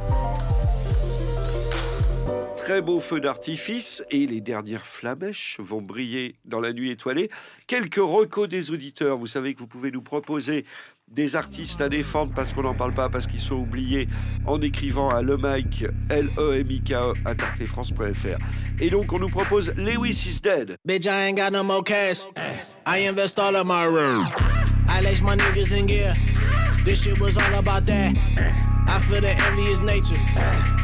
Très 2.57 2.81
beau 2.81 3.01
feu 3.01 3.19
d'artifice 3.19 4.05
et 4.09 4.25
les 4.25 4.39
dernières 4.39 4.85
flamèches 4.85 5.57
vont 5.59 5.81
briller 5.81 6.37
dans 6.45 6.61
la 6.61 6.71
nuit 6.71 6.91
étoilée. 6.91 7.29
Quelques 7.67 7.95
recos 7.99 8.47
des 8.47 8.71
auditeurs. 8.71 9.17
Vous 9.17 9.27
savez 9.27 9.53
que 9.53 9.59
vous 9.59 9.67
pouvez 9.67 9.91
nous 9.91 10.01
proposer 10.01 10.65
des 11.13 11.35
artistes 11.35 11.81
à 11.81 11.89
défendre 11.89 12.31
parce 12.35 12.53
qu'on 12.53 12.63
n'en 12.63 12.73
parle 12.73 12.93
pas, 12.93 13.09
parce 13.09 13.27
qu'ils 13.27 13.41
sont 13.41 13.55
oubliés, 13.55 14.07
en 14.45 14.61
écrivant 14.61 15.09
à 15.09 15.21
le 15.21 15.37
Mike, 15.37 15.85
L-E-M-I-K-E, 16.09 17.13
à. 17.25 17.33
Et 18.79 18.89
donc, 18.89 19.13
on 19.13 19.19
nous 19.19 19.29
propose 19.29 19.73
Lewis 19.75 20.25
is 20.27 20.39
Dead. 20.41 20.77
Bitch, 20.85 21.05
I 21.05 21.29
ain't 21.29 21.37
got 21.37 21.51
no 21.51 21.63
more 21.63 21.83
cash. 21.83 22.21
I 22.85 23.07
invest 23.07 23.39
all 23.39 23.55
of 23.55 23.65
my 23.65 23.85
room. 23.85 24.27
I 24.89 25.01
lace 25.01 25.21
my 25.21 25.35
niggas 25.35 25.73
in 25.77 25.85
gear. 25.85 26.13
This 26.85 27.03
shit 27.03 27.19
was 27.19 27.37
all 27.37 27.53
about 27.55 27.85
that. 27.85 28.17
I 28.95 28.99
feel 28.99 29.21
the 29.21 29.33
envious 29.49 29.79
nature. 29.81 30.19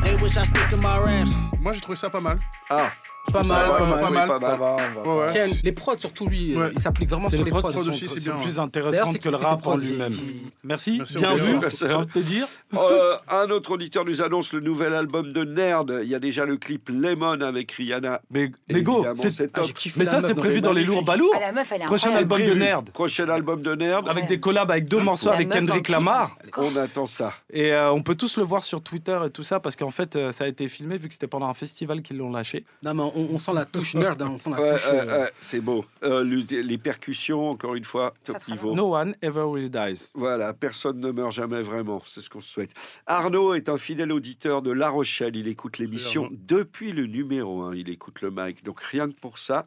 They 0.03 0.15
wish 0.15 0.37
I 0.37 0.43
stick 0.45 0.67
to 0.69 0.77
my 0.77 0.97
raps. 0.99 1.35
Moi 1.61 1.73
j'ai 1.73 1.81
trouvé 1.81 1.95
ça 1.95 2.09
pas 2.09 2.21
mal. 2.21 2.39
Ah, 2.69 2.91
Pas 3.31 3.43
mal, 3.43 3.69
va, 3.69 3.77
pas 3.77 3.85
mal. 3.85 3.99
pas 4.01 4.09
mal. 4.09 4.27
pas 4.27 4.39
mal. 4.39 4.51
Ça 4.51 4.57
va, 4.57 4.75
on 5.05 5.15
va. 5.17 5.25
Ouais, 5.33 5.45
les 5.63 5.71
prods 5.71 5.97
surtout 5.99 6.25
lui, 6.27 6.55
euh, 6.55 6.59
Ouais. 6.61 6.71
il 6.73 6.79
s'applique 6.79 7.09
vraiment 7.09 7.29
C'est 7.29 7.35
sur 7.35 7.45
les 7.45 7.51
prods 7.51 7.61
prods. 7.61 7.71
c'est 7.73 8.19
bien, 8.23 8.37
plus 8.37 8.57
ouais. 8.59 8.91
c'est 9.11 9.19
que 9.19 9.29
le 9.29 9.35
rap 9.35 9.67
en 9.67 9.75
lui-même. 9.77 10.13
Merci, 10.63 10.97
Merci, 10.97 11.17
bien 11.17 11.35
vu, 11.35 11.59
te 11.59 12.19
dire. 12.19 12.47
Euh, 12.75 13.15
un 13.29 13.49
autre 13.51 13.71
auditeur 13.71 14.03
nous 14.05 14.21
annonce 14.23 14.51
le 14.53 14.61
nouvel 14.61 14.95
album 14.95 15.31
de 15.31 15.43
Nerd. 15.43 15.99
Il 16.01 16.09
y 16.09 16.15
a 16.15 16.19
déjà 16.19 16.45
le 16.45 16.57
clip 16.57 16.89
Lemon 16.89 17.41
avec 17.41 17.71
Rihanna. 17.73 18.21
Mais, 18.31 18.51
mais 18.71 18.81
go, 18.81 19.05
c'est 19.13 19.41
Ah, 19.53 19.59
top. 19.61 19.73
kiffé 19.73 19.99
Mais 19.99 20.05
ça, 20.05 20.21
c'était 20.21 20.33
prévu 20.33 20.61
dans 20.61 20.71
les 20.73 20.83
lourds 20.83 21.03
balourds. 21.03 21.33
Ah, 21.35 21.39
la 21.41 21.51
meuf, 21.51 21.71
elle 21.71 21.81
est 21.83 21.85
Prochain 21.85 22.15
album 22.15 22.41
de. 22.43 22.53
Nerd. 22.53 22.89
Prochain 22.91 23.29
album 23.29 23.61
de 23.61 23.75
Nerd. 23.75 24.07
Avec 24.09 24.27
des 24.27 24.39
collabs 24.39 24.71
avec 24.71 24.87
deux 24.87 25.01
morceaux 25.01 25.29
avec 25.29 25.49
Kendrick. 25.49 25.89
Lamar. 25.89 26.35
On 26.57 26.75
attend 26.77 27.05
ça. 27.05 27.33
Et 27.51 27.73
euh, 27.73 27.91
on 27.99 28.01
peut 28.01 28.15
tous 28.15 28.37
le 28.37 28.43
voir 28.43 28.63
sur 28.63 28.81
Twitter 28.81 29.19
et 29.25 29.29
tout 29.29 29.43
ça 29.43 29.59
parce 29.59 29.75
qu'en 29.75 29.89
fait, 29.89 30.15
euh, 30.15 30.31
ça 30.31 30.45
a 30.45 30.47
été 30.47 30.69
filmé 30.69 30.97
vu 30.97 31.09
que 31.09 31.13
c'était 31.13 31.27
pendant 31.27 31.47
un 31.47 31.53
festival 31.53 32.01
qu'ils 32.01 32.15
l'ont 32.15 32.31
lâché. 32.31 32.63
Non, 32.81 32.93
mais 32.93 33.03
on, 33.03 33.33
on 33.33 33.37
sent 33.37 33.51
la 33.53 33.65
touche 33.65 33.93
nerd, 33.95 34.21
hein, 34.21 34.29
on 34.31 34.37
sent 34.37 34.51
la 34.51 34.61
Ouais, 34.61 34.71
touche. 34.73 34.85
ouais, 34.85 34.99
euh, 35.09 35.27
c'est 35.41 35.59
beau. 35.59 35.83
Euh, 36.03 36.23
le- 36.23 36.61
les 36.61 36.77
percussions, 36.77 37.49
encore 37.49 37.75
une 37.75 37.83
fois, 37.83 38.13
top 38.23 38.37
niveau. 38.47 38.73
No 38.73 38.95
one 38.95 39.15
ever 39.21 39.41
really 39.45 39.69
dies. 39.69 40.11
Voilà, 40.13 40.53
personne 40.53 40.99
ne 41.01 41.11
meurt 41.11 41.33
jamais 41.33 41.61
vraiment, 41.61 42.01
c'est 42.05 42.21
ce 42.21 42.29
qu'on 42.29 42.39
souhaite. 42.39 42.71
Arnaud 43.05 43.53
est 43.53 43.67
un 43.67 43.77
fidèle 43.77 44.13
auditeur 44.13 44.61
de 44.61 44.71
La 44.71 44.87
Rochelle, 44.89 45.35
il 45.35 45.49
écoute 45.49 45.77
l'émission 45.77 46.29
depuis 46.31 46.93
le 46.93 47.05
numéro 47.05 47.63
1, 47.63 47.75
il 47.75 47.89
écoute 47.89 48.21
le 48.21 48.31
mic, 48.31 48.63
donc 48.63 48.79
rien 48.79 49.09
que 49.09 49.19
pour 49.19 49.39
ça, 49.39 49.65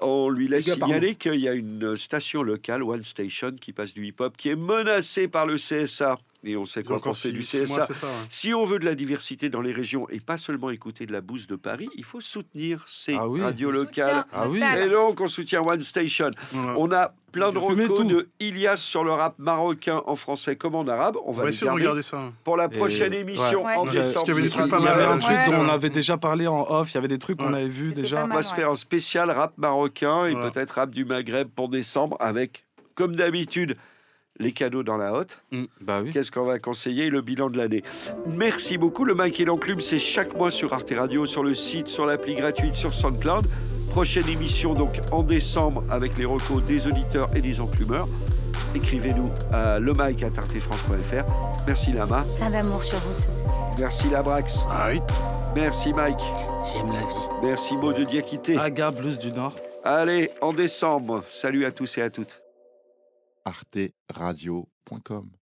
on 0.00 0.30
lui 0.30 0.48
laisse 0.48 0.64
signaler 0.72 1.14
qu'il 1.14 1.36
y 1.36 1.48
a 1.48 1.52
une 1.52 1.96
station 1.96 2.42
locale, 2.42 2.82
One 2.82 3.04
Station, 3.04 3.52
qui 3.60 3.72
passe 3.72 3.94
du 3.94 4.04
hip-hop, 4.06 4.36
qui 4.36 4.48
est 4.48 4.56
menacée 4.56 5.28
par 5.28 5.46
le 5.46 5.54
CSA. 5.54 6.18
Et 6.44 6.56
on 6.56 6.64
sait 6.66 6.84
quoi 6.84 6.96
encore 6.96 7.10
penser 7.12 7.32
du 7.32 7.38
mois, 7.38 7.44
CSA. 7.66 7.86
c'est 7.88 7.94
ça, 7.94 8.06
ouais. 8.06 8.12
Si 8.30 8.54
on 8.54 8.62
veut 8.62 8.78
de 8.78 8.84
la 8.84 8.94
diversité 8.94 9.48
dans 9.48 9.60
les 9.60 9.72
régions 9.72 10.08
et 10.08 10.20
pas 10.20 10.36
seulement 10.36 10.70
écouter 10.70 11.04
de 11.04 11.12
la 11.12 11.20
bouse 11.20 11.48
de 11.48 11.56
Paris, 11.56 11.88
il 11.96 12.04
faut 12.04 12.20
soutenir 12.20 12.84
ces 12.86 13.14
Ah 13.16 13.26
oui. 13.26 13.42
radios 13.42 13.72
locales. 13.72 14.24
Ah 14.32 14.48
oui. 14.48 14.62
Et 14.62 14.88
donc, 14.88 15.20
on 15.20 15.26
soutient 15.26 15.62
One 15.62 15.80
Station. 15.80 16.30
Ouais. 16.54 16.60
On 16.76 16.92
a 16.92 17.12
plein 17.32 17.50
de 17.50 17.58
recos 17.58 18.06
de 18.06 18.28
Ilias 18.38 18.76
sur 18.76 19.02
le 19.02 19.10
rap 19.10 19.34
marocain 19.38 20.00
en 20.06 20.14
français 20.14 20.54
comme 20.54 20.76
en 20.76 20.86
arabe. 20.86 21.16
On 21.24 21.30
On 21.30 21.32
va 21.32 21.48
essayer 21.48 21.62
de 21.66 21.70
garder 21.70 21.82
regarder 21.82 22.02
ça. 22.02 22.32
pour 22.44 22.56
la 22.56 22.66
Et- 22.66 22.68
prochaine 22.68 23.14
émission 23.14 23.64
ouais. 23.66 23.74
en 23.74 23.84
Ouais. 23.86 23.90
décembre. 23.90 24.12
Parce 24.14 24.24
qu'il 24.24 24.34
y 24.34 24.38
avait 24.38 24.42
des 24.42 24.50
trucs 24.50 24.70
pas 24.70 24.78
Il 24.78 24.84
y 24.84 24.88
avait 24.88 25.00
mal, 25.02 25.08
un 25.10 25.14
hein. 25.16 25.18
truc 25.18 25.36
Ouais. 25.36 25.46
dont 25.50 25.58
on 25.64 25.68
avait 25.68 25.90
déjà 25.90 26.16
parlé 26.16 26.46
en 26.46 26.60
off, 26.70 26.92
il 26.92 26.94
y 26.94 26.98
avait 26.98 27.08
des 27.08 27.18
trucs 27.18 27.38
qu'on 27.40 27.52
avait 27.52 27.66
vus 27.66 27.88
C'était 27.88 28.02
déjà. 28.02 28.24
On 28.24 28.28
va 28.28 28.42
se 28.42 28.54
faire 28.54 28.70
un 28.70 28.76
spécial 28.76 29.28
rap 29.32 29.54
marocain 29.58 30.26
et 30.26 30.34
peut-être 30.34 30.70
rap 30.76 30.90
du 30.90 31.04
Maghreb 31.04 31.48
pour 31.48 31.68
décembre 31.68 32.16
avec, 32.20 32.64
comme 32.94 33.16
d'habitude, 33.16 33.76
les 34.38 34.52
cadeaux 34.52 34.82
dans 34.82 34.96
la 34.96 35.12
hotte. 35.12 35.42
Bah 35.80 36.00
oui. 36.02 36.10
Qu'est-ce 36.12 36.30
qu'on 36.30 36.44
va 36.44 36.58
conseiller? 36.58 37.06
Et 37.06 37.10
le 37.10 37.20
bilan 37.20 37.50
de 37.50 37.58
l'année. 37.58 37.82
Merci 38.26 38.78
beaucoup. 38.78 39.04
Le 39.04 39.14
Mike 39.14 39.40
et 39.40 39.44
l'Enclume, 39.44 39.80
c'est 39.80 39.98
chaque 39.98 40.34
mois 40.36 40.50
sur 40.50 40.72
Arte 40.72 40.92
Radio, 40.96 41.26
sur 41.26 41.42
le 41.42 41.54
site, 41.54 41.88
sur 41.88 42.06
l'appli 42.06 42.34
gratuite, 42.34 42.74
sur 42.74 42.94
SoundCloud. 42.94 43.46
Prochaine 43.90 44.28
émission 44.28 44.74
donc 44.74 45.00
en 45.12 45.22
décembre 45.22 45.82
avec 45.90 46.18
les 46.18 46.24
recos 46.24 46.64
des 46.64 46.86
auditeurs 46.86 47.30
et 47.34 47.40
des 47.40 47.60
enclumeurs. 47.60 48.06
Écrivez-nous 48.74 49.30
à 49.50 49.78
lemike.artefrance.fr. 49.80 51.64
Merci 51.66 51.92
Lama. 51.92 52.24
Plein 52.36 52.50
d'amour 52.50 52.84
sur 52.84 52.98
vous 52.98 53.14
tous. 53.14 53.80
Merci 53.80 54.10
Labrax. 54.10 54.58
Ah 54.68 54.88
oui. 54.92 55.00
Merci 55.54 55.90
Mike. 55.90 56.20
J'aime 56.72 56.92
la 56.92 56.98
vie. 56.98 57.28
Merci 57.42 57.76
Maud 57.76 57.96
de 57.96 58.04
Diakité. 58.04 58.58
Aga 58.58 58.90
Blues 58.90 59.18
du 59.18 59.32
Nord. 59.32 59.54
Allez, 59.84 60.30
en 60.42 60.52
décembre. 60.52 61.22
Salut 61.26 61.64
à 61.64 61.72
tous 61.72 61.96
et 61.98 62.02
à 62.02 62.10
toutes. 62.10 62.42
arteradio.com 63.48 65.37